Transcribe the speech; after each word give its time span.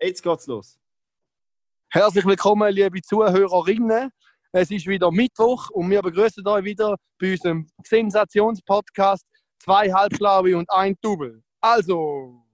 Jetzt 0.00 0.22
geht's 0.22 0.46
los. 0.46 0.78
Herzlich 1.88 2.24
willkommen, 2.24 2.72
liebe 2.72 3.00
Zuhörerinnen. 3.02 4.10
Es 4.52 4.70
ist 4.70 4.86
wieder 4.86 5.10
Mittwoch 5.10 5.70
und 5.70 5.90
wir 5.90 6.02
begrüßen 6.02 6.46
euch 6.46 6.64
wieder 6.64 6.96
bei 7.18 7.32
unserem 7.32 7.66
Sensationspodcast 7.84 9.26
Zwei 9.58 9.90
Halbschlaue 9.90 10.56
und 10.58 10.70
ein 10.70 10.94
Double. 11.00 11.42
Also, 11.60 12.44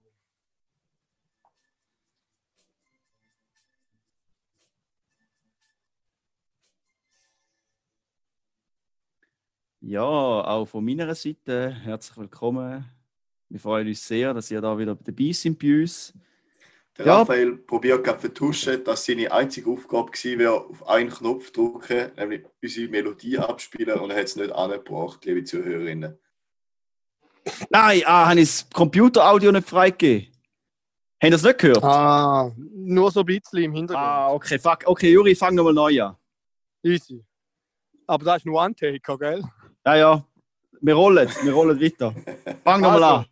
Ja, 9.83 10.03
auch 10.03 10.65
von 10.67 10.85
meiner 10.85 11.13
Seite 11.15 11.71
herzlich 11.71 12.15
willkommen. 12.15 12.85
Wir 13.49 13.59
freuen 13.59 13.87
uns 13.87 14.07
sehr, 14.07 14.33
dass 14.33 14.51
ihr 14.51 14.61
da 14.61 14.77
wieder 14.77 14.95
dabei 14.95 15.31
seid 15.31 15.57
bei 15.57 15.81
uns. 15.81 16.13
Der 16.97 17.05
Ja. 17.05 17.19
Raphael 17.19 17.55
probiert 17.57 18.03
gerade 18.03 18.17
zu 18.19 18.27
vertuschen, 18.27 18.83
dass 18.83 19.05
seine 19.05 19.31
einzige 19.31 19.69
Aufgabe 19.69 20.11
gewesen 20.11 20.39
wäre, 20.39 20.65
auf 20.65 20.87
einen 20.87 21.09
Knopf 21.09 21.51
drücken, 21.51 22.11
nämlich 22.17 22.43
unsere 22.61 22.89
Melodie 22.89 23.37
abspielen 23.39 23.99
und 23.99 24.11
er 24.11 24.17
hat 24.17 24.25
es 24.25 24.35
nicht 24.35 24.51
angebracht, 24.51 25.23
liebe 25.25 25.43
Zuhörerinnen. 25.43 26.17
Nein, 27.69 28.01
ah, 28.05 28.29
habe 28.29 28.39
ich 28.41 28.47
das 28.49 28.69
Computeraudio 28.71 29.51
nicht 29.51 29.67
freigegeben? 29.67 30.27
Habt 31.15 31.23
ihr 31.23 31.31
das 31.31 31.43
nicht 31.43 31.59
gehört? 31.59 31.83
ah, 31.83 32.51
nur 32.57 33.09
so 33.11 33.21
ein 33.21 33.25
bisschen 33.25 33.63
im 33.63 33.73
Hintergrund. 33.73 34.05
Ah, 34.07 34.31
okay, 34.31 34.59
fuck. 34.59 34.79
Okay, 34.85 35.11
Juri, 35.11 35.33
fang 35.35 35.55
nochmal 35.55 35.73
neu 35.73 36.03
an. 36.03 36.15
Easy. 36.83 37.23
Aber 38.07 38.25
das 38.25 38.37
ist 38.37 38.45
nur 38.45 38.61
ein 38.61 38.75
Take, 38.75 38.99
gell? 39.17 39.43
Ja, 39.85 39.95
ja, 39.95 40.25
wir 40.81 40.93
rollen, 40.95 41.29
wir 41.43 41.53
rollen 41.53 41.79
weiter. 41.79 42.13
Fang 42.63 42.81
nochmal 42.81 43.03
Also. 43.03 43.15
an. 43.17 43.25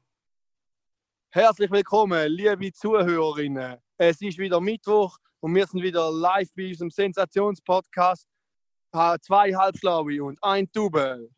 Herzlich 1.31 1.69
willkommen, 1.69 2.27
liebe 2.31 2.71
Zuhörerinnen. 2.71 3.77
Es 3.99 4.19
ist 4.19 4.39
wieder 4.39 4.59
Mittwoch 4.59 5.15
und 5.41 5.53
wir 5.53 5.67
sind 5.67 5.83
wieder 5.83 6.11
live 6.11 6.49
bei 6.57 6.69
unserem 6.69 6.89
Sensationspodcast. 6.89 8.27
Zwei 9.21 9.53
Halbschlaue 9.53 10.23
und 10.23 10.39
ein 10.41 10.67
Double. 10.73 11.29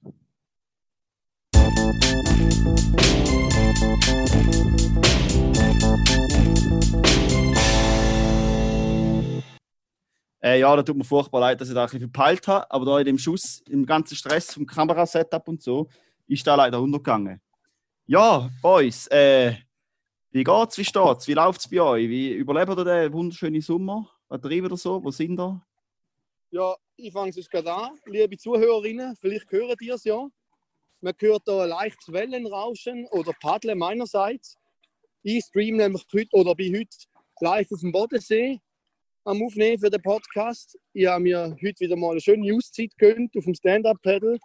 Äh, 10.41 10.59
ja, 10.61 10.73
da 10.73 10.83
tut 10.83 10.95
mir 10.95 11.03
furchtbar 11.03 11.41
leid, 11.41 11.59
dass 11.59 11.67
ich 11.67 11.75
da 11.75 11.81
ein 11.81 11.87
bisschen 11.87 12.09
verpeilt 12.09 12.47
habe, 12.47 12.71
aber 12.71 12.85
da 12.85 12.99
in 12.99 13.05
dem 13.07 13.17
Schuss, 13.17 13.61
im 13.67 13.85
ganzen 13.85 14.15
Stress 14.15 14.53
vom 14.53 14.65
Kamerasetup 14.65 15.49
und 15.49 15.61
so, 15.61 15.89
ist 16.27 16.47
da 16.47 16.55
leider 16.55 16.79
untergegangen. 16.79 17.41
Ja, 18.05 18.49
Boys, 18.61 19.07
äh, 19.07 19.55
wie 20.31 20.43
geht's, 20.45 20.77
wie 20.77 20.85
steht's, 20.85 21.27
wie 21.27 21.33
läuft's 21.33 21.69
bei 21.69 21.81
euch? 21.81 22.07
Wie 22.07 22.31
überlebt 22.31 22.77
ihr 22.77 22.85
den 22.85 23.13
wunderschönen 23.13 23.61
Sommer? 23.61 24.09
Was 24.29 24.39
treibt 24.39 24.71
ihr 24.71 24.77
so? 24.77 25.03
Wo 25.03 25.11
sind 25.11 25.37
ihr? 25.37 25.61
Ja, 26.51 26.75
ich 26.95 27.11
fange 27.11 27.31
es 27.35 27.49
gerade 27.49 27.73
an. 27.73 27.99
Liebe 28.05 28.37
Zuhörerinnen, 28.37 29.15
vielleicht 29.17 29.51
hören 29.51 29.75
ihr 29.81 29.95
es 29.95 30.05
ja. 30.05 30.25
Man 31.01 31.13
hört 31.19 31.41
da 31.45 31.63
ein 31.63 31.69
leichtes 31.69 32.11
Wellenrauschen 32.13 33.07
oder 33.11 33.33
Paddeln 33.41 33.77
meinerseits. 33.77 34.57
Ich 35.21 35.43
streame 35.45 35.77
nämlich 35.77 36.05
heute 36.13 36.29
oder 36.31 36.55
bin 36.55 36.77
heute 36.77 36.97
live 37.41 37.69
auf 37.69 37.79
dem 37.81 37.91
Bodensee 37.91 38.59
am 39.25 39.43
Aufnehmen 39.43 39.79
für 39.79 39.89
den 39.89 40.01
Podcast. 40.01 40.77
Ich 40.93 41.07
habe 41.07 41.23
mir 41.23 41.57
heute 41.61 41.79
wieder 41.79 41.97
mal 41.97 42.11
eine 42.11 42.21
schöne 42.21 42.55
Auszeit 42.55 42.97
gegönnt 42.97 43.35
auf 43.35 43.43
dem 43.43 43.53
Stand-Up-Pedal, 43.53 44.39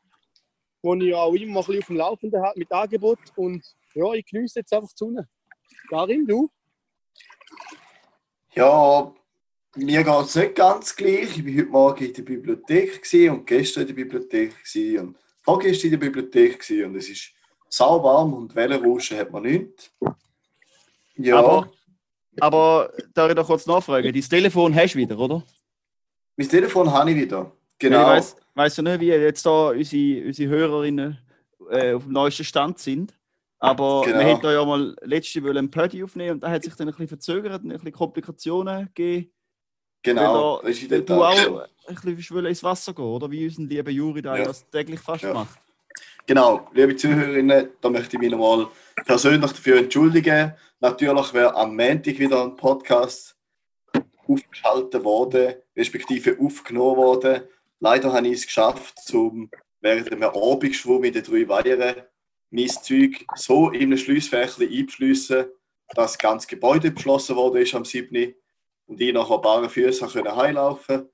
wo 0.82 0.94
ich 0.96 1.14
auch 1.14 1.32
immer 1.32 1.60
ein 1.60 1.66
bisschen 1.66 1.78
auf 1.78 1.86
dem 1.86 1.96
Laufenden 1.96 2.42
habe 2.42 2.58
mit 2.58 2.72
Angebot. 2.72 3.20
Und 3.36 3.64
ja, 3.94 4.12
ich 4.14 4.26
genieße 4.26 4.58
jetzt 4.58 4.72
einfach 4.72 4.88
die 4.88 4.96
Sonne. 4.96 5.28
Karin, 5.88 6.26
du? 6.26 6.50
Ja, 8.54 9.12
mir 9.76 10.02
geht 10.04 10.24
es 10.24 10.34
nicht 10.34 10.54
ganz 10.54 10.96
gleich. 10.96 11.38
Ich 11.38 11.44
war 11.46 11.52
heute 11.52 11.70
Morgen 11.70 12.04
in 12.04 12.12
der 12.14 12.22
Bibliothek 12.22 13.30
und 13.30 13.46
gestern 13.46 13.82
in 13.82 13.86
der 13.88 13.94
Bibliothek 13.94 14.54
und 14.98 15.16
vorgestern 15.42 15.92
in 15.92 16.00
der 16.00 16.06
Bibliothek 16.06 16.64
und 16.84 16.96
es 16.96 17.08
ist 17.08 17.32
sauwarm 17.68 18.34
und 18.34 18.54
Wellenrauschen 18.54 19.18
hat 19.18 19.30
man 19.30 19.42
nicht. 19.42 19.92
Ja, 21.16 21.38
Aber, 21.38 21.70
aber 22.40 22.92
darf 23.14 23.30
ich 23.30 23.36
da 23.36 23.42
kurz 23.42 23.66
nachfragen? 23.66 24.12
Dein 24.12 24.22
Telefon 24.22 24.74
hast 24.74 24.94
du 24.94 24.98
wieder, 24.98 25.18
oder? 25.18 25.42
mein 26.36 26.48
Telefon 26.48 26.92
habe 26.92 27.10
ich 27.10 27.16
wieder. 27.16 27.50
Genau. 27.78 28.00
Ich 28.00 28.06
weiss, 28.06 28.36
weiss 28.54 28.76
ja 28.76 28.82
nicht, 28.82 29.00
wie 29.00 29.08
jetzt 29.08 29.44
da 29.44 29.70
unsere, 29.70 30.26
unsere 30.26 30.50
Hörerinnen 30.50 31.18
äh, 31.70 31.94
auf 31.94 32.04
dem 32.04 32.12
neuesten 32.12 32.44
Stand 32.44 32.78
sind. 32.78 33.14
Aber 33.58 34.02
Genau. 34.04 34.18
wir 34.18 34.26
hätten 34.26 34.42
da 34.42 34.52
ja 34.52 34.64
mal 34.64 34.94
letzte 35.02 35.42
Woche 35.42 35.58
ein 35.58 35.70
Pödi 35.70 36.02
aufnehmen 36.04 36.32
und 36.34 36.40
da 36.42 36.50
hat 36.50 36.62
sich 36.64 36.74
dann 36.74 36.88
ein 36.88 36.92
bisschen 36.92 37.08
verzögert 37.08 37.62
und 37.62 37.70
ein 37.70 37.76
bisschen 37.78 37.92
Komplikationen 37.92 38.86
gegeben. 38.94 39.32
genau. 40.02 40.60
Weil, 40.62 40.72
in 40.72 40.90
weil 40.90 41.02
du 41.02 41.14
auch 41.22 41.60
ein 41.88 42.16
bisschen 42.16 42.46
ins 42.46 42.62
Wasser 42.62 42.92
gehen, 42.94 43.04
oder? 43.04 43.30
Wie 43.30 43.46
unser 43.46 43.62
lieber 43.62 43.90
Juri 43.90 44.22
da 44.22 44.36
Ja. 44.36 44.44
das 44.44 44.68
täglich 44.70 45.00
fast 45.00 45.22
Ja. 45.24 45.32
macht. 45.34 45.58
Genau, 46.26 46.68
liebe 46.74 46.94
Zuhörerinnen, 46.96 47.70
da 47.80 47.88
möchte 47.88 48.16
ich 48.16 48.20
mich 48.20 48.30
nochmal 48.30 48.68
persönlich 49.06 49.50
dafür 49.52 49.78
entschuldigen. 49.78 50.52
Natürlich 50.80 51.32
wäre 51.32 51.54
am 51.54 51.74
Montag 51.74 52.18
wieder 52.18 52.42
ein 52.44 52.56
Podcast 52.56 53.36
aufgeschaltet 54.28 55.02
worden, 55.04 55.54
respektive 55.76 56.36
aufgenommen 56.38 56.96
worden. 56.96 57.42
Leider 57.80 58.12
habe 58.12 58.26
ich 58.28 58.34
es 58.34 58.46
geschafft, 58.46 58.98
zum 59.04 59.50
während 59.80 60.10
einem 60.12 60.24
Abendschwumm 60.24 61.04
in 61.04 61.12
den 61.12 61.22
drei 61.22 61.48
Weihern 61.48 61.96
mein 62.50 62.68
Zeug 62.68 63.24
so 63.34 63.70
in 63.70 63.82
einem 63.82 63.98
Schliessfächchen 63.98 64.68
einzuschliessen, 64.68 65.46
dass 65.88 66.12
das 66.12 66.18
ganze 66.18 66.46
Gebäude 66.46 66.90
beschlossen 66.90 67.36
worden 67.36 67.62
ist 67.62 67.74
am 67.74 67.84
7. 67.84 68.34
und 68.86 69.00
ich 69.00 69.12
nachher 69.12 69.38
bare 69.38 69.68
Füße 69.68 70.06
können 70.06 70.34
heimlaufen 70.34 71.08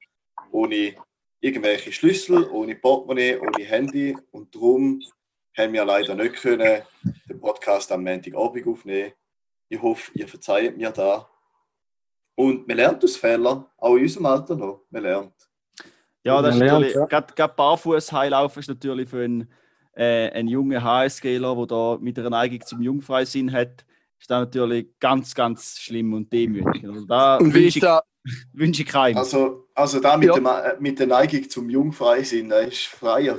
ohne 0.53 0.94
irgendwelche 1.41 1.93
Schlüssel, 1.93 2.48
ohne 2.50 2.76
Portemonnaie, 2.76 3.38
ohne 3.38 3.65
Handy. 3.65 4.16
Und 4.31 4.54
darum 4.54 5.03
haben 5.56 5.72
wir 5.72 5.84
leider 5.84 6.15
nicht 6.15 6.37
können 6.37 6.82
den 7.28 7.41
Podcast 7.41 7.91
am 7.91 8.04
Montagabend 8.04 8.66
aufnehmen. 8.66 9.12
Ich 9.69 9.81
hoffe, 9.81 10.12
ihr 10.14 10.28
verzeiht 10.28 10.76
mir 10.76 10.91
da. 10.91 11.28
Und 12.34 12.66
man 12.69 12.76
lernt 12.76 13.03
aus 13.03 13.16
Fehlern, 13.16 13.66
auch 13.78 13.97
in 13.97 14.03
unserem 14.03 14.26
Alter 14.26 14.56
noch. 14.56 14.84
Man 14.91 15.03
lernt. 15.03 15.34
Ja, 16.22 16.41
das 16.41 16.54
ist 16.54 16.60
Man 16.60 16.69
natürlich, 16.69 16.94
ja. 16.94 17.04
gerade, 17.06 17.34
gerade 17.34 17.54
barfuß 17.54 18.12
heilaufen 18.12 18.60
ist 18.60 18.69
natürlich 18.69 19.09
für 19.09 19.25
einen, 19.25 19.50
äh, 19.95 20.31
einen 20.31 20.49
jungen 20.49 20.83
HSGler, 20.83 21.55
der 21.57 21.67
da 21.67 21.99
mit 22.01 22.19
einer 22.19 22.31
Neigung 22.31 22.61
zum 22.63 22.81
Jungfreisinn 22.83 23.53
hat, 23.53 23.85
ist 24.19 24.31
das 24.31 24.41
natürlich 24.41 24.87
ganz, 25.01 25.35
ganz 25.35 25.79
schlimm 25.79 26.13
und 26.15 26.33
demütig. 26.33 26.85
Also 26.89 27.05
da 27.07 27.37
Und 27.39 27.51
wie 27.51 27.55
wünsche 27.55 27.69
ist 27.69 27.77
ich, 27.77 27.83
da? 27.83 28.03
wünsche 28.53 28.83
ich 28.83 28.89
keinem. 28.89 29.17
Also, 29.19 29.67
also 29.75 30.01
da 30.01 30.17
mit, 30.17 30.29
Ja. 30.29 30.35
dem, 30.35 30.49
mit 30.83 30.99
der 30.99 31.09
Neigung 31.09 31.49
zum 31.51 31.69
Jungfreisinn, 31.69 32.49
da 32.49 32.61
ist 32.61 32.85
freier. 32.87 33.37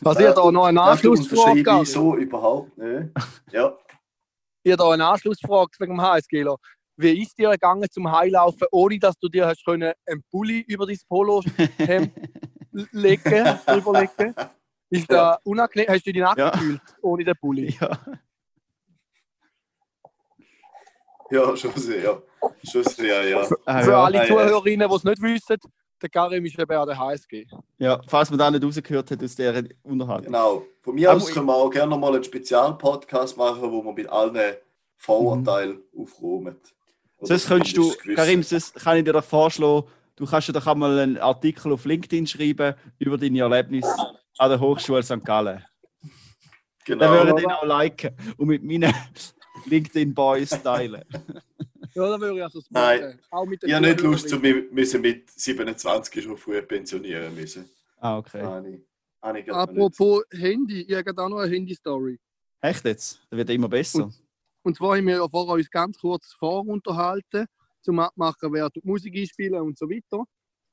Was 0.00 0.20
ihr 0.20 0.32
da 0.32 0.50
noch 0.50 0.64
eine 0.66 0.78
Das 0.80 1.04
unterschreibe 1.04 1.10
Anschlussfrage? 1.10 1.58
ich 1.60 1.64
Gabi? 1.64 1.86
so 1.86 2.16
überhaupt 2.16 2.76
nicht. 2.76 3.08
Ja. 3.52 3.76
ihr 4.64 4.76
da 4.76 4.90
eine 4.90 5.06
Anschlussfrage 5.06 5.70
wegen 5.78 5.94
dem 5.94 6.02
HSGler. 6.02 6.56
Wie 6.96 7.22
ist 7.22 7.36
dir 7.38 7.50
gegangen 7.50 7.88
zum 7.90 8.10
Heilaufen, 8.12 8.66
ohne 8.70 8.98
dass 8.98 9.16
du 9.18 9.28
dir 9.28 9.46
hast 9.46 9.64
können 9.64 9.92
einen 10.06 10.22
Pulli 10.30 10.60
über 10.68 10.86
dein 10.86 10.98
Polo-Hemd 11.08 12.12
legen, 12.92 13.58
drüberlegen? 13.66 14.34
Ist 14.90 15.10
da 15.10 15.38
unangenehm? 15.44 15.86
Hast 15.88 16.06
du 16.06 16.12
dich 16.12 16.22
nackt 16.22 16.38
Ja. 16.38 16.50
gefühlt 16.50 16.80
ohne 17.02 17.24
den 17.24 17.34
Pulli? 17.36 17.76
ja. 17.80 17.98
ja, 21.30 21.56
schon 21.56 21.72
sehr. 21.74 22.22
Schon 22.70 22.84
sehr, 22.84 23.28
ja. 23.28 23.46
Ah, 23.64 23.82
Für 23.82 23.90
ja. 23.92 24.04
alle 24.04 24.16
ja, 24.18 24.22
ja. 24.24 24.28
Zuhörerinnen, 24.28 24.88
die 24.88 24.94
es 24.94 25.04
nicht 25.04 25.22
wissen, 25.22 25.56
der 26.02 26.08
Karim 26.10 26.44
ist 26.44 26.58
eben 26.58 26.72
an 26.76 26.86
der 26.86 26.98
HSG. 26.98 27.46
ja, 27.78 28.00
falls 28.06 28.28
man 28.30 28.38
da 28.38 28.50
nicht 28.50 28.62
rausgehört 28.64 29.10
hat 29.10 29.22
aus 29.22 29.34
dieser 29.34 29.62
Unterhaltung. 29.82 30.26
Genau. 30.26 30.62
Von 30.82 30.94
mir 30.94 31.10
Aber 31.10 31.16
aus 31.16 31.30
können 31.32 31.46
wir 31.46 31.54
auch 31.54 31.70
gerne 31.70 31.96
mal 31.96 32.14
einen 32.14 32.24
Spezialpodcast 32.24 33.36
machen, 33.38 33.62
wo 33.72 33.82
wir 33.82 33.92
mit 33.92 34.08
allen 34.08 34.56
Vorurteilen 34.96 35.82
aufräumen. 35.96 36.56
Oder 37.18 37.26
Sonst 37.28 37.48
könntest 37.48 37.76
du. 37.76 37.92
Karim, 38.14 38.42
sonst 38.42 38.74
kann 38.74 38.98
ich 38.98 39.04
dir 39.04 39.12
doch 39.14 39.24
vorschlagen, 39.24 39.86
du 40.16 40.26
kannst 40.26 40.48
dir 40.48 40.52
doch 40.52 40.66
einmal 40.66 40.98
einen 40.98 41.16
Artikel 41.18 41.72
auf 41.72 41.84
LinkedIn 41.86 42.26
schreiben 42.26 42.74
über 42.98 43.16
deine 43.16 43.40
Erlebnisse 43.40 43.88
an 44.38 44.50
der 44.50 44.60
Hochschule 44.60 45.02
St. 45.02 45.24
Gallen. 45.24 45.64
Dann 46.86 46.98
Genau. 46.98 47.12
würde 47.12 47.40
ich 47.40 47.44
ihn 47.44 47.50
auch 47.50 47.64
liken 47.64 48.14
und 48.36 48.48
mit 48.48 48.62
meinen 48.62 48.92
LinkedIn-Boys 49.66 50.50
teilen. 50.62 51.02
Ja, 51.94 52.08
da 52.10 52.20
würde 52.20 52.36
ich 52.36 52.42
also 52.42 52.60
das 52.60 52.70
Nein. 52.70 53.00
machen. 53.00 53.20
Auch 53.30 53.46
mit 53.46 53.64
Ich 53.64 53.72
habe 53.72 53.86
nicht 53.86 54.00
Lust, 54.00 54.28
zu 54.28 54.38
müssen 54.38 55.00
mit 55.00 55.30
27 55.30 56.22
schon 56.24 56.36
früh 56.36 56.60
pensionieren 56.62 57.34
müssen. 57.34 57.70
Ah, 57.98 58.18
okay. 58.18 58.38
Ich 58.38 58.42
gerade 58.42 58.72
noch 59.22 59.32
nicht. 59.32 59.50
Apropos 59.50 60.24
Handy, 60.32 60.82
ich 60.82 60.94
habe 60.94 61.22
auch 61.22 61.28
noch 61.28 61.38
eine 61.38 61.50
Handy-Story. 61.54 62.18
Echt 62.60 62.84
jetzt? 62.84 63.20
Das 63.30 63.36
wird 63.38 63.50
immer 63.50 63.68
besser. 63.68 64.10
Und 64.62 64.76
zwar 64.76 64.96
haben 64.96 65.06
wir 65.06 65.16
ja 65.16 65.28
vorher 65.28 65.54
uns 65.54 65.70
ganz 65.70 65.98
kurz 65.98 66.32
vorunterhalten, 66.32 67.46
zum 67.80 67.98
Abmachen, 68.00 68.52
wer 68.52 68.68
die 68.70 68.80
Musik 68.82 69.14
einspielen 69.16 69.60
und 69.60 69.78
so 69.78 69.88
weiter. 69.88 70.24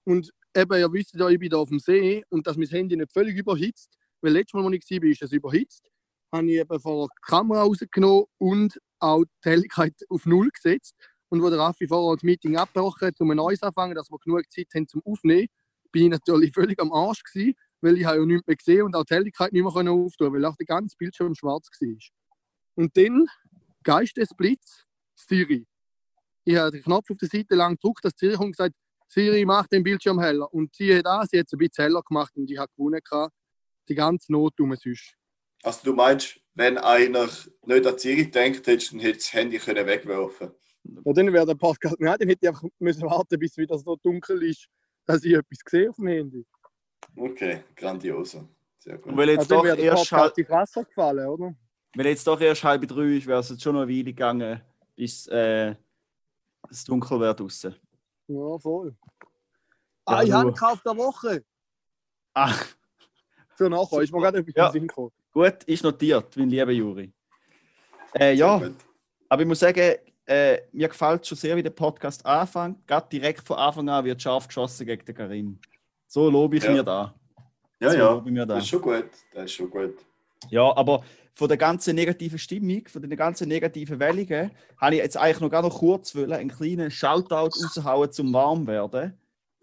Und 0.03 0.31
eben, 0.55 0.79
ihr 0.79 0.91
wisst 0.91 1.13
ja, 1.15 1.29
ich 1.29 1.39
bin 1.39 1.49
da 1.49 1.57
auf 1.57 1.69
dem 1.69 1.79
See 1.79 2.23
und 2.29 2.47
dass 2.47 2.57
mein 2.57 2.67
Handy 2.67 2.95
nicht 2.95 3.11
völlig 3.11 3.37
überhitzt, 3.37 3.97
weil 4.21 4.33
letztes 4.33 4.53
Mal, 4.53 4.65
als 4.65 4.85
ich 4.89 5.01
war, 5.01 5.09
ist 5.09 5.21
es 5.21 5.31
überhitzt, 5.31 5.89
habe 6.31 6.47
ich 6.47 6.57
eben 6.57 6.79
von 6.79 7.07
der 7.07 7.07
Kamera 7.21 7.63
rausgenommen 7.63 8.25
und 8.37 8.79
auch 8.99 9.23
die 9.43 9.49
Helligkeit 9.49 9.95
auf 10.09 10.25
Null 10.25 10.49
gesetzt. 10.49 10.95
Und 11.29 11.41
wo 11.41 11.49
der 11.49 11.59
Raffi 11.59 11.87
vorher 11.87 12.15
das 12.17 12.23
Meeting 12.23 12.57
abgebrochen 12.57 13.07
hat, 13.07 13.19
um 13.21 13.31
ein 13.31 13.37
neues 13.37 13.63
anfangen, 13.63 13.95
dass 13.95 14.11
wir 14.11 14.17
genug 14.19 14.43
Zeit 14.51 14.67
haben 14.75 14.87
zum 14.87 15.01
Aufnehmen, 15.05 15.47
bin 15.91 16.03
ich 16.05 16.09
natürlich 16.09 16.51
völlig 16.53 16.79
am 16.79 16.91
Arsch 16.91 17.23
gewesen, 17.23 17.53
weil 17.79 17.95
ich 17.95 18.01
ja 18.01 18.15
nichts 18.17 18.45
mehr 18.45 18.55
gesehen 18.55 18.83
und 18.83 18.95
auch 18.95 19.05
die 19.05 19.13
Helligkeit 19.13 19.53
nicht 19.53 19.63
mehr 19.63 19.91
auftun, 19.91 20.33
weil 20.33 20.45
auch 20.45 20.55
der 20.55 20.65
ganze 20.65 20.95
Bildschirm 20.97 21.33
schwarz 21.33 21.69
war. 21.79 21.97
Und 22.75 22.95
dann 22.97 23.27
Geistesblitz 23.83 24.85
Siri. 25.15 25.65
Ich 26.43 26.55
habe 26.55 26.71
den 26.71 26.83
Knopf 26.83 27.09
auf 27.09 27.17
der 27.17 27.29
Seite 27.29 27.55
lang 27.55 27.75
gedrückt, 27.75 28.03
dass 28.03 28.13
Siri 28.17 28.35
und 28.35 28.51
gesagt, 28.51 28.75
Siri 29.11 29.45
macht 29.45 29.71
den 29.71 29.83
Bildschirm 29.83 30.19
heller. 30.19 30.51
Und 30.53 30.73
sie 30.75 30.95
hat 30.95 31.05
das, 31.05 31.29
sie 31.29 31.39
hat 31.39 31.47
es 31.47 31.53
ein 31.53 31.59
bisschen 31.59 31.83
heller 31.83 32.01
gemacht 32.01 32.33
und 32.35 32.49
ich 32.49 32.57
habe 32.57 32.71
gewonnen. 32.75 33.01
Gehabt. 33.03 33.33
Die 33.89 33.95
ganze 33.95 34.31
Not 34.31 34.59
um 34.59 34.75
sonst. 34.75 35.15
Also 35.63 35.79
du 35.83 35.93
meinst, 35.93 36.39
wenn 36.53 36.77
einer 36.77 37.27
nicht 37.65 37.87
an 37.87 37.97
Siri 37.97 38.29
denkt, 38.29 38.65
hättest 38.67 38.93
du 38.93 38.97
das 38.97 39.33
Handy 39.33 39.57
können 39.57 39.85
wegwerfen 39.85 40.51
ja, 40.83 41.13
dann 41.13 41.33
wäre 41.33 41.45
der 41.45 41.55
Podcast 41.55 41.99
nicht, 41.99 42.21
dann 42.21 42.27
hätte 42.27 42.39
ich 42.41 42.47
einfach 42.47 42.63
müssen 42.79 43.03
warten, 43.03 43.39
bis 43.39 43.51
es 43.51 43.57
wieder 43.57 43.77
so 43.77 43.95
dunkel 43.97 44.43
ist, 44.43 44.67
dass 45.05 45.23
ich 45.23 45.33
etwas 45.33 45.59
sehe 45.67 45.89
auf 45.89 45.95
dem 45.95 46.07
Handy. 46.07 46.45
Okay, 47.15 47.63
grandios. 47.75 48.37
Sehr 48.79 48.97
gut. 48.97 49.11
Und 49.11 49.17
weil 49.17 49.29
jetzt 49.29 49.39
Also 49.39 49.49
dann 49.49 49.57
doch 49.57 49.65
wäre 49.65 49.77
der 49.77 49.85
erst 49.85 50.11
halb, 50.11 50.37
ins 50.37 50.49
Wasser 50.49 50.83
gefallen, 50.83 51.27
oder? 51.27 51.55
weil 51.95 52.07
jetzt 52.07 52.25
doch 52.25 52.39
erst 52.39 52.63
halb 52.63 52.87
drei 52.87 53.17
ist, 53.17 53.27
wäre 53.27 53.39
es 53.39 53.49
jetzt 53.49 53.61
schon 53.61 53.75
noch 53.75 53.81
eine 53.81 53.91
Weile 53.91 54.03
gegangen, 54.05 54.61
bis 54.95 55.27
äh, 55.27 55.75
es 56.69 56.83
dunkel 56.83 57.19
wird 57.19 57.39
draußen. 57.39 57.75
Ja, 58.33 58.57
voll. 58.59 58.95
Ja, 60.07 60.15
ah, 60.17 60.23
ich 60.23 60.29
du- 60.29 60.35
habe 60.35 60.51
gekauft 60.51 60.85
der 60.85 60.97
Woche. 60.97 61.43
Ach, 62.33 62.65
So 63.57 63.67
nachher, 63.69 64.01
ist 64.01 64.11
mir 64.13 64.19
gerade 64.21 64.39
etwas 64.39 64.53
Ja. 64.55 64.65
in 64.67 64.71
den 64.71 64.79
Sinn 64.81 64.87
gekommen. 64.87 65.11
gut, 65.33 65.63
ist 65.65 65.83
notiert, 65.83 66.35
mein 66.37 66.49
lieber 66.49 66.71
Juri. 66.71 67.11
Äh, 68.17 68.33
ja, 68.33 68.61
aber 69.29 69.41
ich 69.41 69.47
muss 69.47 69.59
sagen, 69.59 69.95
äh, 70.25 70.61
mir 70.71 70.87
gefällt 70.87 71.25
schon 71.27 71.37
sehr, 71.37 71.55
wie 71.55 71.63
der 71.63 71.69
Podcast 71.71 72.25
anfängt. 72.25 72.85
Gerade 72.87 73.07
direkt 73.09 73.45
von 73.47 73.57
Anfang 73.57 73.87
an 73.89 74.03
wird 74.05 74.21
scharf 74.21 74.47
geschossen 74.47 74.85
gegen 74.85 75.05
den 75.05 75.15
Karim. 75.15 75.59
So 76.07 76.29
lobe 76.29 76.57
ich 76.57 76.63
Ja. 76.63 76.71
mir 76.71 76.83
da. 76.83 77.13
Ja, 77.79 77.89
so 77.91 77.97
ja, 77.97 78.11
lobe 78.11 78.29
ich 78.29 78.33
mir 78.33 78.45
da. 78.45 78.55
das 78.55 78.63
ist 78.63 78.69
schon 78.69 78.81
gut. 78.81 79.09
Das 79.33 79.45
ist 79.45 79.51
schon 79.53 79.69
gut. 79.69 79.95
Ja, 80.49 80.75
aber 80.75 81.03
von 81.33 81.47
der 81.47 81.57
ganzen 81.57 81.95
negativen 81.95 82.39
Stimmung, 82.39 82.87
von 82.87 83.01
den 83.01 83.15
ganzen 83.15 83.47
negativen 83.47 83.99
Wellungen, 83.99 84.51
habe 84.77 84.95
ich 84.95 85.01
jetzt 85.01 85.17
eigentlich 85.17 85.39
noch 85.39 85.49
gar 85.49 85.61
noch 85.61 85.79
kurz 85.79 86.15
wollen, 86.15 86.33
einen 86.33 86.49
kleinen 86.49 86.91
Shoutout 86.91 87.51
raushauen 87.57 88.11
zum 88.11 88.33
Warmwerden 88.33 89.13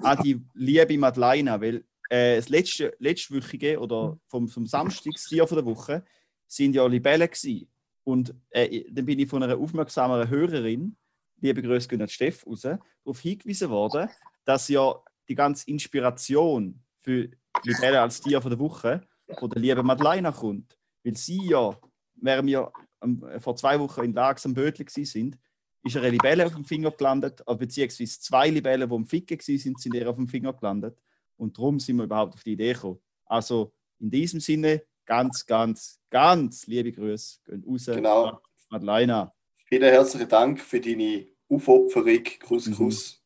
an 0.03 0.19
die 0.23 0.41
liebe 0.55 0.97
Madeleine, 0.97 1.61
weil 1.61 1.85
äh, 2.09 2.37
das 2.37 2.49
letzte, 2.49 2.95
letztwöchige 2.99 3.79
oder 3.79 4.19
vom, 4.27 4.49
vom 4.49 4.67
Samstag, 4.67 5.13
das 5.15 5.25
Tier 5.25 5.45
der 5.45 5.65
Woche, 5.65 6.05
sind 6.47 6.75
ja 6.75 6.87
Libellen 6.87 7.29
gewesen. 7.29 7.69
Und 8.05 8.35
äh, 8.51 8.85
dann 8.91 9.05
bin 9.05 9.19
ich 9.19 9.29
von 9.29 9.43
einer 9.43 9.59
aufmerksameren 9.59 10.31
Hörerin, 10.31 10.97
liebe 11.41 11.63
Grüße 11.63 11.89
gehen 11.89 12.01
an 12.01 12.09
Steff 12.09 12.47
raus, 12.47 12.63
darauf 12.63 13.21
hingewiesen 13.21 13.69
worden, 13.69 14.09
dass 14.45 14.69
ja 14.69 14.95
die 15.29 15.35
ganze 15.35 15.69
Inspiration 15.69 16.81
für 17.01 17.29
Libellen 17.65 17.99
als 17.99 18.21
Tier 18.21 18.41
der 18.41 18.59
Woche 18.59 19.03
von 19.39 19.51
der 19.51 19.61
lieben 19.61 19.87
Madeleine 19.87 20.33
kommt. 20.33 20.78
Weil 21.05 21.17
sie 21.17 21.47
ja, 21.49 21.77
während 22.17 22.49
wir 22.49 22.73
ähm, 23.03 23.25
vor 23.39 23.57
zwei 23.57 23.79
Wochen 23.79 24.05
in 24.05 24.13
Lags 24.13 24.45
am 24.47 24.55
Bödli 24.55 24.87
sind, 25.05 25.39
ist 25.85 25.97
eine 25.97 26.11
Libelle 26.11 26.45
auf 26.47 26.55
dem 26.55 26.65
Finger 26.65 26.91
gelandet, 26.91 27.43
oder 27.47 27.57
beziehungsweise 27.57 28.21
zwei 28.21 28.51
Libellen, 28.51 28.89
die 28.89 28.95
am 28.95 29.07
Ficken 29.07 29.39
sind, 29.41 29.81
sind 29.81 29.95
ihr 29.95 30.09
auf 30.09 30.17
dem 30.17 30.29
Finger 30.29 30.53
gelandet. 30.53 30.99
Und 31.37 31.57
darum 31.57 31.79
sind 31.79 31.97
wir 31.97 32.05
überhaupt 32.05 32.35
auf 32.35 32.43
die 32.43 32.53
Idee 32.53 32.73
gekommen. 32.73 32.99
Also 33.27 33.73
in 34.01 34.11
diesem 34.11 34.41
Sinne, 34.41 34.83
ganz, 35.07 35.47
ganz, 35.47 36.01
ganz 36.11 36.67
liebe 36.67 36.93
Grüße. 36.93 37.41
Gehen 37.47 37.65
raus. 37.67 37.87
Genau. 37.87 38.41
Madeleine. 38.71 39.33
Vielen 39.67 39.91
herzlichen 39.91 40.29
Dank 40.29 40.61
für 40.61 40.81
deine 40.81 41.27
Aufopferung. 41.49 42.25
Kuss, 42.47 42.67
Mhm. 42.67 42.75
Kuss. 42.75 43.23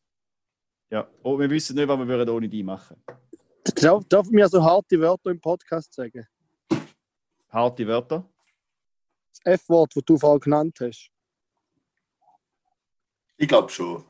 Ja. 0.89 1.09
Oh, 1.23 1.39
wir 1.39 1.49
wissen 1.49 1.75
nicht, 1.75 1.87
was 1.87 1.97
wir 1.97 2.07
würden 2.07 2.29
ohne 2.29 2.47
die 2.47 2.63
machen. 2.63 3.03
Darf, 3.81 4.03
darf 4.07 4.29
mir 4.29 4.47
so 4.47 4.63
harte 4.63 4.99
Wörter 4.99 5.31
im 5.31 5.39
Podcast 5.41 5.93
sagen? 5.93 6.25
Harte 7.53 7.87
Wörter. 7.87 8.27
Das 9.31 9.59
F-Wort, 9.61 9.95
das 9.95 10.03
du 10.03 10.17
vorhin 10.17 10.39
genannt 10.39 10.77
hast. 10.81 11.09
Ich 13.37 13.47
glaube 13.47 13.69
schon. 13.69 14.03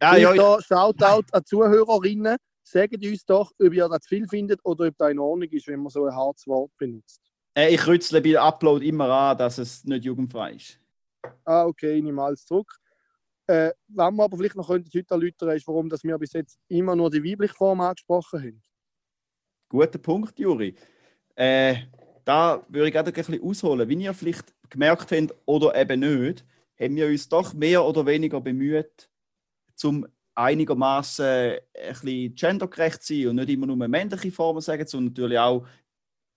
Ah, 0.00 0.16
ja, 0.16 0.32
Vielleicht 0.32 0.42
da 0.42 0.60
Shoutout 0.60 1.26
an 1.32 1.44
Zuhörerinnen. 1.44 2.36
Sagt 2.62 3.04
uns 3.04 3.24
doch, 3.24 3.52
ob 3.60 3.72
ihr 3.72 3.88
das 3.88 4.00
zu 4.00 4.08
viel 4.08 4.26
findet 4.26 4.60
oder 4.64 4.88
ob 4.88 4.96
das 4.96 5.10
in 5.10 5.18
Ordnung 5.18 5.48
ist, 5.50 5.68
wenn 5.68 5.80
man 5.80 5.90
so 5.90 6.06
ein 6.06 6.14
hartes 6.14 6.46
Wort 6.46 6.72
benutzt. 6.78 7.20
äh, 7.56 7.74
ich 7.74 7.86
rützle 7.86 8.20
bei 8.20 8.38
Upload 8.40 8.86
immer 8.86 9.08
an, 9.08 9.38
dass 9.38 9.58
es 9.58 9.84
nicht 9.84 10.04
jugendfrei 10.04 10.54
ist. 10.54 10.80
Ah, 11.44 11.64
okay, 11.66 11.96
ich 11.98 12.02
nehme 12.02 12.22
alles 12.22 12.44
zurück. 12.44 12.74
Äh, 13.46 13.70
was 13.88 14.10
wir 14.10 14.24
aber 14.24 14.36
vielleicht 14.36 14.56
noch 14.56 14.66
könnten 14.66 14.90
heute 14.92 15.10
erläutern, 15.10 15.50
ist, 15.50 15.68
warum 15.68 15.88
dass 15.88 16.02
wir 16.02 16.18
bis 16.18 16.32
jetzt 16.32 16.58
immer 16.68 16.96
nur 16.96 17.10
die 17.10 17.22
weibliche 17.22 17.54
Form 17.54 17.80
angesprochen 17.82 18.40
haben. 18.40 18.62
Guter 19.68 19.98
Punkt, 19.98 20.38
Juri. 20.38 20.74
Äh, 21.36 21.76
da 22.24 22.64
würde 22.68 22.88
ich 22.88 22.92
gerade 22.92 23.10
ein 23.10 23.14
bisschen 23.14 23.42
ausholen. 23.42 23.88
Wie 23.88 24.02
ihr 24.02 24.14
vielleicht 24.14 24.54
gemerkt 24.70 25.12
habt 25.12 25.34
oder 25.46 25.74
eben 25.74 26.00
nicht, 26.00 26.44
haben 26.80 26.96
wir 26.96 27.06
uns 27.06 27.28
doch 27.28 27.54
mehr 27.54 27.84
oder 27.84 28.06
weniger 28.06 28.40
bemüht, 28.40 29.08
zum 29.74 30.06
einigermaßen 30.34 31.24
ein 31.24 31.60
bisschen 31.92 32.34
gendergerecht 32.34 33.02
zu 33.02 33.14
sein 33.14 33.28
und 33.28 33.36
nicht 33.36 33.50
immer 33.50 33.66
nur 33.66 33.76
männliche 33.76 34.32
Formen 34.32 34.60
zu 34.60 34.66
sagen, 34.66 34.86
sondern 34.86 35.12
natürlich 35.12 35.38
auch 35.38 35.62
ein 35.62 35.68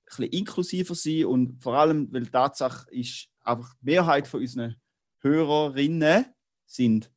bisschen 0.06 0.26
inklusiver 0.26 0.96
sein 0.96 1.26
und 1.26 1.62
vor 1.62 1.76
allem, 1.76 2.12
weil 2.12 2.24
die 2.24 2.32
Tatsache 2.32 2.90
ist, 2.92 3.30
einfach 3.42 3.74
die 3.82 3.86
Mehrheit 3.86 4.28
von 4.28 4.42
unseren 4.42 4.76
Hörerinnen 5.20 6.26
sind 6.66 7.12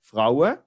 Frauen. 0.00 0.58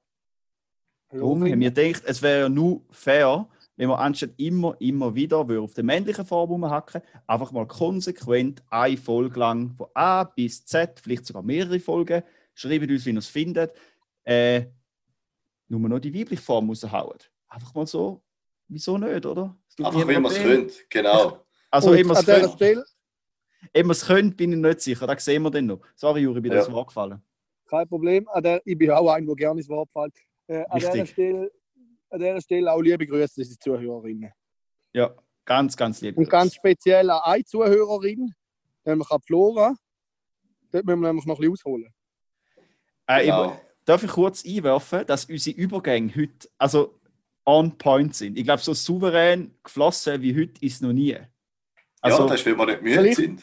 Darum 1.09 1.43
haben 1.43 1.59
wir 1.59 1.71
gedacht, 1.71 2.03
es 2.05 2.21
wäre 2.21 2.41
ja 2.41 2.49
nur 2.49 2.81
fair, 2.91 3.47
wenn 3.77 3.89
wir 3.89 3.99
anstatt 3.99 4.31
immer, 4.37 4.75
immer 4.79 5.13
wieder 5.15 5.37
auf 5.39 5.73
der 5.73 5.83
männlichen 5.83 6.25
Form 6.25 6.49
rumhacken, 6.49 7.01
einfach 7.27 7.51
mal 7.51 7.67
konsequent 7.67 8.63
eine 8.69 8.97
Folge 8.97 9.39
lang 9.39 9.75
von 9.75 9.87
A 9.93 10.23
bis 10.23 10.65
Z, 10.65 10.99
vielleicht 11.01 11.25
sogar 11.25 11.43
mehrere 11.43 11.79
Folgen, 11.79 12.23
schreibt 12.53 12.89
uns, 12.89 13.05
wie 13.05 13.11
ihr 13.11 13.17
es 13.17 13.27
findet, 13.27 13.73
äh, 14.23 14.65
nur 15.67 15.79
noch 15.81 15.99
die 15.99 16.13
weibliche 16.13 16.41
Form 16.41 16.69
raushauen. 16.69 17.17
Einfach 17.49 17.73
mal 17.73 17.85
so, 17.87 18.21
wieso 18.67 18.97
nicht, 18.97 19.25
oder? 19.25 19.55
Einfach 19.79 20.07
weil 20.07 20.19
man 20.19 20.31
es 20.31 20.41
könnt. 20.41 20.89
Genau. 20.89 21.45
Also, 21.69 21.91
Und 21.91 21.97
immer 21.97 22.13
es 22.13 22.19
an 22.19 22.25
dieser 22.25 22.39
könnt, 22.41 22.53
Stelle, 22.53 22.85
immer 23.73 23.91
es 23.91 24.05
könnt, 24.05 24.37
bin 24.37 24.53
ich 24.53 24.57
nicht 24.59 24.81
sicher, 24.81 25.05
das 25.07 25.25
sehen 25.25 25.43
wir 25.43 25.51
dann 25.51 25.65
noch. 25.65 25.81
Sorry, 25.95 26.21
Juri, 26.21 26.39
bin 26.39 26.51
Ja. 26.53 26.59
das 26.59 26.71
Wort 26.71 26.87
gefallen. 26.87 27.21
kein 27.67 27.87
Problem. 27.89 28.27
An 28.29 28.41
der, 28.43 28.61
ich 28.63 28.77
bin 28.77 28.89
auch 28.91 29.09
ein, 29.11 29.25
der 29.25 29.35
gerne 29.35 29.59
ins 29.59 29.67
Wort 29.67 29.89
fällt. 29.91 30.13
Äh, 30.47 30.63
an, 30.69 30.71
Richtig. 30.75 30.91
dieser 30.93 31.05
Stelle, 31.07 31.51
an 32.15 32.19
dieser 32.21 32.41
Stelle 32.41 32.71
auch 32.71 32.81
liebe 32.81 33.05
Grüße 33.05 33.41
an 33.41 33.47
die 33.47 33.59
Zuhörerinnen. 33.59 34.31
Ja, 34.93 35.13
ganz, 35.45 35.75
ganz 35.77 36.01
lieb. 36.01 36.17
Und 36.17 36.29
ganz 36.29 36.55
speziell 36.55 37.09
an 37.09 37.21
eine 37.23 37.43
Zuhörerin, 37.43 38.33
nämlich 38.85 39.09
an 39.11 39.21
Flora. 39.21 39.75
Dort 40.71 40.85
müssen 40.85 40.99
wir 41.01 41.07
nämlich 41.07 41.25
noch 41.25 41.39
ein 41.39 41.51
bisschen 41.51 41.53
ausholen. 41.53 41.93
Äh, 43.07 43.19
ich, 43.21 43.25
genau. 43.25 43.59
Darf 43.85 44.03
ich 44.03 44.09
kurz 44.11 44.43
einwerfen, 44.45 45.05
dass 45.05 45.25
unsere 45.25 45.55
Übergänge 45.57 46.11
heute 46.15 46.49
also 46.57 46.99
on 47.45 47.77
point 47.77 48.15
sind? 48.15 48.37
Ich 48.37 48.43
glaube, 48.43 48.61
so 48.61 48.73
souverän 48.73 49.53
geflossen 49.63 50.21
wie 50.21 50.33
heute 50.35 50.53
ist 50.65 50.75
es 50.75 50.81
noch 50.81 50.93
nie. 50.93 51.15
Also, 52.01 52.23
ja, 52.23 52.27
das 52.29 52.39
ist, 52.39 52.45
weil 52.45 52.57
wir 52.57 52.65
nicht 52.65 52.81
müde 52.81 52.95
Vielleicht- 53.01 53.15
sind. 53.17 53.41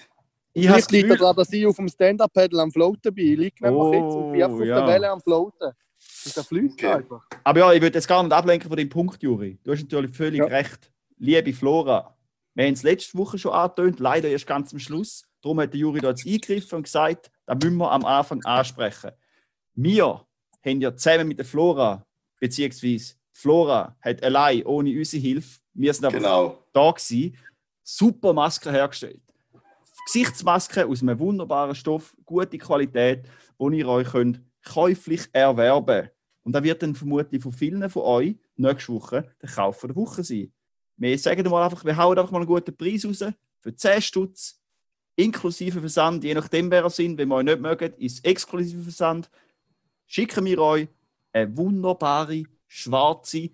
ich 0.52 0.66
habe 0.68 0.78
das 0.78 0.86
Vielleicht 0.86 0.90
liegt 0.90 1.04
Gefühl, 1.04 1.18
daran, 1.18 1.36
dass 1.36 1.52
ich 1.52 1.66
auf 1.66 1.76
dem 1.76 1.88
Stand-Up-Pedal 1.88 2.60
am 2.60 2.72
Floaten 2.72 3.14
bin. 3.14 3.26
Ich 3.32 3.38
liege 3.38 3.56
nämlich 3.64 3.80
Oh, 3.82 3.92
jetzt 3.92 4.14
und 4.16 4.32
bin 4.32 4.42
einfach 4.42 4.56
auf 4.56 4.64
ja. 4.64 4.80
der 4.80 4.86
Welle 4.88 5.10
am 5.10 5.20
Floaten. 5.20 5.72
Und 6.24 6.36
der 6.36 6.44
fliegt 6.44 6.72
Okay. 6.74 6.86
einfach. 6.92 7.26
aber 7.44 7.60
ja, 7.60 7.72
ich 7.72 7.82
würde 7.82 7.96
jetzt 7.98 8.06
gar 8.08 8.22
nicht 8.22 8.32
ablenken 8.32 8.68
von 8.68 8.76
dem 8.76 8.88
Punkt, 8.88 9.22
Juri. 9.22 9.58
Du 9.64 9.72
hast 9.72 9.82
natürlich 9.82 10.14
völlig 10.16 10.38
Ja. 10.40 10.46
recht. 10.46 10.90
Liebe 11.18 11.52
Flora, 11.52 12.16
wir 12.54 12.64
haben 12.66 12.72
es 12.74 12.82
letzte 12.82 13.16
Woche 13.18 13.38
schon 13.38 13.52
angetönt, 13.52 13.98
leider 14.00 14.28
erst 14.28 14.46
ganz 14.46 14.72
am 14.72 14.78
Schluss. 14.78 15.24
Darum 15.40 15.60
hat 15.60 15.72
der 15.72 15.80
Juri 15.80 16.00
da 16.00 16.10
jetzt 16.10 16.26
eingegriffen 16.26 16.76
und 16.76 16.82
gesagt, 16.84 17.30
da 17.46 17.54
müssen 17.54 17.76
wir 17.76 17.90
am 17.90 18.04
Anfang 18.04 18.44
ansprechen. 18.44 19.10
Wir 19.74 20.24
haben 20.64 20.80
ja 20.80 20.94
zusammen 20.96 21.28
mit 21.28 21.38
der 21.38 21.44
Flora, 21.46 22.06
beziehungsweise 22.38 23.14
Flora 23.32 23.96
hat 24.00 24.22
allein 24.22 24.64
ohne 24.64 24.90
unsere 24.96 25.20
Hilfe, 25.20 25.60
wir 25.74 25.92
sind 25.94 26.04
aber 26.04 26.16
Genau. 26.18 26.58
da 26.72 26.90
gewesen, 26.90 27.36
super 27.82 28.32
Masken 28.32 28.72
hergestellt. 28.72 29.20
Gesichtsmasken 30.06 30.88
aus 30.90 31.02
einem 31.02 31.18
wunderbaren 31.18 31.74
Stoff, 31.74 32.14
gute 32.24 32.58
Qualität, 32.58 33.24
die 33.58 33.78
ihr 33.78 33.88
euch 33.88 34.08
könnt 34.10 34.40
käuflich 34.64 35.28
erwerben 35.32 36.10
Und 36.42 36.52
da 36.52 36.62
wird 36.62 36.82
dann 36.82 36.94
vermutlich 36.94 37.42
von 37.42 37.52
vielen 37.52 37.88
von 37.90 38.02
euch 38.02 38.36
nächste 38.56 38.92
Woche 38.92 39.34
der 39.40 39.48
Kauf 39.48 39.80
der 39.80 39.96
Woche 39.96 40.24
sein. 40.24 40.52
Wir 40.96 41.18
sagen 41.18 41.48
mal 41.50 41.64
einfach, 41.64 41.84
wir 41.84 41.96
hauen 41.96 42.18
einfach 42.18 42.30
mal 42.30 42.38
einen 42.38 42.46
guten 42.46 42.76
Preis 42.76 43.04
raus 43.04 43.24
für 43.60 43.74
10 43.74 44.02
Stutz, 44.02 44.60
inklusive 45.16 45.80
Versand, 45.80 46.24
je 46.24 46.34
nachdem 46.34 46.70
wer 46.70 46.84
ihr 46.84 46.90
sind. 46.90 47.18
Wenn 47.18 47.28
wir 47.28 47.36
euch 47.36 47.44
nicht 47.44 47.60
mögen, 47.60 47.92
ist 47.98 48.24
exklusive 48.24 48.82
Versand. 48.82 49.30
Schicken 50.06 50.44
wir 50.44 50.58
euch 50.58 50.88
eine 51.32 51.56
wunderbare, 51.56 52.44
schwarze, 52.66 53.50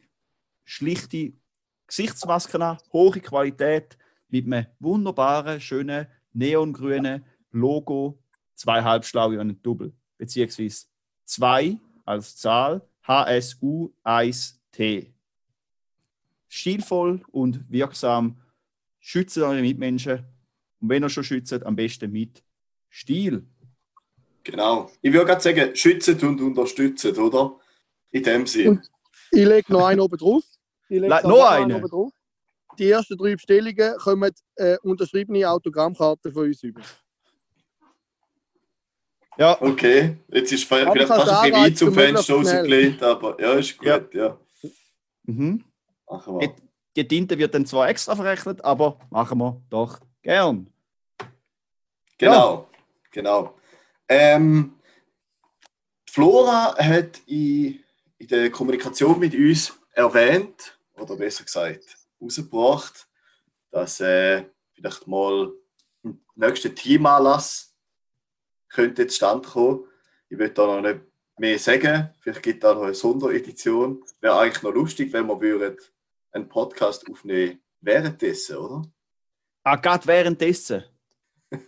schlichte 0.64 1.32
Gesichtsmaske 1.86 2.60
an, 2.60 2.78
hohe 2.92 3.20
Qualität, 3.20 3.96
mit 4.28 4.46
einem 4.46 4.66
wunderbaren, 4.78 5.60
schönen, 5.60 6.06
neongrünen 6.32 7.24
Logo, 7.50 8.18
zwei 8.54 8.82
Halbschlaue 8.82 9.40
und 9.40 9.48
ein 9.48 9.62
Double, 9.62 9.92
beziehungsweise 10.18 10.87
2 11.28 11.78
als 12.04 12.36
Zahl 12.36 12.82
HSU1T. 13.06 15.06
Stilvoll 16.48 17.20
und 17.30 17.70
wirksam. 17.70 18.40
Schützt 19.00 19.36
eure 19.38 19.60
Mitmenschen. 19.60 20.24
Und 20.80 20.88
wenn 20.88 21.02
ihr 21.04 21.08
schon 21.10 21.24
schützt, 21.24 21.52
am 21.64 21.76
besten 21.76 22.10
mit 22.10 22.42
Stil. 22.88 23.46
Genau. 24.44 24.90
Ich 25.02 25.12
würde 25.12 25.26
gerade 25.26 25.40
sagen, 25.42 25.76
schützen 25.76 26.18
und 26.26 26.40
unterstützen, 26.40 27.16
oder? 27.18 27.58
In 28.10 28.22
dem 28.22 28.46
Sinn. 28.46 28.80
Ich 29.30 29.44
lege 29.46 29.70
noch 29.72 29.86
einen 29.86 30.00
oben 30.00 30.16
drauf. 30.16 30.42
Ich 30.88 30.98
leg 31.00 31.10
Le- 31.10 31.20
da 31.22 31.28
noch 31.28 31.50
einen? 31.50 31.76
oben 31.76 31.88
drauf. 31.88 32.12
Die 32.78 32.88
ersten 32.90 33.16
drei 33.18 33.34
Bestellungen 33.34 33.96
kommen 33.98 34.32
äh, 34.56 34.78
unterschriebene 34.82 35.50
Autogrammkarten 35.50 36.32
von 36.32 36.46
uns 36.46 36.62
über. 36.62 36.80
Ja, 39.38 39.56
Okay, 39.62 40.16
jetzt 40.28 40.52
ist 40.52 40.64
vielleicht 40.64 41.06
fast 41.06 41.28
ein 41.28 41.50
bisschen 41.52 41.62
weit 41.62 41.78
zum 41.78 41.88
möglichst 41.94 42.26
Fenster 42.26 42.34
rausgelegt, 42.34 43.02
aber 43.04 43.40
ja, 43.40 43.52
ist 43.52 43.78
Ja. 43.82 43.98
gut, 43.98 44.14
ja. 44.14 44.38
mhm. 45.22 45.64
Machen 46.10 46.40
wir. 46.40 46.54
Die 46.96 47.06
Tinte 47.06 47.38
wird 47.38 47.54
dann 47.54 47.64
zwar 47.64 47.88
extra 47.88 48.16
verrechnet, 48.16 48.64
aber 48.64 48.98
machen 49.10 49.38
wir 49.38 49.62
doch 49.70 50.00
gern. 50.22 50.68
Genau, 52.18 52.68
genau. 53.12 53.54
Ähm, 54.08 54.74
Flora 56.10 56.76
hat 56.76 57.20
in, 57.26 57.78
in 58.18 58.26
der 58.26 58.50
Kommunikation 58.50 59.20
mit 59.20 59.34
uns 59.34 59.78
erwähnt, 59.92 60.76
oder 60.96 61.14
besser 61.14 61.44
gesagt, 61.44 61.84
herausgebracht, 62.18 63.06
dass 63.70 64.00
äh, 64.00 64.44
vielleicht 64.74 65.06
mal 65.06 65.52
ein 66.04 66.20
nächster 66.34 66.74
Teamanlass 66.74 67.72
könnte 68.68 69.06
zustande 69.06 69.48
kommen. 69.48 69.84
Ich 70.28 70.38
will 70.38 70.50
da 70.50 70.66
noch 70.66 70.80
nicht 70.80 71.00
mehr 71.38 71.58
sagen. 71.58 72.10
Vielleicht 72.20 72.42
gibt 72.42 72.62
es 72.64 72.68
da 72.68 72.74
noch 72.74 72.82
eine 72.82 72.94
Sonderedition. 72.94 74.02
Wäre 74.20 74.38
eigentlich 74.38 74.62
noch 74.62 74.74
lustig, 74.74 75.12
wenn 75.12 75.26
wir 75.26 75.40
würden 75.40 75.76
einen 76.32 76.48
Podcast 76.48 77.08
aufnehmen 77.10 77.60
währenddessen, 77.80 78.56
oder? 78.56 78.82
Ah, 79.64 79.76
gerade 79.76 80.06
währenddessen. 80.06 80.84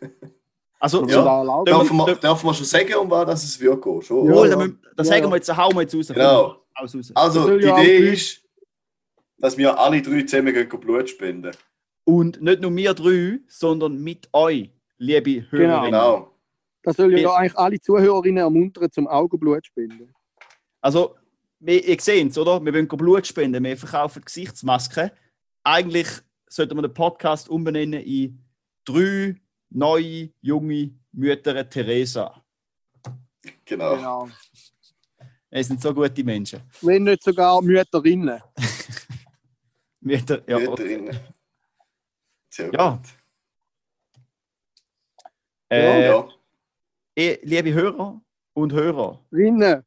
Also, 0.83 1.07
Ja. 1.07 1.23
ja. 1.23 1.45
Ja. 1.45 1.65
Dürfen 1.65 1.97
wir, 1.99 2.15
dürfen 2.15 2.47
wir 2.47 2.55
schon 2.55 2.65
sagen, 2.65 2.95
um 2.95 3.11
was 3.11 3.27
das 3.27 3.45
es 3.45 3.61
wird 3.61 3.83
gehen? 3.83 4.01
Schon, 4.01 4.25
Ja, 4.25 4.31
Jawohl, 4.33 4.47
oder? 4.47 4.57
dann 4.57 4.79
Ja, 4.97 5.05
sagen 5.05 5.25
ja. 5.25 5.29
wir 5.31 5.37
jetzt, 5.37 5.55
hauen 5.55 5.75
wir 5.75 5.83
jetzt 5.83 5.95
raus. 5.95 6.09
Genau. 6.09 6.65
Raus. 6.81 7.13
Also, 7.15 7.59
die 7.59 7.67
ja 7.67 7.79
Idee 7.79 8.13
ist, 8.13 8.43
dass 9.37 9.59
wir 9.59 9.79
alle 9.79 10.01
drei 10.01 10.23
zusammen 10.23 10.55
gehen 10.55 10.69
Blut 10.81 11.11
spenden. 11.11 11.51
Und 12.05 12.41
nicht 12.41 12.63
nur 12.63 12.75
wir 12.75 12.95
drei, 12.95 13.41
sondern 13.47 14.03
mit 14.03 14.31
euch, 14.33 14.71
liebe 14.97 15.45
Hörerinnen. 15.51 15.85
Genau. 15.85 16.35
Das 16.83 16.97
soll 16.97 17.13
ja, 17.13 17.19
Ja. 17.19 17.29
da 17.31 17.35
eigentlich 17.37 17.59
alle 17.59 17.81
Zuhörerinnen 17.81 18.39
ermuntern, 18.43 18.91
zum 18.91 19.07
Augenblut 19.07 19.65
zu 19.65 19.71
spenden. 19.73 20.13
Also, 20.81 21.17
wir, 21.59 21.85
ihr 21.87 22.01
seht 22.01 22.31
es, 22.31 22.39
oder? 22.39 22.65
Wir 22.65 22.73
wollen 22.73 22.89
Blut 22.89 23.27
spenden, 23.27 23.63
wir 23.65 23.77
verkaufen 23.77 24.23
Gesichtsmasken. 24.25 25.11
Eigentlich 25.63 26.09
sollten 26.49 26.77
wir 26.77 26.83
den 26.83 26.95
Podcast 26.95 27.49
umbenennen 27.51 28.01
in 28.01 28.43
drei 28.85 29.37
neue, 29.69 30.31
junge 30.41 30.91
Mütter 31.13 31.69
Teresa. 31.69 32.43
Genau. 33.65 33.97
Genau. 33.97 34.29
Es 35.51 35.67
sind 35.69 35.83
so 35.83 35.93
gute 35.93 36.25
Menschen. 36.25 36.63
Wenn 36.81 37.05
nicht 37.05 37.23
sogar 37.23 37.61
Mütterinnen. 37.61 38.41
Mütter, 40.01 40.43
ja. 40.49 40.59
Mütterinnen. 40.59 41.19
Sehr 42.49 42.73
Ja. 42.73 42.91
gut. 42.97 43.09
Äh, 45.71 46.07
ja. 46.07 46.29
Eh, 47.17 47.39
liebe 47.43 47.73
Hörer 47.73 48.21
und 48.55 48.73
Hörer, 48.73 49.21
Rinnen. 49.33 49.85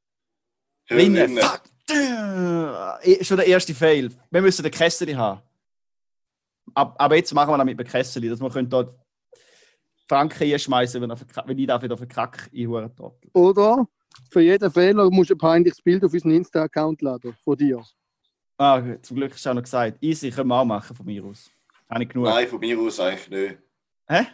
Rinnen, 0.90 1.38
fuck, 1.38 1.62
äh, 1.90 3.24
schon 3.24 3.38
der 3.38 3.48
erste 3.48 3.74
Fail. 3.74 4.10
Wir 4.32 4.42
müssen 4.42 4.64
den 4.64 4.72
Kessel 4.72 5.16
haben. 5.16 5.42
Ab, 6.74 6.96
aber 6.98 7.16
jetzt 7.16 7.34
machen 7.34 7.52
wir 7.52 7.58
das 7.58 7.66
mit 7.66 7.80
dem 7.80 7.88
Kessel, 7.88 8.30
dass 8.30 8.40
wir 8.42 8.50
können 8.50 8.70
dort 8.70 8.96
Franken 10.08 10.52
einschmeißen, 10.52 11.02
wenn, 11.02 11.12
verka- 11.12 11.44
wenn 11.48 11.58
ich 11.58 11.68
da 11.68 11.82
wieder 11.82 11.98
verkacke, 11.98 12.50
ich 12.52 12.68
hure 12.68 12.94
Trottel. 12.94 13.30
Oder 13.34 13.88
für 14.30 14.42
jeden 14.42 14.72
Fehler 14.72 15.10
musst 15.10 15.30
du 15.30 15.36
ein 15.36 15.38
peinliches 15.38 15.82
Bild 15.82 16.04
auf 16.04 16.14
unseren 16.14 16.32
Insta-Account 16.32 17.02
laden. 17.02 17.36
Von 17.44 17.58
dir. 17.58 17.84
Ah, 18.58 18.82
zum 19.02 19.18
Glück 19.18 19.34
hast 19.34 19.46
du 19.46 19.50
auch 19.50 19.54
noch 19.56 19.64
gesagt. 19.64 19.98
Easy 20.02 20.30
können 20.30 20.50
wir 20.50 20.56
auch 20.56 20.66
machen 20.66 20.96
von 20.96 21.06
mir 21.06 21.24
aus. 21.24 21.50
Habe 21.90 22.04
ich 22.04 22.10
genug. 22.10 22.26
Nein, 22.26 22.48
von 22.48 22.60
mir 22.60 22.80
aus 22.80 23.00
eigentlich 23.00 23.30
nicht. 23.30 23.58
Hä? 24.08 24.26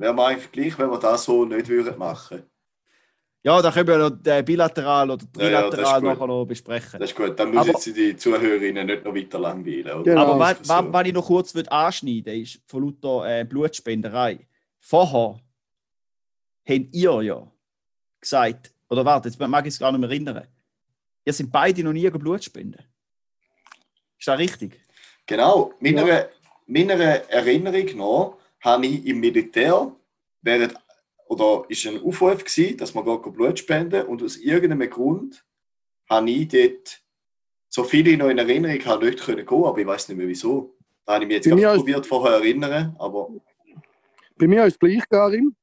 Wäre 0.00 0.14
mir 0.14 0.24
eigentlich 0.24 0.50
gleich, 0.50 0.78
wenn 0.78 0.90
wir 0.90 0.98
das 0.98 1.24
so 1.24 1.44
nicht 1.44 1.68
würden 1.68 1.98
machen. 1.98 2.42
Ja, 3.42 3.60
da 3.60 3.70
können 3.70 3.86
wir 3.86 3.98
noch 3.98 4.10
den 4.10 4.42
bilateral 4.46 5.10
oder 5.10 5.26
Ja, 5.36 5.50
ja, 5.50 5.60
trilateral 5.68 6.00
gut. 6.00 6.10
nachher 6.10 6.26
noch 6.26 6.44
besprechen. 6.46 7.00
Das 7.00 7.10
ist 7.10 7.16
gut. 7.16 7.38
Dann 7.38 7.50
müssen 7.50 7.68
jetzt 7.68 7.86
die 7.86 8.16
Zuhörerinnen 8.16 8.86
nicht 8.86 9.04
noch 9.04 9.14
weiter 9.14 9.38
langweilen. 9.38 10.02
Genau. 10.02 10.20
Aber 10.22 10.38
was, 10.38 10.56
was, 10.66 10.84
was 10.90 11.06
ich 11.06 11.12
noch 11.12 11.26
kurz 11.26 11.54
würde 11.54 11.70
anschneiden 11.70 12.40
ist 12.40 12.62
von 12.66 12.82
lauter 12.82 13.40
äh, 13.40 13.44
Blutspenderei. 13.44 14.46
Vorher 14.78 15.38
habt 16.66 16.94
ihr 16.94 17.22
ja 17.22 17.46
gesagt, 18.18 18.72
oder 18.88 19.04
warte, 19.04 19.28
jetzt 19.28 19.38
mag 19.38 19.66
ich 19.66 19.74
es 19.74 19.78
gar 19.78 19.92
nicht 19.92 20.00
mehr 20.00 20.08
erinnern. 20.08 20.46
Ihr 21.26 21.32
sind 21.34 21.52
beide 21.52 21.84
noch 21.84 21.92
nie 21.92 22.08
Blut 22.08 22.42
spenden. 22.42 22.82
Ist 24.18 24.28
das 24.28 24.38
richtig? 24.38 24.80
Genau. 25.26 25.74
Meiner, 25.78 26.28
meiner 26.66 26.98
Erinnerung 27.28 27.96
nach 27.98 28.39
habe 28.60 28.86
ich 28.86 29.06
im 29.06 29.20
Militär 29.20 29.94
während, 30.42 30.74
oder 31.26 31.64
ist 31.68 31.86
ein 31.86 32.02
Aufruf 32.02 32.44
gewesen, 32.44 32.76
dass 32.76 32.94
man 32.94 33.04
geht 33.04 33.32
Blut 33.32 33.58
spenden 33.58 34.06
und 34.06 34.22
aus 34.22 34.36
irgendeinem 34.36 34.90
Grund 34.90 35.44
habe 36.08 36.30
ich 36.30 36.48
dort, 36.48 37.00
so 37.68 37.84
viele 37.84 38.10
ich 38.10 38.18
noch 38.18 38.28
in 38.28 38.38
Erinnerung 38.38 38.84
habe, 38.84 39.06
nicht 39.06 39.20
können 39.20 39.46
gehen, 39.46 39.64
aber 39.64 39.78
ich 39.78 39.86
weiß 39.86 40.08
nicht 40.08 40.18
mehr 40.18 40.28
wieso. 40.28 40.74
Da 41.06 41.14
habe 41.14 41.24
ich 41.24 41.28
mich 41.28 41.36
jetzt 41.36 41.48
gerade 41.48 41.78
probiert 41.78 42.06
vorher 42.06 42.36
erinnern, 42.36 42.94
aber 42.98 43.30
Bei 44.36 44.46
mir 44.46 44.64
ist 44.66 44.74
es 44.74 44.78
gleich, 44.78 45.08
Karim. 45.08 45.54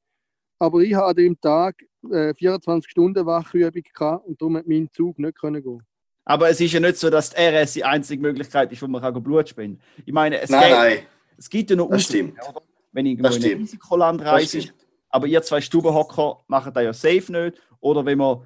Aber 0.60 0.80
ich 0.80 0.96
hatte 0.96 1.08
an 1.08 1.16
dem 1.16 1.40
Tag 1.40 1.76
äh, 2.12 2.34
24 2.34 2.90
Stunden 2.90 3.26
Wachübung 3.26 3.84
gehabt 3.94 4.26
und 4.26 4.42
darum 4.42 4.58
hat 4.58 4.68
mein 4.68 4.90
Zug 4.92 5.20
nicht 5.20 5.38
können 5.38 5.62
gehen. 5.62 5.84
Aber 6.26 6.50
es 6.50 6.60
ist 6.60 6.74
ja 6.74 6.80
nicht 6.80 6.98
so, 6.98 7.10
dass 7.10 7.30
die 7.30 7.42
RS 7.42 7.74
die 7.74 7.84
einzige 7.84 8.22
Möglichkeit 8.22 8.72
ist, 8.72 8.82
wo 8.82 8.88
man 8.88 9.02
kann 9.02 9.22
Blut 9.22 9.50
spenden 9.50 9.80
kann. 9.80 10.04
Ich 10.06 10.14
meine, 10.14 10.42
es, 10.42 10.50
nein, 10.50 10.62
gibt, 10.62 10.78
nein, 10.78 11.00
es 11.38 11.50
gibt 11.50 11.70
ja 11.70 11.76
noch 11.76 11.90
das 11.90 12.06
Ausnahmen, 12.06 12.34
stimmt. 12.36 12.50
oder? 12.50 12.67
Wenn 12.92 13.06
ich 13.06 13.12
irgendwo 13.14 13.28
Das 13.30 13.38
in 13.38 13.44
ein. 13.44 13.58
Risikoland 13.58 14.22
reise. 14.22 14.70
Aber 15.10 15.28
ihr 15.28 15.42
zwei 15.42 15.62
Stubenhocker 15.62 16.44
machen 16.48 16.74
das 16.74 16.84
ja 16.84 16.94
safe 16.94 17.32
nicht. 17.32 17.58
Oder 17.80 18.06
wenn 18.06 18.18
man 18.18 18.42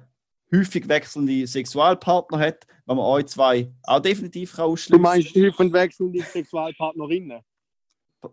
häufig 0.54 0.86
wechselnde 0.88 1.46
Sexualpartner 1.46 2.38
hat, 2.38 2.66
wenn 2.86 2.96
man 2.96 3.06
euch 3.06 3.26
zwei 3.26 3.70
auch 3.84 4.00
definitiv 4.00 4.52
kann 4.54 4.66
Du 4.66 4.72
ausschließen 4.72 5.00
meinst 5.02 5.34
häufig 5.34 5.72
wechselnde 5.72 6.22
Sexualpartnerinnen? 6.22 7.40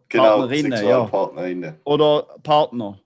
Genau, 0.07 0.23
Partnerinnen, 0.23 0.71
ja. 0.71 0.77
Sexualpartnerinnen. 0.77 1.79
Oder 1.83 2.27
Partner. 2.43 2.99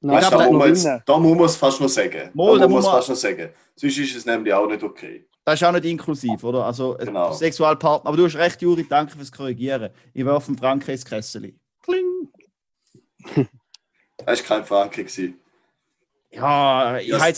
Nein, 0.00 0.16
Weißt, 0.16 0.32
da, 0.32 0.36
muss 0.38 0.58
man 0.58 0.68
jetzt, 0.68 0.82
Partnerinnen. 0.84 1.02
da 1.06 1.18
muss 1.18 1.36
man 1.36 1.46
es 1.46 1.56
fast 1.56 1.80
noch 1.80 1.88
sagen. 1.88 2.30
Mal, 2.34 2.52
da 2.54 2.58
da 2.64 2.68
muss 2.68 2.84
man 2.84 2.94
fast 2.94 3.08
noch 3.08 3.16
sagen. 3.16 3.50
Sonst 3.76 3.98
ist 3.98 4.16
es 4.16 4.26
nämlich 4.26 4.52
auch 4.52 4.66
nicht 4.66 4.82
okay. 4.82 5.26
Das 5.44 5.60
ist 5.60 5.66
auch 5.66 5.72
nicht 5.72 5.84
inklusiv, 5.84 6.42
oder? 6.42 6.64
Also 6.66 6.96
ein 6.96 7.06
Genau. 7.06 7.32
Sexualpartner. 7.32 8.08
Aber 8.08 8.16
du 8.16 8.24
hast 8.24 8.34
recht, 8.36 8.60
Juri, 8.60 8.84
danke 8.88 9.16
fürs 9.16 9.30
Korrigieren. 9.30 9.90
Ich 10.12 10.24
werfe 10.24 10.54
Franken 10.56 10.90
ins 10.90 11.04
Kessel. 11.04 11.54
Kling. 11.86 13.46
Das 14.24 14.40
war 14.40 14.46
kein 14.58 14.64
Franke. 14.66 15.04
gewesen. 15.04 15.40
Ja, 16.30 16.98
ich 16.98 17.12
habe 17.12 17.30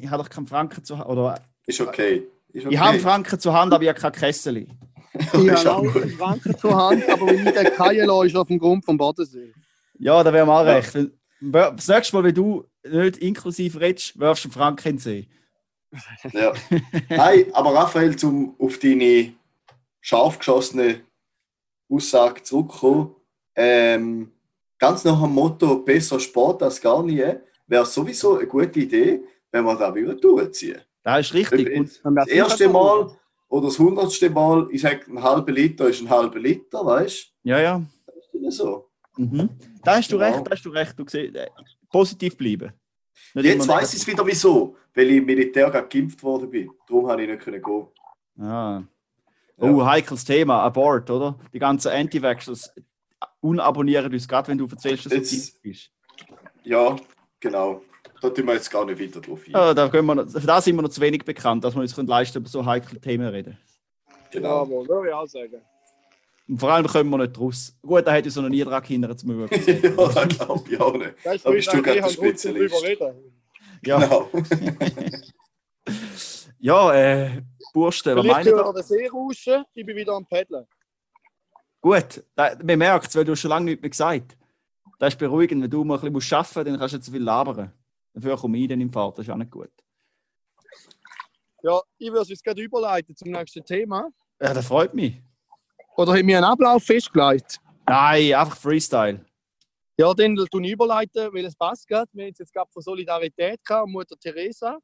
ich 0.00 0.08
habe 0.10 0.22
doch 0.22 0.30
keinen 0.30 0.46
Franken 0.46 0.84
zu 0.84 0.98
Hand. 0.98 1.08
Oder 1.08 1.40
Ist 1.66 1.80
okay. 1.80 2.26
Ist 2.52 2.64
okay. 2.66 2.74
ich 2.74 2.80
habe 2.80 2.90
einen 2.90 3.00
Franken 3.00 3.40
zur 3.40 3.52
Hand, 3.54 3.72
aber 3.72 3.82
ich 3.82 3.88
habe 3.88 4.00
kein 4.00 4.12
Kessel. 4.12 4.56
Ich 4.58 4.68
Ist 5.32 5.64
habe 5.66 5.70
auch 5.88 5.94
einen 5.96 6.10
Franken 6.10 6.56
zur 6.58 6.76
Hand, 6.76 7.08
aber 7.08 7.26
wenn 7.26 7.46
ich 7.46 7.52
den 7.54 7.74
Kajen 7.74 8.06
lasse, 8.06 8.26
ist 8.26 8.36
auf 8.36 8.46
dem 8.48 8.58
Grund 8.58 8.84
vom 8.84 8.96
Bodensee. 8.96 9.52
Ja, 9.98 10.22
da 10.22 10.32
wäre 10.32 10.46
auch 10.48 10.64
Ja. 10.64 10.74
recht. 10.74 10.96
Das 11.40 11.88
nächste 11.88 12.16
Mal, 12.16 12.24
wenn 12.24 12.34
du 12.34 12.64
nicht 12.84 13.18
inklusiv 13.18 13.78
redest, 13.80 14.18
wirfst 14.18 14.44
du 14.44 14.48
einen 14.48 14.52
Franken 14.52 14.88
in 14.88 14.96
den 14.96 15.00
See. 15.00 15.28
Ja. 16.32 16.52
Nein, 17.08 17.46
aber 17.52 17.74
Raphael, 17.74 18.14
um 18.24 18.54
auf 18.60 18.78
deine 18.78 19.32
scharf 20.00 20.38
geschossene 20.38 21.00
Aussage 21.90 22.42
zurückzukommen, 22.42 23.14
ähm, 23.60 24.30
ganz 24.78 25.04
nach 25.04 25.20
dem 25.20 25.32
Motto 25.32 25.80
besser 25.80 26.20
Sport 26.20 26.62
als 26.62 26.80
gar 26.80 27.02
nie, 27.02 27.24
wäre 27.66 27.84
sowieso 27.84 28.38
eine 28.38 28.46
gute 28.46 28.78
Idee, 28.78 29.20
wenn 29.50 29.64
wir 29.64 29.74
da 29.74 29.92
wieder 29.92 30.14
durchziehen. 30.14 30.80
Das 31.02 31.26
ist 31.26 31.34
richtig. 31.34 31.76
Und 32.04 32.16
Das 32.16 32.28
erste 32.28 32.68
Mal 32.68 33.10
oder 33.48 33.66
das 33.66 33.78
hundertste 33.78 34.30
Mal, 34.30 34.68
ich 34.70 34.82
sage, 34.82 35.00
ein 35.10 35.20
halber 35.22 35.50
Liter 35.52 35.88
ist 35.88 36.00
ein 36.00 36.08
halber 36.08 36.38
Liter, 36.38 36.86
weißt 36.86 37.32
ja, 37.42 37.60
ja. 37.60 37.78
du? 38.06 38.38
Das 38.44 38.54
ist 38.54 38.58
so. 38.58 38.88
Mhm. 39.16 39.50
Da 39.82 39.96
hast 39.96 40.12
du 40.12 40.18
Genau. 40.18 40.30
recht, 40.30 40.46
da 40.46 40.50
hast 40.52 40.64
du 40.64 40.70
recht. 40.70 40.96
Du 40.96 41.04
siehst, 41.08 41.34
äh, 41.34 41.48
positiv 41.90 42.36
bleiben. 42.36 42.72
Nicht 43.34 43.44
Jetzt 43.46 43.66
weiß 43.66 43.92
ich 43.94 44.00
es 44.02 44.06
wieder 44.06 44.24
wieso, 44.24 44.76
weil 44.94 45.10
ich 45.10 45.16
im 45.16 45.24
Militär 45.26 45.68
gerade 45.70 45.88
geimpft 45.88 46.22
worden 46.22 46.48
bin. 46.48 46.70
Darum 46.86 47.08
habe 47.08 47.22
ich 47.22 47.28
nicht 47.28 47.42
können 47.42 47.60
gehen. 47.60 47.86
Ah. 48.38 48.82
Ja. 49.60 49.70
Oh, 49.70 49.84
heikles 49.84 50.24
Thema, 50.24 50.62
Abort, 50.62 51.10
oder? 51.10 51.36
Die 51.52 51.58
ganzen 51.58 51.90
Anti-Vaxxers 51.90 52.72
unabonnieren 53.40 54.12
uns 54.12 54.26
gerade, 54.28 54.48
wenn 54.48 54.58
du 54.58 54.66
erzählst, 54.66 55.06
dass 55.06 55.12
du 55.12 55.18
Jetzt- 55.18 55.30
geimpft 55.32 55.62
bist. 55.62 55.90
Ja, 56.64 56.96
genau. 57.40 57.82
da 58.20 58.30
tun 58.30 58.46
wir 58.46 58.54
jetzt 58.54 58.70
gar 58.70 58.84
nicht 58.84 59.00
weiter 59.00 59.20
drauf 59.20 59.40
ein. 59.46 59.52
Ja, 59.52 59.72
da 59.74 59.88
können 59.88 60.06
wir 60.06 60.14
noch, 60.16 60.28
für 60.28 60.40
das 60.40 60.64
sind 60.64 60.76
wir 60.76 60.82
noch 60.82 60.88
zu 60.90 61.00
wenig 61.00 61.24
bekannt, 61.24 61.64
dass 61.64 61.74
wir 61.74 61.80
uns 61.80 61.94
können 61.94 62.08
leisten 62.08 62.38
über 62.38 62.48
so 62.48 62.64
heikle 62.64 63.00
Themen 63.00 63.26
reden. 63.28 63.56
Genau. 64.30 64.64
Ja, 64.64 64.70
würde 64.88 65.08
ich 65.08 65.14
auch 65.14 65.26
sagen. 65.26 65.62
Und 66.48 66.58
vor 66.58 66.70
allem 66.72 66.86
kommen 66.86 67.10
wir 67.10 67.18
nicht 67.18 67.38
raus. 67.38 67.76
Gut, 67.82 68.06
da 68.06 68.12
hätte 68.12 68.28
ich 68.28 68.34
so 68.34 68.40
noch 68.42 68.48
nie 68.48 68.62
dran 68.64 68.82
gehindert, 68.82 69.18
zum 69.20 69.30
über 69.30 69.54
ja, 69.56 69.90
das 69.90 70.38
glaube 70.38 70.64
ich 70.70 70.80
auch 70.80 70.92
nicht. 70.96 71.14
Da 71.24 71.50
bist 71.50 71.72
du 71.72 71.82
gerade 71.82 72.00
der 72.00 72.08
Spezialist. 72.08 72.84
reden. 72.84 73.14
Ja, 73.84 73.98
Genau. 74.00 74.30
ja 76.58 76.94
äh, 76.94 77.42
Bursten, 77.72 78.16
was 78.16 78.22
Vielleicht 78.24 78.44
meinen 78.46 78.54
hören 78.56 78.66
ihr? 78.66 78.74
wir 78.74 78.74
den 78.74 78.82
See 78.82 79.08
rauschen, 79.08 79.64
ich 79.74 79.86
bin 79.86 79.96
wieder 79.96 80.12
am 80.14 80.26
Paddeln. 80.26 80.66
Gut, 81.80 82.24
da, 82.34 82.56
man 82.62 82.78
merkt 82.78 83.08
es, 83.08 83.16
weil 83.16 83.24
du 83.24 83.32
hast 83.32 83.40
schon 83.40 83.50
lange 83.50 83.66
nichts 83.66 83.82
mehr 83.82 83.90
gesagt 83.90 84.36
Das 84.98 85.14
ist 85.14 85.18
beruhigend, 85.18 85.62
wenn 85.62 85.70
du 85.70 85.84
mal 85.84 85.98
ein 85.98 86.12
bisschen 86.12 86.36
arbeiten 86.38 86.48
musst, 86.48 86.66
dann 86.66 86.78
kannst 86.78 86.92
du 86.92 86.96
nicht 86.98 87.06
so 87.06 87.12
viel 87.12 87.22
labern. 87.22 87.72
Dafür 88.14 88.36
komme 88.36 88.58
ich 88.58 88.68
dann 88.68 88.80
im 88.80 88.92
Fahrt, 88.92 89.18
das 89.18 89.26
ist 89.26 89.32
auch 89.32 89.36
nicht 89.36 89.50
gut. 89.50 89.70
Ja, 91.62 91.80
ich 91.98 92.08
würde 92.08 92.22
es 92.22 92.28
jetzt 92.28 92.44
gerade 92.44 92.62
überleiten 92.62 93.14
zum 93.16 93.30
nächsten 93.30 93.64
Thema. 93.64 94.08
Ja, 94.40 94.54
das 94.54 94.66
freut 94.66 94.94
mich. 94.94 95.20
Oder 95.96 96.12
haben 96.12 96.26
wir 96.26 96.36
einen 96.36 96.44
Ablauf 96.44 96.84
festgelegt? 96.84 97.60
Nein, 97.86 98.34
einfach 98.34 98.56
Freestyle. 98.56 99.24
Ja, 99.96 100.14
dann 100.14 100.36
tun 100.36 100.62
ich 100.62 100.72
überleiten, 100.72 101.32
weil 101.32 101.44
es 101.44 101.56
passt 101.56 101.88
gerade. 101.88 102.08
Wir 102.12 102.26
haben 102.26 102.32
es 102.32 102.38
jetzt 102.38 102.52
gerade 102.52 102.70
von 102.70 102.82
Solidarität 102.82 103.64
gehabt, 103.64 103.86
und 103.86 103.92
Mutter 103.92 104.16
Teresa. 104.16 104.78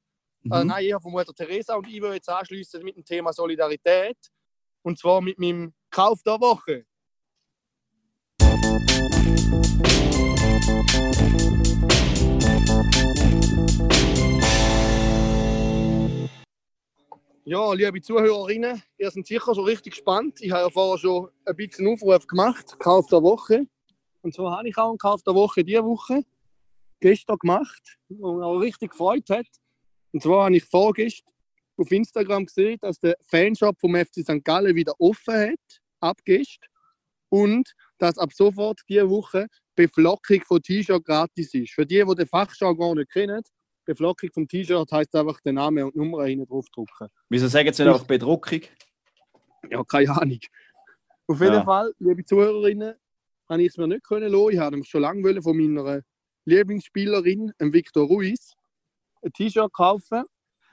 Äh, 0.44 0.48
Mhm. 0.62 0.66
nein, 0.66 0.84
eher 0.84 1.00
von 1.00 1.12
Mutter 1.12 1.32
Teresa. 1.32 1.76
Und 1.76 1.86
ich 1.86 2.02
will 2.02 2.14
jetzt 2.14 2.28
anschließen 2.28 2.82
mit 2.82 2.96
dem 2.96 3.04
Thema 3.04 3.32
Solidarität. 3.32 4.16
Und 4.82 4.98
zwar 4.98 5.20
mit 5.20 5.38
meinem 5.38 5.72
Kauf 5.94 6.20
der 6.24 6.40
Woche. 6.40 6.84
Ja, 17.44 17.72
liebe 17.74 18.02
Zuhörerinnen, 18.02 18.82
ihr 18.98 19.10
seid 19.12 19.24
sicher 19.24 19.54
schon 19.54 19.64
richtig 19.66 19.92
gespannt. 19.92 20.40
Ich 20.40 20.50
habe 20.50 20.62
ja 20.62 20.70
vorher 20.70 20.98
schon 20.98 21.30
ein 21.44 21.54
bisschen 21.54 21.86
Aufruf 21.86 22.26
gemacht, 22.26 22.76
Kauf 22.80 23.06
der 23.06 23.22
Woche. 23.22 23.64
Und 24.22 24.34
zwar 24.34 24.58
habe 24.58 24.68
ich 24.68 24.76
auch 24.76 24.88
einen 24.88 24.98
Kauf 24.98 25.22
der 25.22 25.36
Woche 25.36 25.62
diese 25.62 25.84
Woche 25.84 26.24
gestern 26.98 27.38
gemacht, 27.38 28.00
mich 28.08 28.20
auch 28.20 28.58
richtig 28.58 28.90
gefreut 28.90 29.30
hat. 29.30 29.46
Und 30.10 30.24
zwar 30.24 30.46
habe 30.46 30.56
ich 30.56 30.64
vorgestern 30.64 31.32
auf 31.76 31.92
Instagram 31.92 32.46
gesehen, 32.46 32.78
dass 32.80 32.98
der 32.98 33.16
Fanshop 33.28 33.78
vom 33.78 33.94
FC 33.94 34.24
St. 34.24 34.44
Gallen 34.44 34.74
wieder 34.74 34.94
offen 34.98 35.34
hat, 35.34 35.83
abgestern. 36.04 36.68
Und 37.30 37.72
dass 37.98 38.18
ab 38.18 38.32
sofort 38.32 38.80
diese 38.88 39.08
Woche 39.10 39.46
Beflockung 39.74 40.40
von 40.42 40.62
T-Shirt 40.62 41.04
gratis 41.04 41.52
ist. 41.54 41.72
Für 41.72 41.84
die, 41.84 42.04
die 42.04 42.14
den 42.14 42.26
Fachjargon 42.28 42.98
nicht 42.98 43.10
kennen, 43.10 43.42
Beflockung 43.84 44.30
vom 44.32 44.46
T-Shirt 44.46 44.90
heisst 44.92 45.14
einfach 45.14 45.40
den 45.40 45.56
Namen 45.56 45.84
und 45.84 45.96
Nummer 45.96 46.24
hinten 46.24 46.46
drauf 46.46 46.66
drucken. 46.72 47.08
Wieso 47.28 47.48
sagen 47.48 47.72
sie 47.72 47.82
einfach 47.82 48.04
Bedruckung? 48.04 48.60
Ja, 49.70 49.82
keine 49.84 50.10
Ahnung. 50.10 50.38
Auf 51.26 51.40
jeden 51.40 51.54
Ja. 51.54 51.64
Fall, 51.64 51.92
liebe 51.98 52.24
Zuhörerinnen, 52.24 52.94
habe 53.48 53.62
ich 53.62 53.68
es 53.68 53.76
mir 53.76 53.88
nicht 53.88 54.04
können 54.04 54.30
lassen. 54.30 54.50
Ich 54.50 54.58
habe 54.58 54.70
nämlich 54.72 54.88
schon 54.88 55.02
lange 55.02 55.42
von 55.42 55.56
meiner 55.56 56.02
Lieblingsspielerin, 56.44 57.52
Victor 57.58 58.06
Ruiz, 58.06 58.52
ein 59.22 59.32
T-Shirt 59.32 59.72
kaufen. 59.72 60.24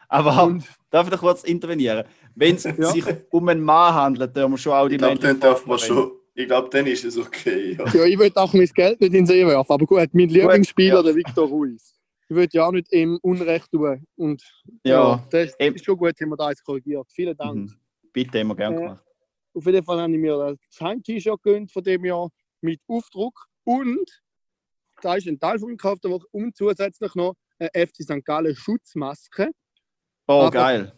Aber 0.09 0.43
Und 0.43 0.67
darf 0.89 1.11
ich 1.11 1.17
kurz 1.19 1.43
intervenieren? 1.43 2.05
Wenn 2.35 2.55
es 2.55 2.63
Ja. 2.77 2.91
sich 2.91 3.05
um 3.31 3.47
einen 3.49 3.61
Mann 3.61 3.93
handelt, 3.93 4.35
dürfen 4.35 4.51
wir 4.51 4.57
schon 4.57 4.73
auch 4.73 4.87
die 4.87 4.95
Ich 4.95 4.99
glaube, 4.99 5.13
männliche 5.15 5.33
dann 5.33 5.39
darf 5.51 5.65
man 5.65 5.79
Form 5.79 5.87
schon. 5.97 6.11
Ich 6.33 6.47
glaube, 6.47 6.69
dann 6.69 6.87
ist 6.87 7.03
es 7.03 7.17
okay. 7.17 7.75
Ja. 7.77 7.85
ja, 7.93 8.05
ich 8.05 8.17
will 8.17 8.31
auch 8.35 8.53
mein 8.53 8.65
Geld 8.67 9.01
nicht 9.01 9.09
in 9.09 9.13
den 9.13 9.25
See 9.25 9.45
werfen. 9.45 9.71
Aber 9.73 9.85
gut, 9.85 10.09
mein 10.13 10.29
Lieblingsspieler, 10.29 10.95
ja. 10.97 11.03
der 11.03 11.15
Victor 11.15 11.47
Ruiz. 11.47 11.93
Ich 12.29 12.35
will 12.35 12.47
ja 12.53 12.65
auch 12.67 12.71
nicht 12.71 12.91
ihm 12.93 13.19
Unrecht 13.21 13.69
tun. 13.69 14.05
Und 14.15 14.41
Ja, 14.85 15.21
das 15.29 15.53
Eben. 15.59 15.75
ist 15.75 15.83
schon 15.83 15.97
gut, 15.97 16.13
haben 16.21 16.29
wir 16.29 16.37
da 16.37 16.49
jetzt 16.49 16.63
korrigiert. 16.63 17.05
Vielen 17.11 17.35
Dank. 17.35 17.55
Mhm. 17.55 17.75
bitte, 18.13 18.39
immer 18.39 18.55
gern 18.55 18.73
Äh, 18.73 18.77
gemacht. 18.77 19.03
Auf 19.53 19.65
jeden 19.65 19.83
Fall 19.83 19.99
habe 20.01 20.13
ich 20.13 20.17
mir 20.19 20.37
das 20.37 20.79
Heim-T-Shirt 20.79 21.43
gegönnt 21.43 21.71
von 21.71 21.83
dem 21.83 22.05
Jahr 22.05 22.29
mit 22.61 22.79
Aufdruck 22.87 23.47
und 23.65 24.21
da 25.01 25.15
ist 25.15 25.27
ein 25.27 25.37
Teil 25.39 25.59
von 25.59 25.75
der 25.75 26.11
Woche 26.11 26.25
und 26.31 26.55
zusätzlich 26.55 27.13
noch 27.15 27.33
eine 27.59 27.69
FC 27.73 28.03
St. 28.03 28.23
Gallen 28.23 28.55
Schutzmaske, 28.55 29.49
Oh, 30.27 30.39
einfach- 30.45 30.51
geil. 30.51 30.93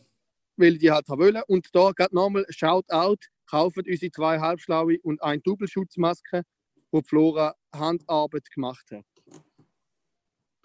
Weil 0.57 0.77
die 0.77 0.91
halt 0.91 1.07
haben 1.07 1.21
wollen. 1.21 1.41
Und 1.47 1.67
da 1.73 1.91
geht 1.91 2.13
nochmal 2.13 2.45
Shoutout, 2.49 3.17
kaufen 3.49 3.83
unsere 3.87 4.11
zwei 4.11 4.39
halbschlaue 4.39 4.99
und 5.03 5.21
ein 5.21 5.41
Doppelschutzmaske, 5.43 6.43
wo 6.91 7.01
die 7.01 7.07
Flora 7.07 7.55
Handarbeit 7.73 8.49
gemacht 8.51 8.85
hat. 8.91 9.05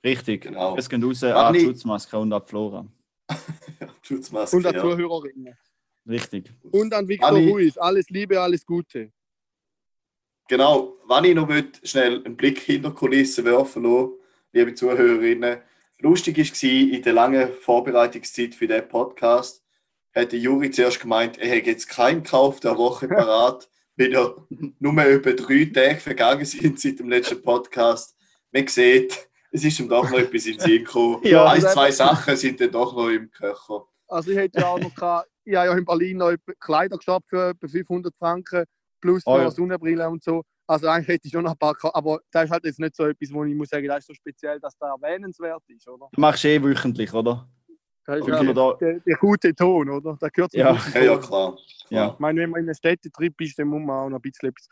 Richtig. 0.05 0.42
Genau. 0.42 0.77
Es 0.77 0.88
geht 0.88 1.03
raus 1.03 1.22
an 1.24 1.55
die 1.55 1.61
Schutzmaske 1.61 2.18
und 2.18 2.33
an 2.33 2.42
die 2.44 2.48
Flora. 2.48 2.87
Schutzmaske. 4.03 4.57
Und 4.57 4.66
an 4.66 4.74
ja. 4.74 4.81
Zuhörerinnen. 4.81 5.55
Richtig. 6.07 6.53
Und 6.70 6.94
an 6.94 7.07
Victor 7.07 7.29
Anni- 7.29 7.51
Ruiz. 7.51 7.77
Alles 7.77 8.09
Liebe, 8.09 8.40
alles 8.40 8.64
Gute. 8.64 9.12
Genau, 10.48 10.96
wenn 11.07 11.24
ich 11.24 11.35
noch 11.35 11.46
will, 11.48 11.70
schnell 11.83 12.24
einen 12.24 12.35
Blick 12.35 12.59
hinter 12.61 12.88
die 12.88 12.94
Kulissen 12.94 13.44
werfen 13.44 13.83
lassen, 13.83 14.12
liebe 14.53 14.74
Zuhörerinnen. 14.74 15.59
Lustig 16.01 16.38
war, 16.38 16.70
in 16.70 17.03
der 17.03 17.12
langen 17.12 17.53
Vorbereitungszeit 17.53 18.55
für 18.55 18.66
diesen 18.66 18.88
Podcast, 18.88 19.62
hat 20.23 20.33
der 20.33 20.39
Juri 20.39 20.71
zuerst 20.71 21.01
gemeint, 21.01 21.39
er 21.39 21.49
hätte 21.49 21.71
jetzt 21.71 21.89
keinen 21.89 22.23
Kauf 22.23 22.61
der 22.61 22.77
Woche 22.77 23.09
parat, 23.09 23.69
weil 23.97 24.13
ja 24.13 24.35
nur 24.79 24.99
etwa 24.99 25.31
drei 25.33 25.65
Tage 25.67 26.01
vergangen 26.01 26.45
sind 26.45 26.81
seit 26.81 26.99
dem 26.99 27.09
letzten 27.09 27.43
Podcast. 27.43 28.17
Man 28.53 28.67
sieht, 28.67 29.29
es 29.51 29.65
ist 29.65 29.81
ihm 29.81 29.89
doch 29.89 30.09
noch 30.11 30.19
etwas 30.19 30.47
in 30.47 30.57
den 30.57 30.61
Sinn 30.61 30.85
gekommen. 30.85 31.21
Ja. 31.25 31.47
Ein, 31.47 31.61
zwei 31.61 31.91
Sachen 31.91 32.37
sind 32.37 32.61
dann 32.61 32.71
doch 32.71 32.95
noch 32.95 33.09
im 33.09 33.31
Köcher. 33.31 33.87
Also 34.09 34.31
ich 34.31 34.37
hätte 34.37 34.61
ja 34.61 34.69
auch 34.69 34.79
noch 34.79 34.95
gehabt, 34.95 35.29
ich 35.45 35.55
habe 35.55 35.67
ja 35.69 35.77
in 35.77 35.85
Berlin 35.85 36.17
noch 36.19 36.35
Kleider 36.61 36.97
geshoppt 36.97 37.29
für 37.29 37.51
etwa 37.51 37.69
500 37.69 38.15
Franken 38.17 38.65
plus 39.01 39.23
Oh 39.27 39.39
ja. 39.39 39.51
Sonnenbrille 39.51 40.09
und 40.09 40.23
so. 40.23 40.43
Also 40.67 40.87
eigentlich 40.89 41.09
hätte 41.09 41.27
ich 41.27 41.33
schon 41.33 41.45
noch 41.45 41.53
ein 41.53 41.59
paar 41.59 41.75
gehabt, 41.75 41.97
aber 41.97 42.21
das 42.31 42.45
ist 42.45 42.51
halt 42.51 42.65
jetzt 42.65 42.79
nicht 42.79 42.95
so 42.95 43.07
etwas, 43.07 43.33
wo 43.33 43.43
ich 43.45 43.55
muss 43.55 43.71
sagen, 43.71 43.87
das 43.87 44.01
ist 44.01 44.09
so 44.09 44.15
speziell, 44.15 44.61
dass 44.61 44.77
das 44.77 44.91
erwähnenswert 44.91 45.63
ist, 45.69 45.89
oder? 45.89 46.09
Du 46.13 46.21
machst 46.21 46.45
eh 46.45 46.63
wöchentlich, 46.63 47.13
oder? 47.15 47.49
Das 48.09 48.21
ist 48.21 48.33
Okay. 48.33 48.55
da, 48.55 48.73
der, 48.81 49.01
der 49.01 49.16
gute 49.16 49.55
Ton, 49.55 49.90
oder? 49.90 50.16
Der 50.16 50.31
gehört 50.31 50.55
Ja. 50.55 50.75
Ja, 50.94 51.01
ja, 51.03 51.18
klar. 51.18 51.59
Ja. 51.90 52.12
Ich 52.14 52.18
meine, 52.18 52.40
wenn 52.40 52.49
man 52.51 52.61
in 52.61 52.66
einem 52.66 52.75
Städtetrip 52.75 53.38
ist, 53.42 53.59
dann 53.59 53.68
muss 53.68 53.83
man 53.83 53.97
auch 53.99 54.09
noch 54.09 54.18
ein 54.18 54.23
bisschen 54.23 54.49
etwas. 54.49 54.66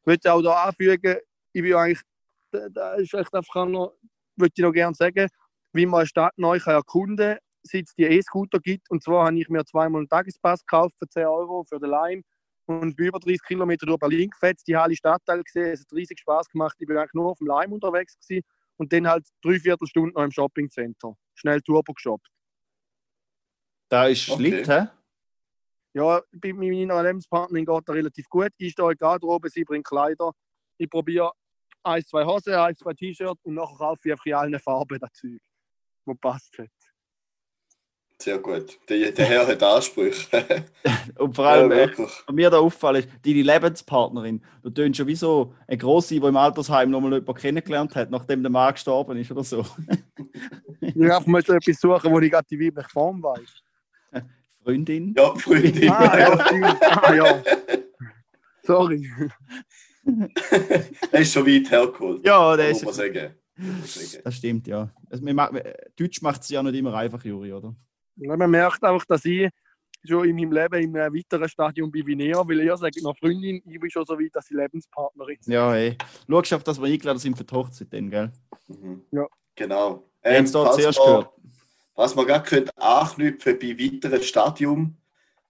Ich 0.00 0.06
möchte 0.06 0.30
auch 0.30 0.42
da 0.42 0.64
anfügen, 0.64 1.16
ich 1.54 1.62
bin 1.62 1.74
eigentlich, 1.74 2.02
da, 2.50 2.68
da 2.68 2.94
ist 2.96 3.14
echt 3.14 3.34
einfach 3.34 3.66
noch, 3.66 3.94
würde 4.36 4.52
ich 4.54 4.62
noch 4.62 4.72
gerne 4.72 4.94
sagen, 4.94 5.26
wie 5.72 5.86
man 5.86 6.00
eine 6.00 6.06
Stadt 6.06 6.34
neu 6.36 6.58
kann 6.58 6.74
erkunden 6.74 7.16
kann, 7.16 7.38
seit 7.62 7.88
es 7.88 7.94
die 7.94 8.04
E-Scooter 8.04 8.58
gibt. 8.58 8.90
Und 8.90 9.02
zwar 9.02 9.24
habe 9.26 9.38
ich 9.38 9.48
mir 9.48 9.64
zweimal 9.64 10.00
einen 10.00 10.08
Tagespass 10.10 10.60
gekauft 10.60 10.94
für 10.98 11.08
10 11.08 11.24
Euro 11.24 11.64
für 11.66 11.78
den 11.78 11.88
Lime 11.88 12.22
und 12.66 12.94
bin 12.94 13.06
über 13.06 13.20
30 13.20 13.42
Kilometer 13.42 13.86
durch 13.86 14.00
Berlin 14.00 14.28
gefetzt, 14.28 14.68
die 14.68 14.76
alle 14.76 14.94
Stadtteile 14.94 15.42
gesehen, 15.42 15.72
es 15.72 15.80
hat 15.80 15.92
riesig 15.92 16.18
Spaß 16.18 16.50
gemacht. 16.50 16.76
Ich 16.78 16.86
bin 16.86 16.98
eigentlich 16.98 17.14
nur 17.14 17.30
auf 17.30 17.38
dem 17.38 17.46
Lime 17.46 17.72
unterwegs 17.72 18.18
gewesen 18.20 18.44
und 18.76 18.92
dann 18.92 19.08
halt 19.08 19.26
dreiviertel 19.42 19.86
Stunden 19.86 20.12
noch 20.14 20.24
im 20.24 20.30
Shoppingcenter. 20.30 21.16
Schnell 21.36 21.62
Turbo 21.62 21.94
geshoppt. 21.94 22.28
Da 23.92 24.06
ist 24.06 24.30
Okay. 24.30 24.38
Schlitt, 24.40 24.68
hä? 24.68 24.86
Ja, 25.92 26.22
bei 26.32 26.54
meiner 26.54 27.02
Lebenspartnerin 27.02 27.66
geht 27.66 27.82
das 27.86 27.94
relativ 27.94 28.28
gut. 28.30 28.48
Ich 28.56 28.72
stehe 28.72 28.90
in 28.90 28.96
der 28.96 28.96
Garderobe, 28.96 29.50
sie 29.50 29.64
bringt 29.64 29.86
Kleider. 29.86 30.32
Ich 30.78 30.88
probiere 30.88 31.32
ein, 31.82 32.02
zwei 32.06 32.24
Hosen, 32.24 32.54
ein, 32.54 32.74
zwei 32.74 32.94
T-Shirts 32.94 33.44
und 33.44 33.54
nachher 33.54 33.76
kaufe 33.76 34.00
ich 34.04 34.12
einfach 34.12 34.24
in 34.24 34.34
allen 34.34 34.58
Farben 34.58 34.98
das 34.98 35.12
Zeug, 35.12 35.40
was 36.06 36.16
passt 36.18 36.58
hat. 36.58 36.70
Sehr 38.18 38.38
gut. 38.38 38.78
Der, 38.88 39.10
der 39.10 39.26
Herr 39.26 39.46
hat 39.48 39.62
Ansprüche. 39.62 40.64
Und 41.18 41.34
vor 41.34 41.44
ja, 41.44 41.50
allem, 41.50 41.72
äh, 41.72 41.76
wirklich. 41.76 42.22
was 42.24 42.34
mir 42.34 42.50
da 42.50 42.60
auffällt, 42.60 43.06
ist, 43.06 43.08
deine 43.26 43.42
Lebenspartnerin, 43.42 44.40
du 44.62 44.70
tönst 44.70 44.96
schon 44.96 45.08
wie 45.08 45.16
so 45.16 45.54
ein 45.66 45.76
Grosse, 45.76 46.20
der 46.20 46.28
im 46.28 46.36
Altersheim 46.36 46.90
noch 46.90 47.00
mal 47.00 47.12
jemanden 47.12 47.34
kennengelernt 47.34 47.96
hat, 47.96 48.12
nachdem 48.12 48.42
der 48.42 48.50
Mann 48.50 48.74
gestorben 48.74 49.16
ist 49.18 49.30
oder 49.30 49.44
so. 49.44 49.66
Ich 50.80 50.94
so 50.94 51.52
etwas 51.52 51.80
suchen, 51.80 52.12
wo 52.12 52.18
ich 52.20 52.30
gerade 52.30 52.46
die 52.50 52.58
weibliche 52.58 52.88
Form 52.88 53.22
weiß. 53.22 53.62
Freundin. 54.64 55.14
Ja, 55.16 55.34
Freundin. 55.36 55.90
Ah, 55.90 56.18
ja, 56.18 56.44
stimmt. 56.46 56.82
Ah, 56.82 57.14
ja. 57.14 57.42
Sorry. 58.62 59.10
er 61.10 61.20
ist 61.20 61.32
schon 61.32 61.46
weit 61.46 61.70
hergeholt. 61.70 62.24
Ja, 62.26 62.56
der 62.56 62.68
muss 62.68 62.78
ist. 62.78 62.84
man 62.84 62.94
sagen. 62.94 63.34
Muss 63.56 63.96
man 63.96 64.04
sagen. 64.06 64.22
Das 64.24 64.34
stimmt, 64.36 64.66
ja. 64.66 64.90
Also, 65.10 65.24
wir 65.24 65.34
ma- 65.34 65.50
Deutsch 65.96 66.22
macht 66.22 66.42
es 66.42 66.48
ja 66.48 66.62
nicht 66.62 66.74
immer 66.74 66.94
einfach, 66.94 67.24
Juri, 67.24 67.52
oder? 67.52 67.74
Ja, 68.16 68.36
man 68.36 68.50
merkt 68.50 68.82
einfach, 68.84 69.04
dass 69.06 69.24
ich 69.24 69.48
schon 70.04 70.28
in 70.28 70.34
meinem 70.36 70.52
Leben 70.52 70.82
in 70.82 70.96
einem 70.96 71.14
weiteren 71.14 71.48
Stadium 71.48 71.90
bin 71.90 72.06
wie 72.06 72.16
näher, 72.16 72.42
weil 72.46 72.60
ihr 72.60 72.76
sagt 72.76 73.00
noch 73.02 73.16
Freundin, 73.16 73.62
ich 73.64 73.78
bin 73.80 73.90
schon 73.90 74.04
so 74.04 74.18
weit, 74.18 74.30
dass 74.34 74.50
ich 74.50 74.56
Lebenspartnerin 74.56 75.38
bin. 75.44 75.52
Ja, 75.54 75.72
hey. 75.72 75.96
Schau, 76.28 76.56
auf, 76.56 76.64
dass 76.64 76.80
wir 76.80 76.86
eingeladen 76.88 77.18
sind 77.18 77.36
für 77.36 77.44
die 77.44 77.54
Hochzeit, 77.54 77.92
dann, 77.92 78.10
gell? 78.10 78.32
Mhm. 78.68 79.02
Ja. 79.12 79.26
Genau. 79.54 80.04
Wir 80.22 80.30
haben 80.30 80.36
Ähm, 80.38 80.44
es 80.44 80.52
dort 80.52 80.74
zuerst 80.74 80.98
man- 80.98 81.06
gehört. 81.08 81.30
Was 81.94 82.14
man 82.14 82.26
gerade 82.26 82.48
könnte 82.48 82.72
anknüpfen 82.76 83.58
bei 83.58 83.78
weiteren 83.78 84.22
Stadium, 84.22 84.96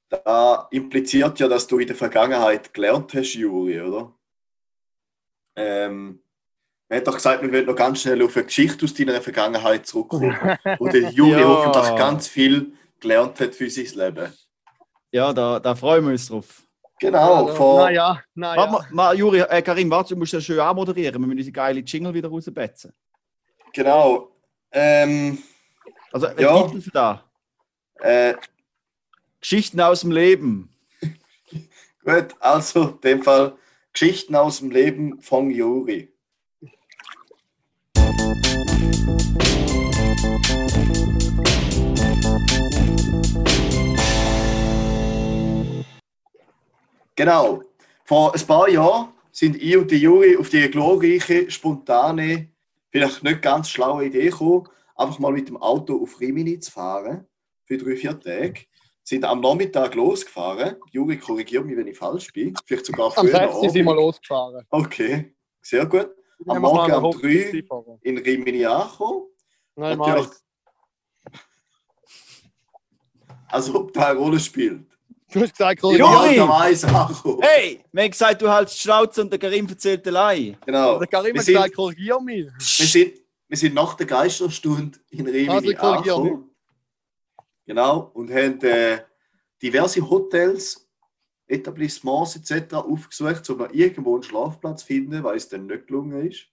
da 0.09 0.67
impliziert 0.71 1.39
ja, 1.41 1.49
dass 1.49 1.67
du 1.67 1.79
in 1.79 1.87
der 1.87 1.97
Vergangenheit 1.97 2.75
gelernt 2.75 3.15
hast, 3.15 3.35
Juri, 3.35 3.81
oder? 3.81 4.13
Ähm, 5.57 6.21
Man 6.89 6.99
hat 6.99 7.07
doch 7.07 7.15
gesagt, 7.15 7.43
wir 7.43 7.53
wollen 7.53 7.67
noch 7.67 7.77
ganz 7.77 8.03
schnell 8.03 8.23
auf 8.23 8.37
eine 8.37 8.45
Geschichte 8.47 8.85
aus 8.85 8.93
deiner 8.95 9.21
Vergangenheit 9.23 9.87
zurückkommen, 9.87 10.35
wo 10.79 10.89
der 10.89 11.11
Juri 11.11 11.41
Ja. 11.41 11.47
hoffentlich 11.49 11.97
ganz 11.97 12.29
viel 12.29 12.73
gelernt 13.01 13.41
hat 13.41 13.55
für 13.55 13.71
sein 13.71 13.87
Leben. 13.95 14.33
Ja, 15.11 15.33
da, 15.33 15.61
da 15.61 15.75
freuen 15.75 16.05
wir 16.05 16.13
uns 16.13 16.27
drauf. 16.29 16.63
Genau, 16.99 17.47
Also, 17.47 17.55
vor, 17.55 17.85
Naja, 17.85 18.23
naja. 18.35 18.61
Warte 18.61 18.73
mal, 18.73 18.87
mal, 18.93 19.17
Juri, 19.19 19.41
äh, 19.41 19.61
Karim, 19.63 19.91
warte, 19.91 20.15
du 20.15 20.19
musst 20.21 20.33
das 20.35 20.45
schön 20.45 20.61
anmoderieren. 20.61 21.15
Wir 21.21 21.27
müssen 21.27 21.39
unsere 21.39 21.53
geile 21.53 21.81
Jingle 21.81 22.15
wieder 22.15 22.29
rausbetzen. 22.29 22.93
genau. 23.73 24.29
Ähm, 24.71 25.39
Also, 26.13 26.27
ein 26.27 26.39
Ja. 26.39 26.63
Titel 26.69 26.81
für 26.83 26.91
da. 26.91 27.25
äh, 28.01 28.35
Geschichten 29.41 29.81
aus 29.81 30.01
dem 30.03 30.11
Leben. 30.13 30.69
gut, 32.05 32.35
also 32.41 32.89
in 32.91 33.01
dem 33.01 33.23
Fall 33.23 33.57
Geschichten 33.93 34.37
aus 34.37 34.59
dem 34.59 34.71
Leben 34.71 35.21
von 35.21 35.51
Juri. 35.51 36.09
Genau. 47.15 47.63
Vor 48.05 48.35
ein 48.35 48.47
paar 48.47 48.69
Jahren 48.69 49.09
sind 49.31 49.57
ich 49.57 49.77
und 49.77 49.91
die 49.91 49.97
Juri 49.99 50.37
auf 50.37 50.49
die 50.49 50.71
glorreiche, 50.71 51.51
spontane, 51.51 52.49
vielleicht 52.91 53.23
nicht 53.23 53.43
ganz 53.43 53.69
schlaue 53.71 54.07
Idee 54.07 54.29
gekommen, 54.29 54.69
einfach 54.97 55.19
mal 55.19 55.33
mit 55.33 55.49
dem 55.49 55.57
Auto 55.57 56.03
auf 56.03 56.21
Rimini 56.21 56.59
zu 56.59 56.71
fahren. 56.71 57.27
Für 57.65 57.79
drei, 57.79 57.97
vier 57.97 58.19
Tage. 58.19 58.65
Sind 59.05 59.25
am 59.25 59.41
Nachmittag 59.41 59.95
losgefahren. 59.95 60.77
Juri, 60.93 61.19
korrigiert 61.19 61.65
mich, 61.67 61.77
wenn 61.77 61.89
ich 61.89 61.99
falsch 61.99 62.33
bin. 62.33 62.55
Vielleicht 62.65 62.87
sogar 62.87 63.07
Am 63.07 63.27
früher. 63.27 63.53
6. 63.61 63.73
sind 63.73 63.85
wir 63.85 63.95
losgefahren. 63.95 64.65
Okay, 64.71 65.35
sehr 65.61 65.87
gut. 65.87 66.11
Am 66.47 66.57
Haben 66.57 66.63
wir 66.63 66.73
mal 66.73 66.89
Morgen 66.89 66.93
um 66.95 67.03
Hochzeit 67.05 67.23
drei 67.53 67.61
gefahren. 67.61 67.99
in 68.03 68.19
Rimini 68.19 68.65
angekommen. 68.65 69.23
Nein, 69.77 69.99
Natürlich. 69.99 70.27
Marek, 70.27 70.41
Als 73.49 73.75
ob 73.75 73.93
da 73.93 74.09
eine 74.11 74.19
Rolle 74.19 74.41
spielt. 74.41 74.87
du 75.33 75.41
hast 75.41 75.53
gesagt, 75.57 75.83
Juri! 75.83 75.99
Hey, 75.99 77.81
wir 77.93 78.03
haben 78.03 78.11
gesagt, 78.11 78.41
du 78.43 78.53
hältst 78.53 78.75
die 78.77 78.81
Schnauze 78.81 79.23
und 79.23 79.31
der 79.31 79.39
Karim 79.39 79.67
erzählt 79.69 80.07
allein. 80.09 80.57
Genau. 80.65 80.99
Der 80.99 81.07
Karim 81.09 81.37
hat 81.37 81.45
sind- 81.45 81.55
gesagt, 81.55 81.75
korrigier 81.75 82.21
mich. 82.21 82.47
Wir 82.47 82.87
sind, 82.87 83.13
wir 83.53 83.59
sind 83.59 83.75
nach 83.75 83.93
der 83.93 84.07
Geisterstunde 84.07 84.99
in 85.11 85.27
Rimini 85.27 85.77
Also, 85.77 85.87
angekommen. 85.87 86.51
Genau, 87.67 88.11
und 88.15 88.31
haben 88.31 88.59
äh, 88.63 89.03
diverse 89.61 90.09
Hotels, 90.09 90.91
Etablissements 91.47 92.37
etc. 92.37 92.73
aufgesucht, 92.77 93.51
um 93.51 93.61
irgendwo 93.71 94.15
einen 94.15 94.23
Schlafplatz 94.23 94.81
zu 94.81 94.87
finden, 94.87 95.23
weil 95.23 95.37
es 95.37 95.51
dann 95.51 95.67
nicht 95.67 95.87
gelungen 95.87 96.31
ist. 96.31 96.47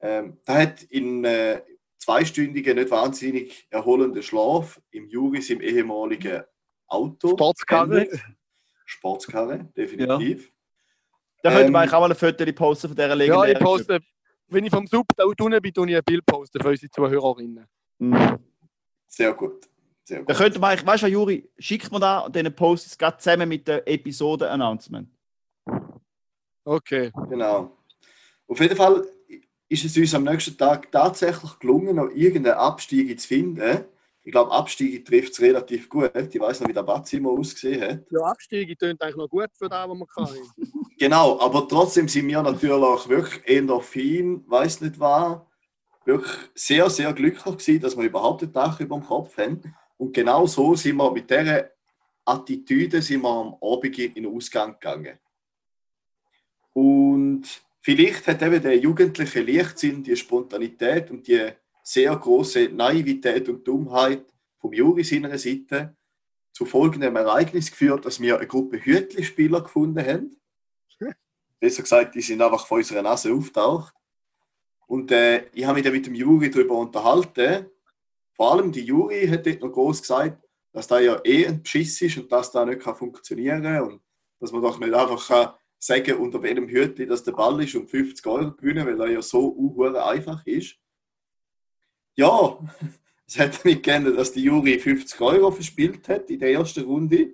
Ähm, 0.00 0.38
da 0.46 0.54
hat 0.62 0.82
in 0.84 1.26
äh, 1.26 1.60
zweistündigen, 1.98 2.76
nicht 2.76 2.90
wahnsinnig 2.90 3.66
erholenden 3.68 4.22
Schlaf 4.22 4.80
im 4.90 5.08
Juris 5.08 5.50
im 5.50 5.60
ehemaligen 5.60 6.42
Auto. 6.86 7.32
Sportskarre. 7.32 8.08
Sportskarre, 8.86 9.68
definitiv. 9.76 10.50
Da 11.42 11.50
könnten 11.50 11.66
Ähm, 11.66 11.72
wir 11.72 11.80
eigentlich 11.80 11.92
auch 11.92 12.00
mal 12.00 12.10
ein 12.10 12.16
Foto 12.16 12.50
posten 12.54 12.88
von 12.88 12.96
dieser 12.96 13.08
Ja, 13.08 13.14
legendären 13.14 13.52
ich 13.52 13.58
poste, 13.62 14.00
wenn 14.48 14.64
ich 14.64 14.70
vom 14.70 14.86
Sub 14.86 15.06
da 15.16 15.24
unten 15.24 15.60
bin, 15.60 15.72
tue 15.72 15.90
ich 15.90 15.96
ein 15.96 16.04
Bild 16.04 16.24
posten 16.24 16.60
für 16.60 16.68
unsere 16.68 16.90
Zuhörerinnen. 16.90 17.66
Mhm. 17.98 18.38
Sehr 19.06 19.32
gut. 19.34 19.68
Sehr 20.04 20.22
Da 20.22 20.32
gut. 20.32 20.36
könnten 20.36 20.60
wir 20.60 20.68
eigentlich, 20.68 20.86
weißt 20.86 21.02
du, 21.02 21.06
was, 21.06 21.12
Juri, 21.12 21.48
schickt 21.58 21.92
mir 21.92 22.00
da 22.00 22.28
diesen 22.28 22.54
Posts 22.54 22.96
gerade 22.96 23.18
zusammen 23.18 23.48
mit 23.48 23.66
dem 23.68 23.80
Episoden-Announcement. 23.84 25.08
Okay. 26.64 27.12
Genau. 27.28 27.76
Auf 28.46 28.60
jeden 28.60 28.76
Fall 28.76 29.06
ist 29.68 29.84
es 29.84 29.96
uns 29.96 30.14
am 30.14 30.24
nächsten 30.24 30.56
Tag 30.56 30.90
tatsächlich 30.90 31.58
gelungen, 31.58 31.96
noch 31.96 32.10
irgendeine 32.10 32.56
Abstiege 32.56 33.16
zu 33.16 33.28
finden. 33.28 33.84
Ich 34.28 34.32
glaube, 34.32 34.52
Abstiege 34.52 35.02
trifft 35.02 35.32
es 35.32 35.40
relativ 35.40 35.88
gut. 35.88 36.12
Ich 36.14 36.38
weiß 36.38 36.60
noch, 36.60 36.68
wie 36.68 36.74
der 36.74 36.82
Batzimmer 36.82 37.30
ausgesehen 37.30 37.80
hat. 37.80 38.10
Ja, 38.10 38.20
Abstiege 38.24 38.76
tönt 38.76 39.00
eigentlich 39.00 39.16
noch 39.16 39.30
gut 39.30 39.48
für 39.54 39.70
das, 39.70 39.88
was 39.88 39.96
man 39.96 40.06
kann. 40.06 40.28
Genau, 40.98 41.40
aber 41.40 41.66
trotzdem 41.66 42.08
sind 42.08 42.28
wir 42.28 42.42
natürlich 42.42 43.08
wirklich 43.08 43.48
Endorphin, 43.48 44.44
weiß 44.46 44.82
nicht 44.82 45.00
was, 45.00 45.38
wirklich 46.04 46.36
sehr, 46.54 46.90
sehr 46.90 47.10
glücklich 47.14 47.42
gewesen, 47.42 47.80
dass 47.80 47.96
wir 47.96 48.04
überhaupt 48.04 48.42
ein 48.42 48.52
Dach 48.52 48.78
über 48.80 48.98
dem 48.98 49.06
Kopf 49.06 49.34
haben. 49.38 49.74
Und 49.96 50.12
genau 50.12 50.44
so 50.44 50.74
sind 50.74 50.96
wir 50.96 51.10
mit 51.10 51.30
dieser 51.30 51.70
Attitüde 52.26 53.00
sind 53.00 53.22
wir 53.22 53.30
am 53.30 53.56
Abend 53.62 53.98
in 53.98 54.12
den 54.12 54.26
Ausgang 54.26 54.74
gegangen. 54.74 55.18
Und 56.74 57.44
vielleicht 57.80 58.26
hat 58.26 58.42
eben 58.42 58.60
der 58.60 58.76
jugendliche 58.76 59.40
Leichtsinn, 59.40 60.02
die 60.02 60.16
Spontanität 60.16 61.10
und 61.10 61.26
die 61.26 61.50
sehr 61.88 62.14
große 62.14 62.68
Naivität 62.68 63.48
und 63.48 63.66
Dummheit 63.66 64.22
vom 64.58 64.74
Juri 64.74 65.04
seiner 65.04 65.38
Seite 65.38 65.96
zu 66.52 66.66
folgendem 66.66 67.16
Ereignis 67.16 67.70
geführt, 67.70 68.04
dass 68.04 68.20
wir 68.20 68.36
eine 68.36 68.46
Gruppe 68.46 68.78
Hütli-Spieler 68.84 69.62
gefunden 69.62 70.04
haben 70.04 70.36
besser 71.60 71.82
gesagt, 71.82 72.14
die 72.14 72.20
sind 72.20 72.42
einfach 72.42 72.66
vor 72.66 72.76
unserer 72.76 73.00
Nase 73.00 73.32
auftaucht. 73.32 73.94
Und 74.86 75.10
äh, 75.12 75.46
ich 75.52 75.64
habe 75.64 75.76
mich 75.76 75.84
dann 75.84 75.94
mit 75.94 76.04
dem 76.04 76.14
Juri 76.14 76.50
darüber 76.50 76.76
unterhalten. 76.76 77.70
Vor 78.34 78.52
allem 78.52 78.70
die 78.70 78.84
Juri 78.84 79.26
hat 79.26 79.46
dort 79.46 79.60
noch 79.62 79.72
groß 79.72 80.02
gesagt, 80.02 80.46
dass 80.72 80.88
da 80.88 81.00
ja 81.00 81.18
eh 81.24 81.46
ein 81.46 81.62
Beschiss 81.62 82.02
ist 82.02 82.18
und 82.18 82.30
dass 82.30 82.52
da 82.52 82.66
nicht 82.66 82.80
kann 82.80 82.96
funktionieren 82.96 83.62
kann. 83.62 83.82
Und 83.82 84.02
dass 84.40 84.52
man 84.52 84.60
doch 84.60 84.78
nicht 84.78 84.92
einfach 84.92 85.26
kann 85.26 85.54
sagen 85.78 86.18
unter 86.18 86.42
welchem 86.42 86.68
Hütli 86.68 87.06
dass 87.06 87.24
der 87.24 87.32
Ball 87.32 87.62
ist 87.62 87.74
und 87.76 87.88
50 87.88 88.26
Euro 88.26 88.52
gewinnen, 88.52 88.86
weil 88.86 89.00
er 89.00 89.10
ja 89.10 89.22
so 89.22 89.46
unhure 89.46 90.04
einfach 90.04 90.44
ist. 90.44 90.76
Ja, 92.18 92.58
es 93.28 93.38
hat 93.38 93.58
damit 93.64 93.82
geändert, 93.84 94.18
dass 94.18 94.32
die 94.32 94.42
Juri 94.42 94.78
50 94.78 95.20
Euro 95.20 95.52
verspielt 95.52 96.08
hat 96.08 96.28
in 96.30 96.40
der 96.40 96.50
ersten 96.52 96.82
Runde, 96.84 97.28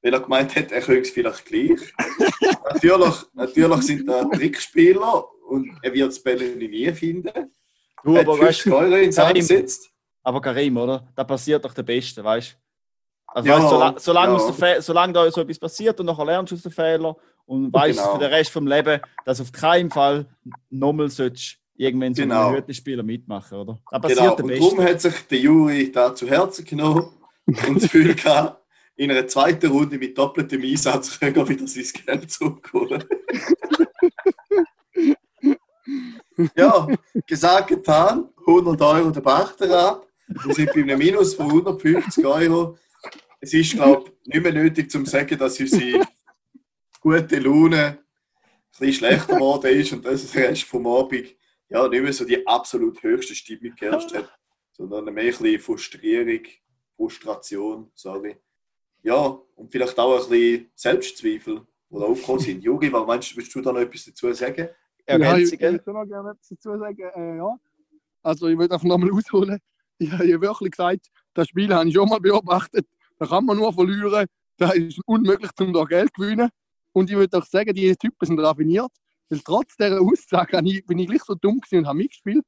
weil 0.00 0.14
er 0.14 0.20
gemeint 0.20 0.54
hat, 0.54 0.70
er 0.70 0.80
könnte 0.80 1.00
es 1.02 1.10
vielleicht 1.10 1.44
gleich. 1.44 1.80
natürlich, 2.72 3.14
natürlich 3.34 3.82
sind 3.82 4.06
da 4.08 4.24
Trickspieler 4.26 5.24
und 5.48 5.70
er 5.82 5.92
wird 5.92 6.08
das 6.10 6.22
Bälle 6.22 6.44
nie 6.54 6.92
finden. 6.92 7.32
Du, 8.04 8.14
Er 8.14 8.20
hat 8.20 8.28
aber 8.28 8.38
weißt 8.38 8.60
50 8.60 8.72
Euro 8.72 8.94
ins 8.94 9.16
Karim, 9.16 9.34
gesetzt. 9.34 9.90
aber 10.22 10.40
Karim, 10.40 10.76
oder? 10.76 11.08
Da 11.16 11.24
passiert 11.24 11.64
doch 11.64 11.74
der 11.74 11.82
Beste, 11.82 12.22
weißt 12.22 12.52
du? 12.52 12.56
Also, 13.34 13.48
Ja, 13.48 13.56
weißt, 13.58 13.68
solange, 13.70 13.98
solange, 14.00 14.38
ja. 14.68 14.80
solange 14.82 15.12
da 15.14 15.30
so 15.32 15.40
etwas 15.40 15.58
passiert 15.58 15.98
und 15.98 16.06
nachher 16.06 16.24
lernst 16.24 16.52
du 16.52 16.56
aus 16.56 16.62
den 16.62 16.70
Fehlern 16.70 17.16
und 17.44 17.72
weißt 17.72 17.98
Genau. 17.98 18.12
für 18.12 18.18
den 18.20 18.30
Rest 18.32 18.50
vom 18.52 18.68
Leben, 18.68 19.00
dass 19.24 19.40
auf 19.40 19.50
keinen 19.50 19.90
Fall 19.90 20.26
nochmal 20.70 21.10
solltest 21.10 21.56
irgendwann 21.78 22.14
so 22.14 22.22
Genau. 22.22 22.48
einen 22.48 22.56
Hütespieler 22.56 23.02
mitmachen, 23.02 23.58
oder? 23.58 23.80
Da 23.90 23.98
Genau. 23.98 24.34
Und 24.36 24.50
darum 24.50 24.80
hat 24.82 25.00
sich 25.00 25.14
der 25.30 25.38
Juri 25.38 25.90
da 25.90 26.14
zu 26.14 26.28
Herzen 26.28 26.64
genommen 26.64 27.08
und 27.46 27.76
das 27.76 27.84
Gefühl 27.84 28.14
gehabt, 28.14 28.62
in 28.96 29.10
einer 29.12 29.26
zweiten 29.28 29.70
Runde 29.70 29.96
mit 29.96 30.18
doppeltem 30.18 30.60
Einsatz 30.60 31.18
können 31.18 31.36
wir 31.36 31.48
wieder 31.48 31.66
sein 31.68 31.84
Geld 32.04 32.30
zurückholen. 32.30 33.04
ja, 36.56 36.86
gesagt, 37.26 37.68
getan. 37.68 38.28
100 38.38 38.80
Euro 38.82 39.10
der 39.10 39.20
Pachter 39.20 39.78
ab. 39.78 40.06
Wir 40.26 40.54
sind 40.54 40.72
bei 40.74 40.82
einem 40.82 40.98
Minus 40.98 41.34
von 41.34 41.46
150 41.46 42.26
Euro. 42.26 42.76
Es 43.40 43.54
ist, 43.54 43.74
glaube 43.74 44.10
ich, 44.24 44.34
nicht 44.34 44.42
mehr 44.42 44.52
nötig 44.52 44.90
zu 44.90 45.04
sagen, 45.04 45.38
dass 45.38 45.60
unsere 45.60 46.06
gute 47.00 47.38
Laune 47.38 47.78
ein 47.78 47.98
bisschen 48.78 48.94
schlechter 48.94 49.34
geworden 49.34 49.70
ist 49.78 49.92
und 49.92 50.04
dass 50.04 50.30
der 50.32 50.48
Rest 50.48 50.64
vom 50.64 50.86
Abend 50.86 51.37
ja, 51.68 51.88
nicht 51.88 52.02
mehr 52.02 52.12
so 52.12 52.24
die 52.24 52.46
absolut 52.46 53.02
höchste 53.02 53.34
Stimmung 53.34 53.74
geherrscht 53.76 54.14
hat, 54.14 54.30
sondern 54.72 55.04
mehr 55.06 55.24
ein 55.24 55.30
bisschen 55.30 55.60
Frustrierung, 55.60 56.44
Frustration, 56.96 57.90
sorry. 57.94 58.36
Ja, 59.02 59.38
und 59.54 59.70
vielleicht 59.70 59.98
auch 59.98 60.22
ein 60.22 60.28
bisschen 60.28 60.70
Selbstzweifel, 60.74 61.66
die 61.90 61.98
da 61.98 62.04
aufgekommen 62.04 62.40
sind. 62.40 62.64
Jogi, 62.64 62.92
was 62.92 63.06
meinst 63.06 63.32
du, 63.32 63.36
willst 63.36 63.54
du 63.54 63.60
da 63.60 63.72
noch 63.72 63.80
etwas 63.80 64.04
dazu 64.04 64.32
sagen? 64.32 64.68
Ja, 65.08 65.36
ich, 65.36 65.52
Ergänzungen? 65.52 65.72
würde 65.72 65.92
noch 65.92 66.06
gerne 66.06 66.30
etwas 66.30 66.48
dazu 66.48 66.78
sagen. 66.78 67.10
Äh, 67.14 67.36
ja. 67.36 67.58
Also 68.22 68.48
ich 68.48 68.58
würde 68.58 68.74
einfach 68.74 68.86
nochmal 68.86 69.10
ausholen. 69.12 69.58
Ich 70.00 70.12
habe 70.12 70.26
ja 70.26 70.40
wirklich 70.40 70.70
gesagt, 70.70 71.08
das 71.34 71.48
Spiel 71.48 71.74
habe 71.74 71.88
ich 71.88 71.94
schon 71.94 72.08
mal 72.08 72.20
beobachtet. 72.20 72.86
Da 73.18 73.26
kann 73.26 73.44
man 73.44 73.56
nur 73.56 73.72
verlieren. 73.72 74.26
Da 74.56 74.70
ist 74.70 75.00
unmöglich, 75.06 75.50
um 75.58 75.72
da 75.72 75.82
Geld 75.82 76.10
zu 76.14 76.22
gewinnen. 76.22 76.50
Und 76.92 77.10
ich 77.10 77.16
würde 77.16 77.36
auch 77.36 77.44
sagen, 77.44 77.74
die 77.74 77.96
Typen 77.96 78.24
sind 78.24 78.38
raffiniert. 78.38 78.92
Weil 79.30 79.40
trotz 79.40 79.76
dieser 79.76 80.00
Aussage 80.00 80.60
ich, 80.64 80.86
bin 80.86 80.98
ich 80.98 81.08
gleich 81.08 81.22
so 81.22 81.34
dumm 81.34 81.60
und 81.70 81.86
habe 81.86 81.98
mitgespielt. 81.98 82.44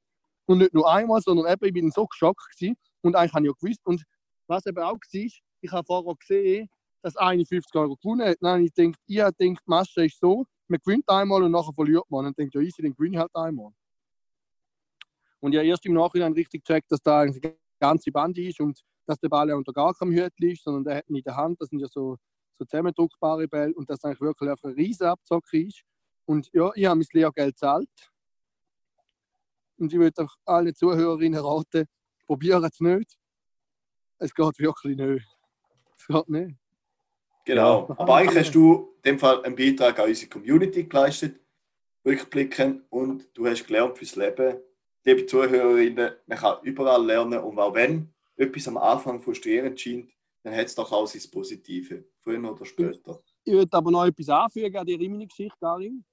Und 0.47 0.59
nicht 0.59 0.75
nur 0.75 0.91
einmal, 0.91 1.21
sondern 1.21 1.53
eben, 1.53 1.65
ich 1.65 1.73
bin 1.73 1.91
so 1.91 2.07
geschockt 2.07 2.43
gewesen. 2.57 2.77
Und 3.03 3.15
eigentlich 3.15 3.35
habe 3.35 3.45
ich 3.45 3.51
ja 3.51 3.55
gewusst. 3.61 3.81
Und 3.85 4.03
was 4.47 4.67
eben 4.67 4.79
auch 4.79 4.95
war, 4.95 4.99
ich 5.13 5.73
habe 5.73 5.87
vorher 5.87 6.15
gesehen, 6.17 6.69
dass 7.03 7.17
eine 7.17 7.45
50 7.45 7.75
Euro 7.77 7.97
gewonnen 7.97 8.27
hat. 8.27 8.39
Habe 8.43 8.63
ich 8.63 8.75
gedacht, 8.75 8.99
ich 9.07 9.17
gedacht, 9.17 9.35
die 9.39 9.57
Masche 9.67 10.05
ist 10.05 10.19
so, 10.19 10.47
man 10.69 10.81
gewinnt 10.85 11.09
einmal 11.09 11.43
und 11.43 11.53
nachher 11.53 11.73
verliert 11.73 12.05
man. 12.09 12.27
Und 12.27 12.39
denkt 12.39 12.55
ja, 12.55 12.61
easy, 12.61 12.83
dann 12.83 12.95
gewinne 12.95 13.17
ich 13.17 13.21
halt 13.21 13.35
einmal. 13.35 13.73
Und 15.41 15.55
habe 15.55 15.67
erst 15.67 15.87
im 15.87 15.95
Nachhinein 15.95 16.33
richtig 16.33 16.65
gecheckt, 16.65 16.91
dass 16.93 17.01
da 17.03 17.21
eine 17.21 17.39
ganze 17.79 18.11
Bande 18.13 18.43
ist 18.43 18.61
und 18.61 18.81
dass 19.07 19.19
der 19.19 19.29
Ball 19.29 19.49
ja 19.49 19.57
unter 19.57 19.73
gar 19.73 19.95
keinem 19.95 20.13
Hütli 20.13 20.53
ist, 20.53 20.65
sondern 20.65 20.85
der 20.85 20.97
hat 20.97 21.09
ihn 21.09 21.17
in 21.17 21.23
der 21.23 21.37
Hand. 21.37 21.61
Das 21.61 21.69
sind 21.71 21.81
ja 21.81 21.89
so, 21.89 22.17
so 22.59 22.65
zusammendruckbare 22.65 23.49
Bälle 23.49 23.75
und 23.75 23.89
das 23.89 24.05
eigentlich 24.05 24.21
wirklich 24.21 24.51
einfach 24.51 24.69
ein 24.69 24.75
riesen 24.75 25.07
Abzocker 25.07 25.57
ist. 25.57 25.83
Und 26.31 26.49
ja, 26.53 26.71
ich 26.77 26.87
habe 26.87 26.95
mein 26.95 27.09
Lehrgeld 27.13 27.57
gezahlt. 27.57 28.13
Und 29.79 29.93
ich 29.93 29.99
würde 29.99 30.23
auch 30.23 30.33
allen 30.45 30.73
Zuhörerinnen 30.73 31.41
raten, 31.41 31.89
probieren 32.25 32.63
es 32.63 32.79
nicht. 32.79 33.19
Es 34.19 34.33
geht 34.33 34.59
wirklich 34.61 34.97
nicht. 34.97 35.27
Es 35.99 36.07
geht 36.07 36.29
nicht. 36.29 36.57
Genau. 37.45 37.93
Aber 37.99 38.15
eigentlich 38.15 38.45
hast 38.45 38.55
du 38.55 38.95
in 39.03 39.11
dem 39.11 39.19
Fall 39.19 39.43
einen 39.43 39.57
Beitrag 39.57 39.99
an 39.99 40.09
unsere 40.09 40.31
Community 40.31 40.85
geleistet, 40.85 41.41
rückblickend, 42.05 42.85
und 42.91 43.29
du 43.35 43.49
hast 43.49 43.67
gelernt 43.67 43.99
fürs 43.99 44.15
Leben. 44.15 44.61
Liebe 45.03 45.27
Zuhörerinnen, 45.27 46.13
man 46.29 46.39
kann 46.39 46.63
überall 46.63 47.05
lernen 47.05 47.41
und 47.41 47.59
auch 47.59 47.75
wenn 47.75 48.15
etwas 48.37 48.69
am 48.69 48.77
Anfang 48.77 49.21
frustrierend 49.21 49.81
scheint, 49.81 50.13
dann 50.45 50.55
hat 50.55 50.67
es 50.67 50.77
doch 50.77 50.93
auch 50.93 51.09
sein 51.09 51.29
Positive, 51.29 52.05
früher 52.21 52.53
oder 52.53 52.65
später. 52.65 53.21
Ich 53.43 53.53
würde 53.53 53.77
aber 53.77 53.91
noch 53.91 54.07
etwas 54.07 54.29
anfügen 54.29 54.77
an 54.77 54.87
die 54.87 54.95
Rimini-Geschichte, 54.95 55.57
Karin. 55.59 56.05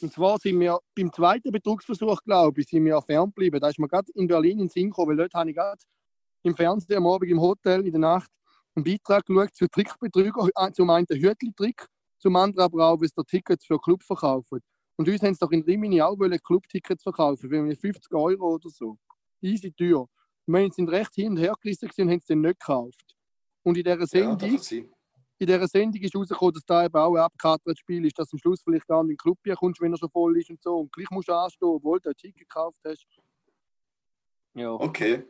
Und 0.00 0.12
zwar 0.12 0.38
sind 0.38 0.60
wir 0.60 0.78
beim 0.94 1.12
zweiten 1.12 1.50
Betrugsversuch, 1.50 2.20
glaube 2.24 2.60
ich, 2.60 2.68
sind 2.68 2.84
wir 2.84 3.00
ferngeblieben. 3.02 3.60
Da 3.60 3.68
ist 3.68 3.78
mir 3.78 3.88
gerade 3.88 4.10
in 4.14 4.26
Berlin 4.26 4.60
in 4.60 4.68
Sinn 4.68 4.90
gekommen, 4.90 5.10
weil 5.10 5.16
dort 5.16 5.34
habe 5.34 5.50
ich 5.50 5.56
gerade 5.56 5.80
im 6.42 6.54
Fernsehen 6.54 6.98
am 6.98 7.06
Abend 7.06 7.30
im 7.30 7.40
Hotel 7.40 7.84
in 7.86 7.92
der 7.92 8.00
Nacht 8.00 8.30
einen 8.74 8.84
Beitrag 8.84 9.24
geschaut 9.24 9.54
zu 9.54 9.68
Trickbetrüger. 9.68 10.48
Äh, 10.56 10.72
Zum 10.72 10.90
einen 10.90 11.06
den 11.06 11.20
Hütli-Trick, 11.22 11.86
zum 12.18 12.36
anderen 12.36 12.64
aber 12.64 12.88
auch, 12.88 13.00
was 13.00 13.12
der 13.12 13.24
Tickets 13.24 13.64
für 13.66 13.78
Club 13.78 14.02
verkaufen. 14.02 14.60
Und 14.96 15.08
uns 15.08 15.22
haben 15.22 15.34
sie 15.34 15.40
doch 15.40 15.50
in 15.50 15.62
Rimini 15.62 16.00
auch 16.02 16.18
wollen 16.18 16.38
Club-Tickets 16.38 17.02
verkaufen, 17.02 17.48
für 17.48 17.76
50 17.76 18.12
Euro 18.14 18.54
oder 18.54 18.68
so. 18.68 18.96
Easy 19.40 19.72
teuer. 19.72 20.08
Und 20.46 20.54
wir 20.54 20.70
sind 20.70 20.88
recht 20.90 21.14
hin 21.14 21.32
und 21.32 21.36
her 21.38 21.54
gerissen 21.60 21.90
und 21.98 22.10
haben 22.10 22.18
es 22.18 22.26
dann 22.26 22.40
nicht 22.40 22.60
gekauft. 22.60 23.16
Und 23.62 23.76
in 23.78 23.84
dieser 23.84 23.98
Ja, 23.98 24.06
Sendung 24.06 24.58
sein. 24.58 24.93
In 25.44 25.52
dieser 25.52 25.68
Sendung 25.68 26.02
ist 26.02 26.16
rausgekommen, 26.16 26.54
dass 26.54 26.64
da 26.64 26.84
eben 26.84 26.94
auch 26.94 27.14
ein 27.14 27.22
abgekartetes 27.22 27.78
Spiel 27.78 28.04
ist, 28.06 28.18
dass 28.18 28.32
am 28.32 28.38
Schluss 28.38 28.62
vielleicht 28.62 28.86
gar 28.86 29.02
nicht 29.02 29.10
in 29.12 29.16
den 29.16 29.18
Club 29.18 29.38
hier 29.44 29.54
kommst, 29.56 29.80
wenn 29.80 29.92
er 29.92 29.98
schon 29.98 30.10
voll 30.10 30.36
ist 30.38 30.50
und 30.50 30.62
so. 30.62 30.76
Und 30.78 30.92
gleich 30.92 31.10
musst 31.10 31.28
du 31.28 31.34
anstehen, 31.34 31.68
obwohl 31.68 32.00
du 32.00 32.08
ein 32.08 32.16
Ticket 32.16 32.48
gekauft 32.48 32.78
hast. 32.84 33.06
Ja. 34.54 34.72
Okay. 34.72 35.24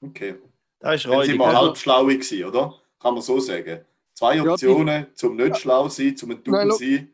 Okay. 0.00 0.36
Das 0.78 0.94
ist 0.96 1.06
Dann 1.06 1.24
sind 1.24 1.38
wir 1.38 1.52
halb 1.52 1.76
schlau 1.76 2.04
gewesen, 2.04 2.44
oder? 2.44 2.74
Kann 3.00 3.14
man 3.14 3.22
so 3.22 3.40
sagen. 3.40 3.84
Zwei 4.14 4.36
Ja, 4.36 4.52
Optionen, 4.52 5.06
zum 5.14 5.36
nicht 5.36 5.56
schlau 5.58 5.88
sein, 5.88 6.16
zum 6.16 6.30
ein 6.30 6.42
lo- 6.44 6.70
sein. 6.76 7.12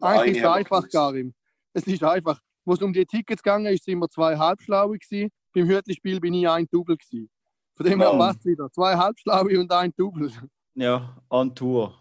Eigentlich 0.00 0.36
ist 0.36 0.42
es 0.42 0.48
einfach. 0.50 0.88
Karim. 0.90 1.34
Es 1.72 1.86
ist 1.86 2.02
einfach. 2.02 2.40
Wo 2.64 2.74
es 2.74 2.82
um 2.82 2.92
die 2.92 3.04
Tickets 3.06 3.42
gegangen 3.42 3.66
ist, 3.72 3.84
sind 3.84 3.98
wir 3.98 4.08
zwei 4.08 4.36
Halbschlaue 4.36 4.98
gewesen. 4.98 5.30
Beim 5.54 5.66
Hürtli-Spiel 5.68 6.20
bin 6.20 6.34
ich 6.34 6.48
ein 6.48 6.66
Double 6.70 6.96
gewesen. 6.96 7.30
Von 7.74 7.86
dem 7.86 8.00
her 8.00 8.10
passt 8.10 8.44
wieder. 8.44 8.70
Zwei 8.70 8.96
Halbschlaue 8.96 9.58
und 9.58 9.72
ein 9.72 9.92
Double. 9.96 10.30
Ja, 10.74 11.16
on 11.28 11.54
Tour. 11.54 11.94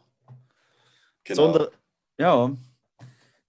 Genau. 1.24 1.42
Sondern, 1.42 1.68
ja. 2.18 2.56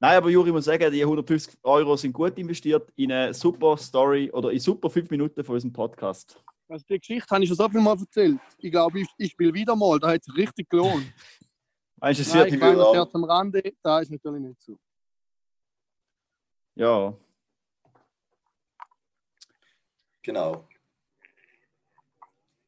Nein, 0.01 0.17
aber 0.17 0.31
Juri 0.31 0.49
ich 0.49 0.53
muss 0.53 0.65
sagen, 0.65 0.91
die 0.93 1.03
150 1.03 1.59
Euro 1.63 1.97
sind 1.97 2.13
gut 2.13 2.37
investiert 2.37 2.91
in 2.97 3.13
eine 3.13 3.33
super 3.33 3.77
Story 3.77 4.31
oder 4.33 4.51
in 4.51 4.59
super 4.59 4.91
fünf 4.91 5.09
Minuten 5.11 5.45
von 5.45 5.55
unserem 5.55 5.73
Podcast. 5.73 6.43
Also 6.69 6.85
die 6.89 6.99
Geschichte 6.99 7.31
habe 7.31 7.45
ich 7.45 7.49
schon 7.49 7.57
so 7.57 7.69
viel 7.69 7.81
Mal 7.81 7.99
erzählt. 7.99 8.41
Ich 8.59 8.73
glaube, 8.73 9.01
ich, 9.01 9.09
ich 9.17 9.31
spiele 9.31 9.55
wieder 9.55 9.77
mal. 9.77 10.01
Da 10.01 10.09
hat 10.09 10.21
es 10.21 10.25
sich 10.25 10.37
richtig 10.37 10.69
gelohnt. 10.69 11.13
Meinst 12.01 12.19
du, 12.19 12.23
es 12.23 12.35
Nein, 12.35 12.45
wird. 12.45 12.55
ich 12.55 12.61
will 12.61 12.81
auch. 12.81 12.95
Scherz 12.95 13.15
am 13.15 13.25
Rande, 13.25 13.75
da 13.81 14.01
ist 14.01 14.11
natürlich 14.11 14.41
nicht 14.41 14.61
so. 14.61 14.77
Ja. 16.75 17.15
Genau. 20.23 20.67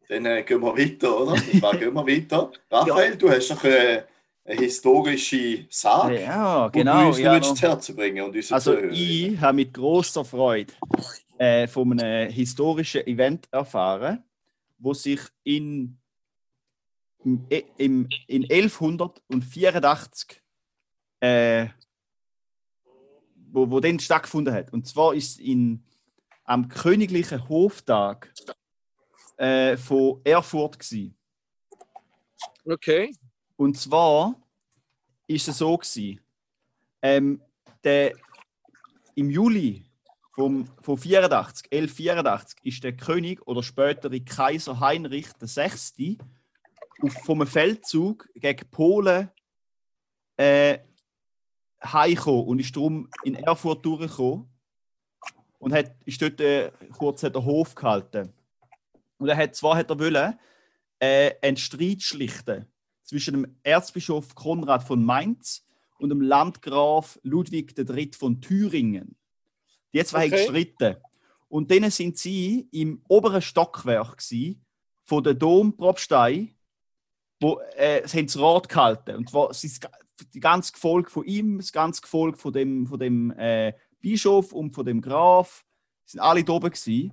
Dann 0.08 0.26
äh, 0.26 0.42
gehen 0.42 0.60
wir 0.60 0.76
weiter, 0.76 1.20
oder? 1.20 1.36
Zwar 1.58 1.76
gehen 1.76 1.94
wir 1.94 2.06
weiter. 2.06 2.50
Raphael, 2.70 3.16
du 3.16 3.30
hast 3.30 3.50
noch 3.50 3.64
äh, 3.64 4.04
eine 4.44 4.60
historische 4.60 5.66
Sage, 5.70 6.20
Ja, 6.22 6.68
die 6.68 6.78
genau. 6.80 7.08
uns 7.08 7.18
Ja, 7.18 7.40
Herz 7.40 7.90
bringen 7.94 8.24
und 8.24 8.36
Also 8.52 8.74
Zuhörer. 8.74 8.90
ich 8.92 9.40
habe 9.40 9.56
mit 9.56 9.72
großer 9.72 10.24
Freude 10.24 10.72
äh, 11.38 11.66
von 11.66 11.98
einem 11.98 12.30
historischen 12.30 13.06
Event 13.06 13.48
erfahren, 13.50 14.22
wo 14.78 14.92
sich 14.92 15.20
in, 15.44 15.96
im, 17.24 17.46
im, 17.78 18.08
in 18.26 18.42
1184 18.50 20.42
äh, 21.20 21.68
wo, 23.54 23.70
wo 23.70 23.80
dann 23.80 23.98
stattgefunden 24.00 24.52
hat. 24.52 24.72
Und 24.72 24.86
zwar 24.86 25.14
ist 25.14 25.30
es 25.30 25.38
in, 25.38 25.84
am 26.44 26.68
königlichen 26.68 27.48
Hoftag 27.48 28.32
äh, 29.37 29.77
von 29.77 30.20
Erfurt 30.25 30.79
gewesen. 30.79 31.16
Okay. 32.64 33.14
Und 33.57 33.79
zwar 33.79 34.35
ist 35.27 35.49
es 35.49 35.59
so 35.59 35.77
gewesen, 35.77 36.20
ähm, 37.03 37.40
der, 37.83 38.14
im 39.14 39.31
Juli 39.31 39.85
vom, 40.35 40.66
von 40.83 40.99
84, 40.99 41.70
1184 41.70 42.59
ist 42.64 42.83
der 42.83 42.97
König 42.97 43.47
oder 43.47 43.62
spätere 43.62 44.20
Kaiser 44.20 44.81
Heinrich 44.81 45.29
VI. 45.40 46.18
Auf, 47.03 47.12
vom 47.25 47.47
Feldzug 47.47 48.29
gegen 48.35 48.70
Polen 48.70 49.31
äh, 50.37 50.79
heimgekommen 51.85 52.47
und 52.47 52.59
ist 52.61 52.75
darum 52.75 53.09
in 53.25 53.35
Erfurt 53.37 53.85
durchgekommen 53.85 54.49
und 55.59 55.73
hat, 55.73 55.94
ist 56.05 56.20
dort 56.20 56.40
äh, 56.40 56.70
kurz 56.97 57.23
hat 57.23 57.35
den 57.35 57.44
Hof 57.44 57.75
gehalten. 57.75 58.33
Und 59.18 59.29
er 59.29 59.37
hat, 59.37 59.55
zwar 59.55 59.77
hat 59.77 59.90
er 59.90 59.98
wollen, 59.98 60.38
äh, 60.98 61.33
einen 61.42 61.57
Streit 61.57 62.03
schlichten 62.03 62.66
zwischen 63.03 63.35
dem 63.35 63.57
Erzbischof 63.62 64.35
Konrad 64.35 64.83
von 64.83 65.05
Mainz 65.05 65.64
und 65.98 66.09
dem 66.11 66.20
Landgraf 66.20 67.18
Ludwig 67.22 67.77
III. 67.79 68.11
von 68.18 68.40
Thüringen. 68.40 69.16
Die 69.92 70.05
zwei 70.05 70.27
Okay. 70.27 70.31
haben 70.31 70.37
gestritten. 70.55 70.96
Und 71.48 71.70
denen 71.70 71.90
sind 71.90 72.18
sie 72.18 72.68
im 72.72 73.03
oberen 73.09 73.42
Stockwerk 73.42 74.20
von 75.05 75.22
der 75.22 75.35
Dompropstei, 75.35 76.55
wo 77.40 77.61
äh, 77.77 78.07
sie 78.09 78.18
haben 78.18 78.27
das 78.27 78.38
Rad 78.38 78.68
gehalten. 78.68 79.16
Und 79.16 79.31
zwar 79.31 79.53
sie- 79.55 79.70
die 80.33 80.40
ganze 80.40 80.72
Gefolge 80.72 81.11
von 81.11 81.24
ihm, 81.24 81.59
das 81.59 81.72
ganze 81.72 82.00
Gefolge 82.00 82.38
von 82.38 82.53
dem, 82.53 82.87
von 82.87 82.98
dem 82.98 83.31
äh, 83.33 83.72
Bischof 84.00 84.53
und 84.53 84.72
von 84.72 84.85
dem 84.87 85.00
Graf, 85.00 85.64
sind 86.05 86.20
alle 86.20 86.42
da 86.44 86.53
oben 86.55 86.70
gsi. 86.70 87.12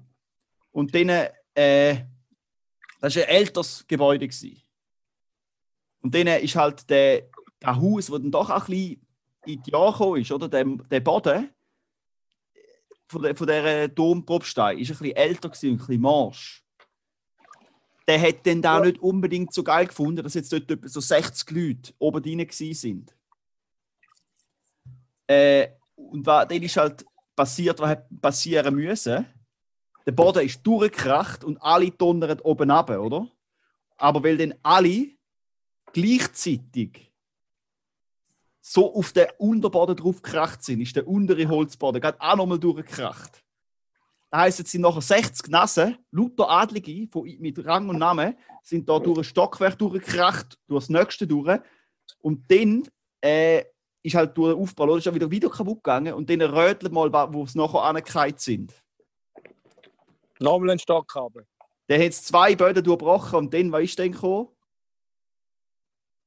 Und 0.72 0.94
denen, 0.94 1.28
äh, 1.56 1.98
das 3.00 3.16
war 3.16 3.24
ein 3.24 3.30
älteres 3.30 3.86
Gebäude. 3.88 4.28
Gewesen. 4.28 4.62
Und 6.02 6.16
dann 6.16 6.28
ist 6.28 6.56
halt 6.56 6.90
der, 6.90 7.30
der 7.62 7.76
Haus, 7.76 8.08
das 8.08 8.22
dann 8.22 8.32
doch 8.32 8.50
auch 8.50 8.68
ein 8.68 8.72
bisschen 8.72 9.08
in 9.46 9.64
die 9.64 9.72
Jahre 9.72 9.92
gekommen 9.92 10.22
ist, 10.22 10.32
oder? 10.32 10.48
Der, 10.48 10.66
der 10.66 11.00
Boden 11.00 11.50
von, 13.08 13.22
der, 13.22 13.36
von 13.36 13.48
dieser 13.48 13.88
Dompropstei 13.90 14.76
ist 14.76 14.92
ein 14.92 14.98
bisschen 14.98 15.16
älter 15.16 15.50
gewesen, 15.50 15.72
ein 15.72 15.78
bisschen 15.78 16.02
morsch. 16.02 16.64
Der 18.08 18.20
hat 18.20 18.46
dann 18.46 18.62
da 18.62 18.80
nicht 18.80 19.00
unbedingt 19.00 19.54
so 19.54 19.64
geil 19.64 19.88
gefunden, 19.88 20.24
dass 20.24 20.34
jetzt 20.34 20.52
dort 20.52 20.70
etwa 20.70 20.88
so 20.88 21.00
60 21.00 21.52
Leute 21.52 21.94
oben 22.00 22.24
drin 22.24 22.48
sind. 22.50 23.16
Äh, 25.28 25.70
und 25.96 26.26
was, 26.26 26.48
dann 26.48 26.62
ist 26.62 26.78
halt 26.78 27.06
passiert, 27.36 27.80
was 27.80 27.90
hat 27.90 28.22
passieren 28.22 28.76
müssen. 28.76 29.26
Der 30.06 30.12
Boden 30.12 30.46
ist 30.46 30.66
durchgekracht 30.66 31.44
und 31.44 31.62
alle 31.62 31.92
donnern 31.92 32.40
oben 32.42 32.72
runter, 32.72 33.02
oder? 33.02 33.28
Aber 33.98 34.24
weil 34.24 34.38
dann 34.38 34.56
alle 34.64 35.10
gleichzeitig 35.94 37.12
so 38.62 38.94
auf 38.96 39.12
den 39.12 39.28
Unterboden 39.38 39.96
drauf 39.96 40.22
gekracht 40.22 40.64
sind, 40.64 40.82
ist 40.82 40.96
der 40.96 41.08
untere 41.08 41.48
Holzboden 41.48 42.02
gerade 42.02 42.22
auch 42.22 42.36
nochmal 42.36 42.60
durchgekracht. 42.60 43.44
Das 44.30 44.40
heisst, 44.40 44.60
jetzt 44.60 44.72
sind 44.72 44.82
nachher 44.82 45.02
60 45.02 45.50
Nassen, 45.50 45.98
lauter 46.12 46.50
Adlige 46.50 47.10
mit 47.40 47.66
Rang 47.66 47.90
und 47.90 47.98
Namen, 47.98 48.36
sind 48.64 48.88
da 48.88 48.98
durch 48.98 49.18
ein 49.18 49.24
Stockwerk 49.24 49.78
durchgekracht, 49.78 50.58
durch 50.68 50.86
das 50.86 50.90
nächste 50.90 51.28
durch. 51.28 51.60
Und 52.20 52.50
dann 52.50 52.88
äh, 53.20 53.66
ist 54.04 54.16
halt 54.16 54.38
durch 54.38 54.54
den 54.54 54.62
Aufbau, 54.62 54.86
oder, 54.86 54.98
ist 54.98 55.06
ja 55.06 55.14
wieder, 55.14 55.30
wieder 55.30 55.50
kaputt 55.50 55.84
gegangen 55.84 56.14
und 56.14 56.30
dann 56.30 56.42
rötelt 56.42 56.94
mal, 56.94 57.12
wo 57.34 57.44
es 57.44 57.56
nachher 57.56 57.84
angekeilt 57.84 58.40
sind. 58.40 58.74
Nochmal 60.42 60.72
einen 60.72 60.80
Stock 60.80 61.14
haben. 61.16 61.46
Dann 61.88 62.02
hat 62.02 62.14
zwei 62.14 62.56
Böden 62.56 62.84
durchbrochen 62.84 63.38
und 63.40 63.54
dann, 63.54 63.72
was 63.72 63.84
ist 63.84 64.00
denn 64.00 64.12
gekommen? 64.12 64.48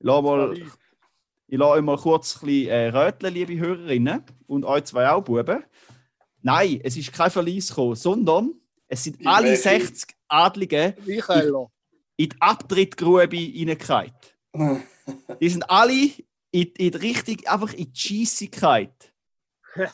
Lass 0.01 0.23
mal, 0.23 0.57
ich 0.57 1.59
lasse 1.59 1.73
euch 1.73 1.83
mal 1.83 1.97
kurz 1.97 2.37
ein 2.37 2.47
bisschen 2.47 2.69
äh, 2.71 2.89
röteln, 2.89 3.35
liebe 3.35 3.59
Hörerinnen 3.59 4.23
und 4.47 4.65
euch 4.65 4.85
zwei 4.85 5.09
auch, 5.11 5.23
Buben. 5.23 5.65
Nein, 6.43 6.81
es 6.85 6.97
ist 6.97 7.13
kein 7.13 7.31
Verlies 7.31 7.69
gekommen, 7.69 7.97
sondern 7.97 8.55
es 8.87 9.05
sind 9.05 9.21
Ich 9.21 9.27
alle 9.27 9.49
merke. 9.49 9.63
60 9.63 10.15
Adligen 10.29 10.95
Michaela. 11.07 11.67
in 12.17 12.29
die 12.29 12.37
Abtrittgrube 12.41 13.37
reingefallen. 13.37 14.13
Die 15.41 15.49
sind 15.49 15.69
alle 15.69 15.93
in, 15.93 16.17
in 16.53 16.73
die 16.73 16.89
Richtung, 16.89 17.37
einfach 17.47 17.73
in 17.73 17.93
die 17.93 17.99
Scheissigkeit. 17.99 19.13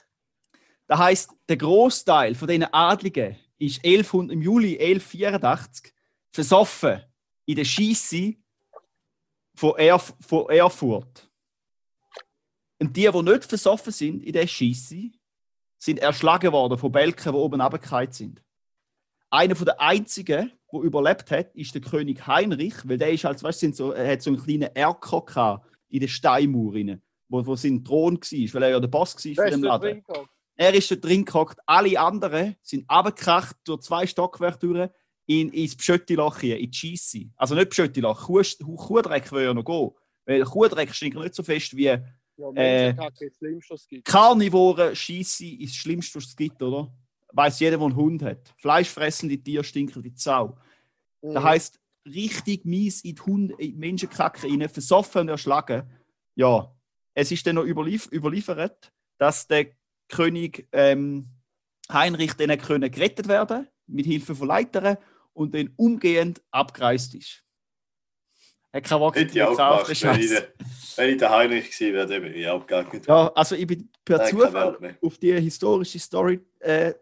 Das 0.87 0.99
heisst, 0.99 1.31
der 1.49 1.57
Großteil 1.57 2.35
von 2.35 2.49
diesen 2.49 2.65
Adligen 2.65 3.37
ist 3.61 3.85
1100, 3.85 4.33
im 4.33 4.43
Juli 4.43 4.73
1184 4.73 5.93
versoffen 6.33 7.03
in 7.45 7.57
der 7.57 7.65
Scheisse 7.65 8.35
von, 9.55 9.77
Erf 9.77 10.15
von 10.21 10.49
Erfurt. 10.49 11.31
Und 12.79 12.97
die, 12.97 13.09
die 13.09 13.23
nicht 13.23 13.45
versoffen 13.45 13.93
sind 13.93 14.25
in 14.25 14.33
der 14.33 14.47
Scheisse, 14.47 15.11
sind 15.79 15.99
erschlagen 15.99 16.53
worden 16.53 16.79
von 16.79 16.91
Belken, 16.91 17.33
die 17.33 17.39
oben 17.39 17.61
runtergefallen 17.61 18.13
sind. 18.13 18.43
Einer 19.29 19.55
der 19.55 19.81
einzigen, 19.81 20.53
der 20.73 20.81
überlebt 20.81 21.31
hat, 21.31 21.55
ist 21.55 21.75
der 21.75 21.83
König 21.83 22.27
Heinrich, 22.27 22.75
weil 22.85 22.99
der 22.99 23.13
ist 23.13 23.25
als, 23.27 23.43
weißt, 23.43 23.61
sind 23.61 23.77
so, 23.77 23.95
hat 23.95 24.23
so 24.23 24.31
einen 24.31 24.43
kleinen 24.43 24.75
Erker 24.75 25.21
gehabt 25.23 25.67
in 25.89 26.01
den 26.01 26.09
Steinmauer, 26.09 26.75
rein, 26.75 27.03
wo, 27.29 27.45
wo 27.45 27.57
sein 27.57 27.85
Thron 27.85 28.17
war, 28.17 28.55
weil 28.55 28.63
er 28.63 28.71
ja 28.71 28.81
der 28.81 28.89
Boss 28.89 29.15
war 29.17 29.35
von 29.35 29.51
dem 29.51 29.63
Laden. 29.63 30.03
gehabt? 30.03 30.29
Er 30.61 30.75
ist 30.75 30.91
da 30.91 30.95
drin 30.95 31.25
gehockt, 31.25 31.59
alle 31.65 31.99
anderen 31.99 32.55
sind 32.61 32.85
abgekracht 32.87 33.57
durch 33.65 33.81
zwei 33.81 34.07
Stockwerke 34.07 34.59
durch 34.59 34.91
in, 35.25 35.49
ins 35.55 35.75
Pschöttiloch 35.75 36.39
hier, 36.39 36.59
in 36.59 36.71
die 36.71 36.77
Scheisse. 36.77 37.31
Also 37.37 37.55
nicht 37.55 37.71
Pschöttiloch, 37.71 38.27
Kuh, 38.27 38.43
Kuhdreck 38.77 39.33
will 39.33 39.45
ja 39.45 39.55
noch 39.55 39.65
gehen. 39.65 39.91
Weil 40.27 40.45
Kuhdreck 40.45 40.95
stinkt 40.95 41.17
nicht 41.17 41.35
so 41.35 41.43
fest 41.43 41.75
wie 41.75 41.85
Ja, 41.85 42.03
Äh. 42.55 42.95
Karnivoren 44.05 44.95
Scheisse 44.95 45.47
ist 45.47 45.73
das 45.73 45.77
Schlimmste, 45.77 46.17
was 46.17 46.27
es 46.27 46.37
gibt, 46.37 46.63
oder? 46.63 46.93
Weiß 47.33 47.59
jeder, 47.61 47.79
der 47.79 47.87
einen 47.87 47.97
Hund 47.97 48.23
hat. 48.23 48.53
Fleischfressende 48.59 49.39
Tiere 49.39 49.65
stinken 49.65 50.05
wie 50.05 50.13
Sau. 50.15 50.59
Mhm. 51.23 51.33
Das 51.33 51.43
heisst, 51.43 51.81
richtig 52.05 52.67
mies 52.67 53.01
in 53.01 53.15
die, 53.15 53.23
Hunde, 53.23 53.55
in 53.55 53.73
die 53.73 53.77
Menschenkacke 53.79 54.47
rein, 54.47 54.69
versoffen 54.69 55.23
und 55.23 55.29
erschlagen. 55.31 55.91
Ja, 56.35 56.71
es 57.15 57.33
ist 57.33 57.47
dann 57.47 57.55
noch 57.55 57.65
überlief 57.65 58.13
überliefert, 58.13 58.93
dass 59.17 59.47
der 59.47 59.80
König 60.11 60.69
ähm, 60.73 61.29
Heinrich 61.91 62.35
dann 62.35 62.57
können 62.59 62.91
gerettet 62.91 63.29
werden 63.29 63.69
mit 63.87 64.07
Hilfe 64.07 64.35
von 64.35 64.49
Leitern 64.49 64.97
und 65.33 65.55
dann 65.55 65.73
umgehend 65.77 66.43
abgereist 66.51 67.15
ist. 67.15 67.43
Er 68.73 68.81
kann 68.81 69.03
auch 69.03 69.15
Hätte 69.15 69.37
ich 69.37 69.43
auch 69.43 69.57
gemacht, 69.57 69.89
wenn 69.89 70.21
ich, 70.21 70.31
wenn 70.97 71.11
ich 71.11 71.17
der 71.17 71.31
Heinrich 71.31 71.71
gewesen 71.71 71.93
wäre, 71.93 72.07
dann 72.07 72.23
wäre 72.23 72.35
ich 72.35 72.49
abgegangen. 72.49 73.03
Ja, 73.07 73.33
also 73.35 73.57
ich 73.57 73.67
bin 73.67 73.91
per 74.05 74.19
Nein, 74.19 74.31
Zufall 74.31 74.97
auf 75.03 75.19
die 75.19 75.33
historische 75.41 75.99
Story 75.99 76.41
äh, 76.61 76.95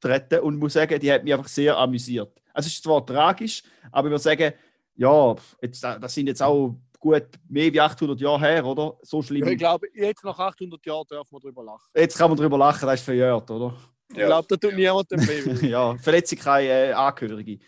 treten 0.00 0.40
und 0.40 0.56
muss 0.56 0.72
sagen, 0.72 0.98
die 0.98 1.12
hat 1.12 1.24
mich 1.24 1.34
einfach 1.34 1.48
sehr 1.48 1.76
amüsiert. 1.76 2.40
Also 2.54 2.68
es 2.68 2.74
ist 2.74 2.84
zwar 2.84 3.04
tragisch, 3.04 3.62
aber 3.92 4.08
ich 4.08 4.12
würde 4.12 4.22
sagen, 4.22 4.52
ja, 4.94 5.36
jetzt, 5.60 5.84
das 5.84 6.14
sind 6.14 6.26
jetzt 6.26 6.42
auch 6.42 6.74
gut 6.98 7.24
mehr 7.48 7.72
wie 7.72 7.80
800 7.80 8.20
Jahre 8.20 8.40
her, 8.40 8.64
oder? 8.66 8.96
So 9.02 9.22
schlimm. 9.22 9.44
Ja, 9.46 9.52
ich 9.52 9.58
glaube, 9.58 9.86
jetzt 9.94 10.24
nach 10.24 10.38
800 10.38 10.84
Jahren 10.84 11.04
dürfen 11.10 11.32
wir 11.32 11.40
darüber 11.40 11.64
lachen. 11.64 11.88
Jetzt 11.94 12.18
kann 12.18 12.30
man 12.30 12.38
drüber 12.38 12.58
lachen, 12.58 12.86
das 12.86 13.00
ist 13.00 13.04
verjährt, 13.04 13.50
oder? 13.50 13.74
Ich 14.10 14.16
Ja. 14.16 14.26
glaube, 14.26 14.48
da 14.48 14.56
tut 14.56 14.74
niemandem 14.74 15.20
weh. 15.28 15.68
ja, 15.70 15.96
verletze 15.98 16.36
keine 16.36 16.68
äh, 16.68 16.92
Angehörige. 16.92 17.58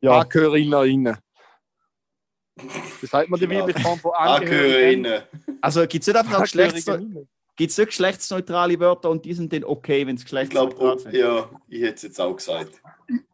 Ja, 0.00 0.20
Angehörinnen. 0.20 1.16
Das 3.00 3.10
sagt 3.10 3.28
man 3.28 3.38
die 3.38 3.46
Genau. 3.46 3.60
weibliche 3.60 3.80
Form 3.80 3.98
von 3.98 4.12
Angehörigen. 4.14 5.06
Also 5.60 5.80
gibt 5.86 6.02
es 6.02 6.06
nicht 6.06 6.16
einfach 6.16 6.42
Geschlechts 6.42 6.84
gibt's 7.58 7.78
nicht 7.78 7.86
geschlechtsneutrale 7.86 8.78
Wörter 8.78 9.08
und 9.08 9.24
die 9.24 9.32
sind 9.32 9.50
dann 9.52 9.64
okay, 9.64 10.06
wenn 10.06 10.16
es 10.16 10.22
Ich 10.22 10.26
geschlechtsneutral 10.26 10.96
glaube, 10.96 11.00
sind? 11.00 11.14
ja, 11.14 11.50
ich 11.68 11.80
hätte 11.82 11.94
es 11.94 12.02
jetzt 12.02 12.20
auch 12.20 12.36
gesagt. 12.36 12.82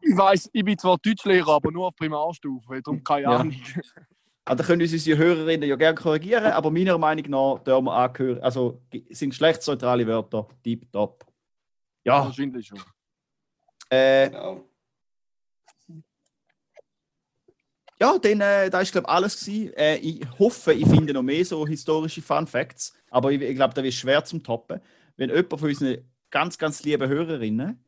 Ich 0.01 0.17
weiß, 0.17 0.51
ich 0.53 0.65
bin 0.65 0.79
zwar 0.79 0.97
Deutschlehrer, 0.99 1.55
aber 1.55 1.73
nur 1.73 1.89
auf 1.89 1.97
Primarstufe, 1.97 2.81
darum 2.83 3.03
keine 3.03 3.23
Ja. 3.23 3.45
Also 4.45 4.63
da 4.63 4.67
können 4.67 4.83
uns 4.83 4.93
unsere 4.93 5.19
Hörerinnen 5.19 5.69
ja 5.69 5.77
gerne 5.77 5.95
korrigieren, 5.95 6.53
aber 6.53 6.71
meiner 6.71 6.99
Meinung 6.99 7.31
nach 7.31 7.63
dürfen 7.63 7.85
wir 7.85 7.93
angehören, 7.93 8.41
also 8.43 8.81
sind 9.11 9.31
geschlechtsneutrale 9.31 10.07
Wörter 10.07 10.49
tipptopp. 10.65 11.25
Ja, 12.05 12.25
Wahrscheinlich 12.25 12.67
schon. 12.67 12.81
äh, 13.89 14.29
Genau. 14.31 14.65
ja, 18.01 18.19
dann, 18.19 18.41
äh, 18.41 18.69
da 18.69 18.81
ist 18.81 18.91
glaube 18.91 19.07
ich 19.07 19.13
alles 19.15 19.39
gewesen. 19.39 19.73
Äh, 19.75 19.97
ich 19.99 20.27
hoffe, 20.41 20.73
ich 20.73 20.89
finde 20.89 21.13
noch 21.13 21.23
mehr 21.23 21.45
so 21.45 21.65
historische 21.65 22.21
Fun 22.21 22.49
Facts, 22.49 22.93
aber 23.11 23.31
ich, 23.31 23.41
ich 23.41 23.55
glaube, 23.55 23.75
da 23.75 23.83
wird 23.83 23.95
schwer 23.95 24.25
zum 24.25 24.43
Toppen. 24.43 24.81
Wenn 25.17 25.31
jemand 25.31 25.61
von 25.61 25.69
unseren 25.69 26.11
ganz, 26.31 26.59
ganz 26.59 26.83
lieben 26.83 27.09
Hörerinnen 27.09 27.85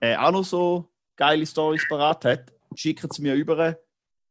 äh, 0.00 0.16
auch 0.16 0.30
noch 0.32 0.44
so 0.44 0.88
geile 1.16 1.44
Stories 1.46 1.86
parat 1.86 2.24
hat, 2.24 2.52
schickt 2.74 3.12
sie 3.12 3.20
mir 3.20 3.34
über, 3.34 3.78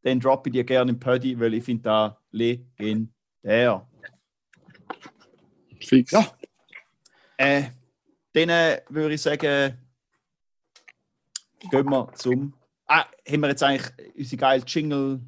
dann 0.08 0.20
droppe 0.22 0.50
ich 0.50 0.54
die 0.54 0.65
gerne 0.65 0.91
im 0.91 1.00
Pödi, 1.00 1.38
weil 1.38 1.54
ich 1.54 1.63
finde 1.65 1.84
da 1.84 2.22
legendär. 2.32 3.86
Fix. 5.82 6.12
Ja. 6.12 6.38
Äh, 7.38 7.63
dann 8.34 8.50
äh, 8.50 8.82
würde 8.89 9.15
ich 9.15 9.22
sagen, 9.22 9.78
gehen 11.70 11.89
wir 11.89 12.12
zum. 12.15 12.54
Ah, 12.88 13.06
haben 13.28 13.41
wir 13.41 13.50
jetzt 13.50 13.63
eigentlich 13.63 14.15
unsere 14.15 14.38
geile 14.38 14.63
Jingle 14.65 15.20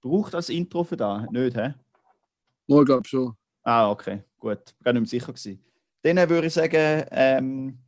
gebraucht 0.00 0.34
als 0.34 0.48
Intro 0.48 0.84
für 0.84 0.96
da? 0.96 1.26
Nicht, 1.30 1.56
hä? 1.56 1.74
Mal, 2.68 2.80
ich 2.80 2.86
glaube 2.86 3.08
schon. 3.08 3.36
Ah, 3.64 3.90
okay, 3.90 4.22
gut. 4.38 4.76
Gar 4.84 4.92
nicht 4.92 5.00
mehr 5.00 5.08
sicher 5.08 5.32
gewesen. 5.32 5.60
Dann 6.02 6.18
äh, 6.18 6.28
würde 6.28 6.46
ich 6.46 6.52
sagen, 6.52 7.04
ähm, 7.10 7.78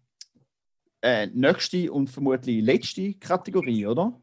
äh, 1.02 1.28
nächste 1.28 1.92
und 1.92 2.10
vermutlich 2.10 2.64
letzte 2.64 3.14
Kategorie, 3.14 3.86
oder? 3.86 4.20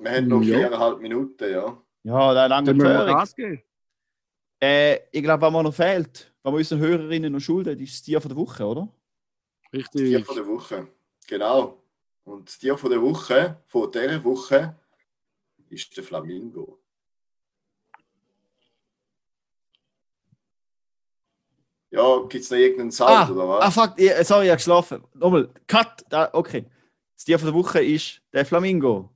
Wir 0.00 0.12
haben 0.12 0.28
noch 0.28 0.42
Ja. 0.42 0.56
viereinhalb 0.58 1.00
Minuten, 1.00 1.50
ja. 1.52 1.82
Ja, 2.04 2.34
da 2.34 2.46
lange. 2.46 2.74
Gas 2.74 3.34
geben. 3.36 3.62
Äh, 4.62 4.98
ich 5.12 5.22
glaube, 5.22 5.42
was 5.42 5.52
mir 5.52 5.62
noch 5.62 5.74
fehlt, 5.74 6.32
was 6.42 6.52
wir 6.52 6.58
unseren 6.58 6.78
Hörerinnen 6.80 7.32
noch 7.32 7.40
schulden, 7.40 7.78
ist 7.78 7.92
das 7.94 8.02
Tier 8.02 8.20
von 8.20 8.30
der 8.30 8.36
Woche, 8.38 8.64
oder? 8.64 8.88
Tier 9.70 9.80
Richtig. 9.80 10.26
von 10.26 10.36
der 10.36 10.46
Woche. 10.46 10.88
Genau. 11.26 11.82
Und 12.24 12.48
das 12.48 12.58
Tier 12.58 12.76
von 12.78 12.90
der 12.90 13.00
Woche, 13.02 13.56
von 13.66 13.90
dieser 13.92 14.24
Woche, 14.24 14.74
ist 15.68 15.94
der 15.96 16.04
Flamingo. 16.04 16.78
Ja, 21.90 22.20
gibt 22.28 22.44
es 22.44 22.50
noch 22.50 22.58
irgendeinen 22.58 22.92
Sound, 22.92 23.10
Ah, 23.10 23.30
oder 23.30 23.42
ah 23.42 23.66
was? 23.66 23.74
fuck, 23.74 23.94
ich, 23.98 24.10
sorry, 24.26 24.44
ich 24.44 24.50
habe 24.50 24.56
geschlafen. 24.58 25.04
Nochmal, 25.14 25.48
cut. 25.66 26.04
Da, 26.08 26.30
okay. 26.32 26.64
Das 27.16 27.24
Tier 27.24 27.38
von 27.38 27.46
der 27.46 27.54
Woche 27.54 27.82
ist 27.82 28.22
der 28.32 28.46
Flamingo. 28.46 29.10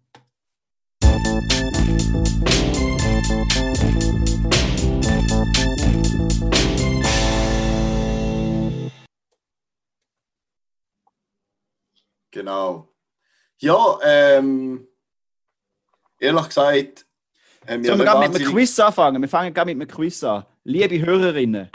Genau. 12.35 12.93
Ja, 13.59 13.97
ähm, 14.03 14.89
ehrlich 16.19 16.49
gesagt, 16.49 17.07
haben 17.65 17.85
wir 17.85 17.87
Sollen 17.87 17.99
wir 18.01 18.07
gerade 18.07 18.29
mit 18.29 18.41
einem 18.41 18.53
Quiz 18.53 18.79
anfangen? 18.81 19.23
Wir 19.23 19.29
fangen 19.29 19.55
gerade 19.55 19.73
mit 19.73 19.81
einem 19.89 19.97
Quiz 19.97 20.25
an. 20.25 20.45
Liebe 20.65 21.01
Hörerinnen, 21.07 21.71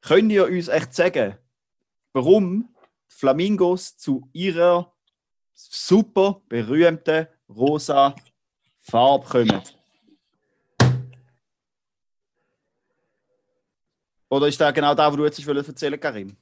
könnt 0.00 0.32
ihr 0.32 0.44
uns 0.46 0.66
echt 0.66 0.92
sagen, 0.92 1.38
warum 2.12 2.74
Flamingos 3.06 3.96
zu 3.96 4.28
ihrer 4.32 4.92
super 5.54 6.42
berühmten 6.48 7.28
rosa 7.48 8.16
Farbe 8.80 9.24
kommen? 9.24 9.62
Oder 14.30 14.48
ist 14.48 14.60
das 14.60 14.74
genau 14.74 14.96
da, 14.96 15.12
wo 15.12 15.16
du 15.16 15.24
jetzt 15.26 15.38
erzählen 15.38 15.92
wolltest, 15.92 16.02
Karim? 16.02 16.36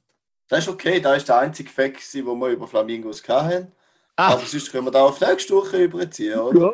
Das 0.47 0.59
ist 0.59 0.69
okay, 0.69 0.99
das 0.99 1.17
ist 1.17 1.29
der 1.29 1.39
einzige 1.39 1.69
Fact, 1.69 2.01
wo 2.25 2.35
wir 2.35 2.49
über 2.49 2.67
Flamingos 2.67 3.27
hatten. 3.27 3.71
Ah, 4.15 4.33
Aber 4.33 4.45
sonst 4.45 4.71
können 4.71 4.85
wir 4.85 4.91
da 4.91 5.03
auf 5.05 5.19
nächste 5.19 5.55
Woche 5.55 5.83
überziehen, 5.83 6.37
oder? 6.39 6.59
Ja. 6.59 6.73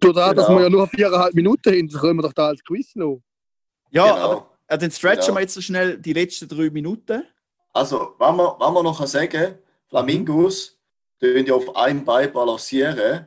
Dadurch, 0.00 0.34
dass 0.36 0.46
Genau. 0.46 0.58
wir 0.58 0.64
ja 0.64 0.70
nur 0.70 0.86
viereinhalb 0.88 1.32
Minuten 1.34 1.72
haben, 1.72 1.88
können 1.88 2.16
wir 2.18 2.22
doch 2.22 2.32
da 2.32 2.48
als 2.48 2.62
Quiz 2.62 2.94
noch. 2.96 3.20
ja, 3.90 4.04
Genau. 4.12 4.16
aber 4.30 4.50
äh, 4.66 4.76
dann 4.78 4.90
stretchen 4.90 5.26
Genau. 5.26 5.36
wir 5.36 5.40
jetzt 5.42 5.54
so 5.54 5.60
schnell 5.60 5.98
die 5.98 6.12
letzten 6.12 6.48
drei 6.48 6.68
Minuten. 6.70 7.24
Also, 7.72 8.14
wenn 8.18 8.36
man, 8.36 8.48
wenn 8.60 8.72
man 8.72 8.84
noch 8.84 8.98
kann 8.98 9.06
sagen 9.06 9.58
Flamingos 9.88 10.78
tun 11.20 11.46
ja 11.46 11.54
auf 11.54 11.74
einem 11.76 12.04
Bein 12.04 12.32
balancieren, 12.32 13.26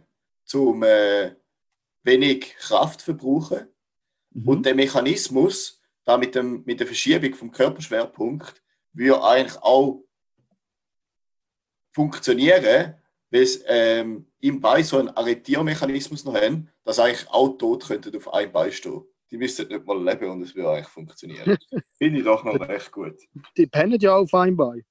um 0.54 0.84
äh, 0.84 1.32
wenig 2.04 2.56
Kraft 2.60 3.00
zu 3.00 3.06
verbrauchen. 3.08 3.68
Mhm. 4.32 4.48
Und 4.48 4.66
der 4.66 4.76
Mechanismus, 4.76 5.82
da 6.06 6.18
mit, 6.18 6.36
dem, 6.36 6.64
mit 6.66 6.80
der 6.80 6.88
Verschiebung 6.88 7.34
vom 7.34 7.52
Körperschwerpunkt, 7.52 8.62
würde 8.98 9.24
eigentlich 9.24 9.62
auch 9.62 10.04
funktionieren, 11.94 12.96
weil 13.32 13.42
es 13.42 13.64
ähm, 13.68 14.28
im 14.40 14.62
Bein 14.62 14.84
so 14.84 14.98
einen 14.98 15.10
Arretiermechanismus 15.10 16.26
noch 16.26 16.36
haben, 16.36 16.70
dass 16.84 17.00
eigentlich 17.00 17.28
auch 17.30 17.50
tot 17.58 17.86
könnten 17.88 18.16
auf 18.16 18.34
einem 18.34 18.52
Bein 18.52 18.72
stehen. 18.72 19.04
Die 19.30 19.38
müssten 19.38 19.68
nicht 19.68 19.86
mal 19.86 20.02
leben 20.04 20.30
und 20.30 20.42
es 20.42 20.56
würde 20.56 20.72
eigentlich 20.72 20.88
funktionieren. 20.88 21.58
Finde 21.98 22.20
ich 22.20 22.26
doch 22.26 22.44
noch 22.44 22.60
recht 22.60 22.92
gut. 22.92 23.16
Die 23.58 23.68
pennen 23.68 24.00
ja 24.00 24.16
auf 24.16 24.34
einem 24.34 24.56
Bein. 24.56 24.86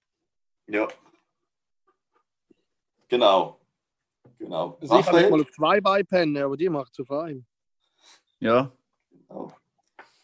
Ja. 0.66 0.89
Genau. 3.09 3.61
Genau. 4.39 4.76
Also 4.80 4.99
ich 4.99 5.07
kann 5.07 5.16
nicht 5.16 5.30
mal 5.30 5.41
auf 5.41 5.53
zwei 5.53 5.80
Beinen 5.80 6.07
pennen, 6.07 6.37
aber 6.37 6.57
die 6.57 6.68
macht 6.68 6.93
es 6.93 7.01
auf 7.01 7.11
einem. 7.11 7.47
Ja. 8.41 8.70
Genau. 9.11 9.53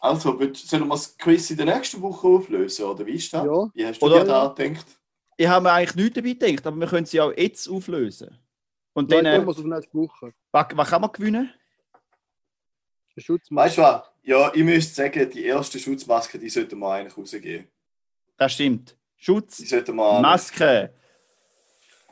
Also, 0.03 0.37
sollen 0.53 0.83
wir 0.83 0.89
das 0.89 1.17
Quiz 1.17 1.49
in 1.51 1.55
der 1.57 1.65
nächsten 1.65 2.01
Woche 2.01 2.27
auflösen, 2.27 2.83
oder 2.85 3.05
wie 3.05 3.13
ist 3.13 3.31
das? 3.33 3.45
Ja. 3.45 3.69
Wie 3.73 3.85
hast 3.85 4.01
du 4.01 4.05
Oder- 4.05 4.19
dir 4.19 4.25
da 4.25 4.47
gedacht? 4.53 4.85
Ich 5.37 5.47
habe 5.47 5.63
mir 5.63 5.71
eigentlich 5.71 5.95
nichts 5.95 6.15
dabei 6.15 6.33
gedacht, 6.33 6.67
aber 6.67 6.77
wir 6.77 6.87
können 6.87 7.05
sie 7.05 7.21
auch 7.21 7.31
jetzt 7.31 7.69
auflösen. 7.69 8.37
Und 8.91 9.09
Dann 9.11 9.23
dann, 9.23 9.43
äh, 9.43 9.49
auf 9.49 9.57
nächste 9.63 9.93
Woche. 9.97 10.33
was, 10.51 10.65
was 10.73 10.89
kann 10.89 11.01
man 11.01 11.11
gewinnen? 11.13 11.53
Weißt 13.15 13.77
du 13.77 13.81
was? 13.81 14.03
Ja, 14.23 14.51
ich 14.53 14.63
müsste 14.63 14.93
sagen, 14.93 15.29
die 15.29 15.45
erste 15.45 15.79
Schutzmaske, 15.79 16.37
die 16.37 16.49
sollten 16.49 16.77
wir 16.79 16.91
eigentlich 16.91 17.17
rausgeben. 17.17 17.67
Das 18.37 18.51
stimmt. 18.53 18.97
Schutz, 19.15 19.57
Die 19.57 19.65
sollten 19.67 19.95
wir 19.95 20.03
an. 20.05 20.21
Maske. 20.21 20.93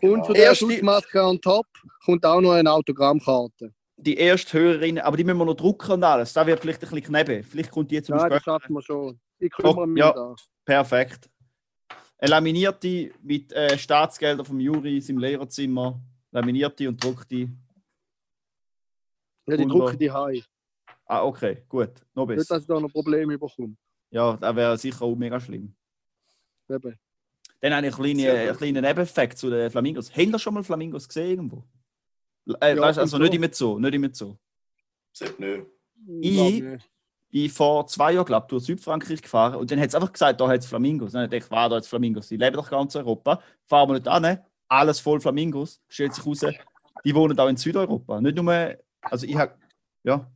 Und 0.01 0.25
zu 0.25 0.31
der 0.33 0.43
Erste- 0.45 0.65
Schutzmaske 0.65 1.21
on 1.21 1.41
top 1.41 1.67
kommt 2.05 2.25
auch 2.25 2.39
noch 2.39 2.51
eine 2.53 2.71
Autogrammkarte. 2.71 3.73
Die 4.01 4.17
erste 4.17 4.57
Hörerin, 4.57 4.99
aber 4.99 5.15
die 5.15 5.23
müssen 5.23 5.37
wir 5.37 5.45
noch 5.45 5.53
drucken 5.55 5.91
und 5.91 6.03
alles. 6.03 6.33
Das 6.33 6.47
wird 6.47 6.59
vielleicht 6.59 6.83
ein 6.83 6.89
bisschen 6.89 7.03
kneben. 7.03 7.43
Vielleicht 7.43 7.71
kommt 7.71 7.91
die 7.91 8.01
zum 8.01 8.15
Ja, 8.15 8.23
das 8.23 8.29
Beispiel. 8.29 8.51
schaffen 8.53 8.73
wir 8.73 8.81
schon. 8.81 9.19
Ich 9.39 9.51
kümmere 9.51 9.87
mich 9.87 9.99
ja. 9.99 10.11
da. 10.11 10.35
Perfekt. 10.65 11.29
Eine 12.17 12.29
laminierte 12.31 13.11
mit 13.21 13.51
äh, 13.53 13.77
Staatsgeldern 13.77 14.45
vom 14.45 14.59
Juri 14.59 14.99
seinem 15.01 15.19
Lehrerzimmer. 15.19 15.99
Laminierte 16.31 16.87
und 16.87 17.03
druckte. 17.03 17.49
Ja, 19.47 19.57
die 19.57 19.65
drucken 19.67 19.97
die 19.97 20.11
heim. 20.11 20.41
Ah, 21.05 21.23
okay, 21.23 21.63
gut. 21.67 21.91
Noch 22.13 22.25
Nicht, 22.27 22.37
besser. 22.37 22.55
dass 22.55 22.63
ich 22.63 22.67
da 22.67 22.79
noch 22.79 22.91
Probleme 22.91 23.37
bekomme. 23.37 23.75
Ja, 24.11 24.37
das 24.37 24.55
wäre 24.55 24.77
sicher 24.77 25.01
auch 25.03 25.15
mega 25.15 25.39
schlimm. 25.39 25.73
Eben. 26.69 26.97
Dann 27.59 27.73
habe 27.75 27.87
ich 27.87 27.93
einen 27.93 28.03
kleinen, 28.03 28.17
gut. 28.19 28.39
einen 28.47 28.57
kleinen 28.57 28.83
Nebeneffekt 28.83 29.37
zu 29.37 29.49
den 29.49 29.69
Flamingos. 29.69 30.09
Habt 30.09 30.19
ihr 30.27 30.39
schon 30.39 30.53
mal 30.53 30.63
Flamingos 30.63 31.07
gesehen 31.07 31.31
irgendwo? 31.31 31.63
Äh, 32.61 32.75
Ja, 32.75 32.81
weißt, 32.81 32.99
also 32.99 33.17
nicht 33.17 33.33
so. 33.33 33.41
im 33.43 33.53
Zoo, 33.53 33.79
nicht 33.79 33.93
im 33.93 34.13
Zoo. 34.13 34.35
Sagt 35.13 35.39
nicht. 35.39 35.63
Ich- 36.21 36.63
bin 37.31 37.49
vor 37.49 37.87
zwei 37.87 38.11
Jahren, 38.13 38.25
glaube 38.25 38.45
ich, 38.45 38.49
durch 38.49 38.63
Südfrankreich 38.65 39.21
gefahren 39.21 39.55
und 39.55 39.71
dann 39.71 39.79
hat 39.79 39.87
es 39.87 39.95
einfach 39.95 40.11
gesagt, 40.11 40.41
da 40.41 40.49
hat 40.49 40.59
es 40.59 40.65
Flamingos. 40.65 41.13
Dann 41.13 41.21
habe 41.23 41.33
ich 41.35 41.43
gedacht, 41.43 41.51
war 41.51 41.69
da 41.69 41.77
jetzt 41.77 41.87
Flamingos? 41.87 42.27
Die 42.27 42.35
leben 42.35 42.57
doch 42.57 42.69
ganz 42.69 42.93
Europa. 42.97 43.41
Fahren 43.67 43.87
wir 43.89 43.93
nicht 43.93 44.07
an, 44.09 44.39
alles 44.67 44.99
voll 44.99 45.21
Flamingos. 45.21 45.79
Stellt 45.87 46.13
sich 46.13 46.25
raus, 46.25 46.41
die 47.05 47.15
wohnen 47.15 47.39
auch 47.39 47.47
in 47.47 47.55
Südeuropa. 47.55 48.19
Nicht 48.19 48.35
nur, 48.35 48.75
also 49.01 49.25
ich 49.25 49.35
habe, 49.37 49.53
ja, 50.03 50.29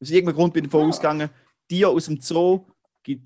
aus 0.00 0.10
irgendeinem 0.10 0.36
Grund 0.36 0.54
bin 0.54 0.64
ich 0.64 0.70
davon 0.70 0.86
Ah. 0.86 0.88
ausgegangen, 0.90 1.30
Tiere 1.68 1.90
aus 1.90 2.04
dem 2.04 2.20
Zoo 2.20 2.66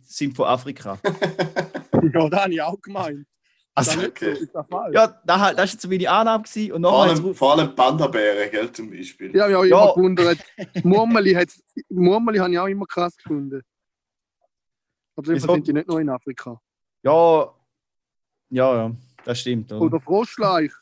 sind 0.04 0.34
von 0.34 0.46
Afrika. 0.46 0.98
Ja, 2.14 2.28
das 2.28 2.40
habe 2.40 2.52
ich 2.54 2.60
auch 2.62 2.80
gemeint. 2.80 3.26
Also, 3.74 4.00
das 4.00 4.08
okay. 4.10 4.34
so, 4.34 4.40
ist 4.42 4.54
das 4.54 4.68
falsch? 4.68 4.94
ja, 4.94 5.06
das, 5.06 5.22
das 5.24 5.40
war 5.40 5.64
jetzt 5.64 5.80
so 5.80 5.88
meine 5.88 6.10
Annahme. 6.10 6.44
Gewesen. 6.44 6.72
Und 6.72 6.82
Vor 6.82 7.02
allem, 7.04 7.34
vor 7.34 7.52
allem 7.58 7.74
Panda-Bären, 7.74 8.50
gell, 8.50 8.70
zum 8.72 8.90
Beispiel. 8.90 9.34
Ja, 9.34 9.48
ich 9.48 9.54
habe 9.54 9.68
Ja. 9.68 9.82
immer 9.84 9.94
gewundert. 9.94 10.38
Murmeli, 10.82 11.46
Murmeli 11.88 12.38
habe 12.38 12.52
ich 12.52 12.58
auch 12.58 12.66
immer 12.66 12.86
krass 12.86 13.16
gefunden. 13.16 13.62
Aber 15.16 15.38
sind 15.38 15.66
die 15.66 15.72
nicht 15.72 15.88
nur 15.88 16.00
in 16.00 16.08
Afrika. 16.10 16.60
ja, 17.02 17.54
ja, 18.50 18.74
ja, 18.74 18.92
das 19.24 19.40
stimmt. 19.40 19.72
Oder? 19.72 19.80
Oder 19.82 20.00
Froschleich. 20.00 20.72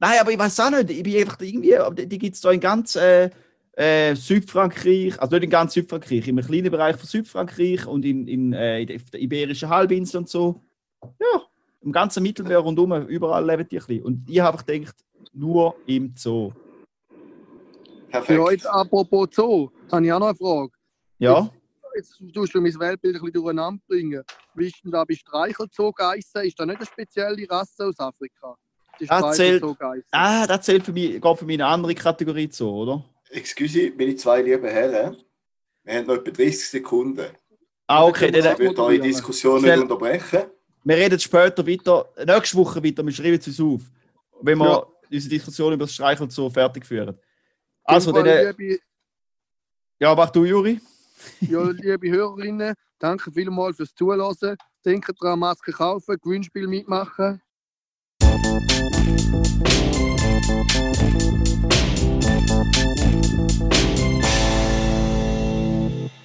Nein, 0.00 0.18
aber 0.20 0.32
ich 0.32 0.38
weiß 0.38 0.58
auch 0.60 0.70
nicht. 0.70 0.90
Ich 0.90 1.02
bin 1.04 1.16
einfach 1.16 1.40
irgendwie, 1.40 1.76
aber 1.76 1.94
die, 1.94 2.08
die 2.08 2.18
gibt 2.18 2.34
es 2.34 2.40
da 2.40 2.50
in 2.50 2.58
ganz 2.60 2.96
äh, 2.96 3.30
äh, 3.72 4.14
Südfrankreich, 4.16 5.20
also 5.20 5.36
nicht 5.36 5.44
in 5.44 5.50
ganz 5.50 5.74
Südfrankreich, 5.74 6.26
im 6.26 6.38
kleinen 6.38 6.70
Bereich 6.70 6.96
von 6.96 7.06
Südfrankreich 7.06 7.86
und 7.86 8.04
in, 8.04 8.26
in, 8.26 8.52
äh, 8.52 8.80
in 8.80 8.86
der- 8.88 8.98
der 8.98 9.20
Iberischen 9.20 9.68
Halbinsel 9.68 10.18
und 10.18 10.28
so. 10.28 10.60
Ja, 11.20 11.42
im 11.86 11.92
ganzen 11.92 12.22
Mittelmeer 12.22 12.58
rundum, 12.58 12.92
überall 13.06 13.46
leben 13.46 13.66
die 13.68 13.78
ein 13.78 13.86
bisschen. 13.86 14.04
Und 14.04 14.28
ich 14.28 14.40
habe 14.40 14.62
gedacht, 14.62 14.96
nur 15.32 15.76
im 15.86 16.12
Zoo. 16.16 16.50
Perfekt. 18.10 18.38
Ja, 18.38 18.50
jetzt 18.50 18.66
apropos 18.66 19.28
Zoo, 19.32 19.70
habe 19.90 20.04
ich 20.04 20.12
auch 20.12 20.18
noch 20.18 20.28
eine 20.28 20.36
Frage. 20.36 20.72
Ja, 21.18 21.48
Jetzt 21.94 22.20
tust 22.34 22.54
du 22.54 22.60
mein 22.60 22.78
Weltbild 22.78 23.14
ein 23.16 23.20
bisschen 23.22 23.32
durcheinander 23.32 23.82
bringen. 23.88 24.22
Wie 24.54 24.66
ist 24.66 24.84
denn 24.84 24.90
da 24.92 25.02
bei 25.04 25.14
Streichelzoogeissen? 25.14 26.42
Ist 26.42 26.60
da 26.60 26.66
nicht 26.66 26.76
eine 26.76 26.84
spezielle 26.86 27.48
Rasse 27.48 27.86
aus 27.86 27.98
Afrika? 27.98 28.54
Die 29.00 29.06
Das 29.06 29.34
zählt- 29.36 29.64
ah, 30.10 30.46
das 30.46 30.60
zählt 30.66 30.84
für 30.84 30.92
mich, 30.92 31.18
geht 31.22 31.38
für 31.38 31.44
mich 31.46 31.54
in 31.54 31.62
eine 31.62 31.70
andere 31.72 31.94
Kategorie 31.94 32.50
Zoo, 32.52 32.68
oder? 32.82 33.02
Excuse, 33.30 33.92
meine 33.96 34.14
zwei 34.16 34.42
lieben 34.42 34.66
Herren. 34.68 35.16
Wir 35.84 35.94
haben 35.94 36.06
noch 36.06 36.16
etwa 36.16 36.30
30 36.32 36.68
Sekunden. 36.68 37.26
Ah, 37.86 38.04
okay, 38.04 38.30
dann, 38.30 38.52
Ich 38.52 38.58
würde 38.58 38.82
eure 38.82 38.98
Diskussion 38.98 39.62
nicht 39.62 39.78
unterbrechen. 39.78 40.42
Wir 40.86 40.96
reden 40.96 41.18
später 41.18 41.66
weiter, 41.66 42.08
nächste 42.24 42.56
Woche 42.56 42.82
weiter, 42.82 43.04
wir 43.04 43.12
schreiben 43.12 43.38
es 43.38 43.48
uns 43.48 43.60
auf, 43.60 43.82
wenn 44.40 44.56
wir 44.58 44.66
Ja. 44.66 44.86
unsere 45.10 45.30
Diskussion 45.30 45.72
über 45.72 45.84
das 45.84 45.94
Streicheln 45.94 46.30
so 46.30 46.48
fertig 46.48 46.86
führen. 46.86 47.18
Also, 47.82 48.12
dann, 48.12 48.26
äh, 48.26 48.52
liebe, 48.52 48.78
ja, 49.98 50.14
mach 50.14 50.30
du, 50.30 50.44
Juri. 50.44 50.80
ja, 51.40 51.62
liebe 51.70 52.08
Hörerinnen, 52.10 52.74
danke 53.00 53.32
vielmals 53.32 53.76
fürs 53.76 53.94
Zuhören. 53.94 54.56
Denkt 54.84 55.10
daran, 55.20 55.40
Maske 55.40 55.72
kaufen, 55.72 56.16
Gewinnspiel 56.22 56.68
mitmachen. 56.68 57.42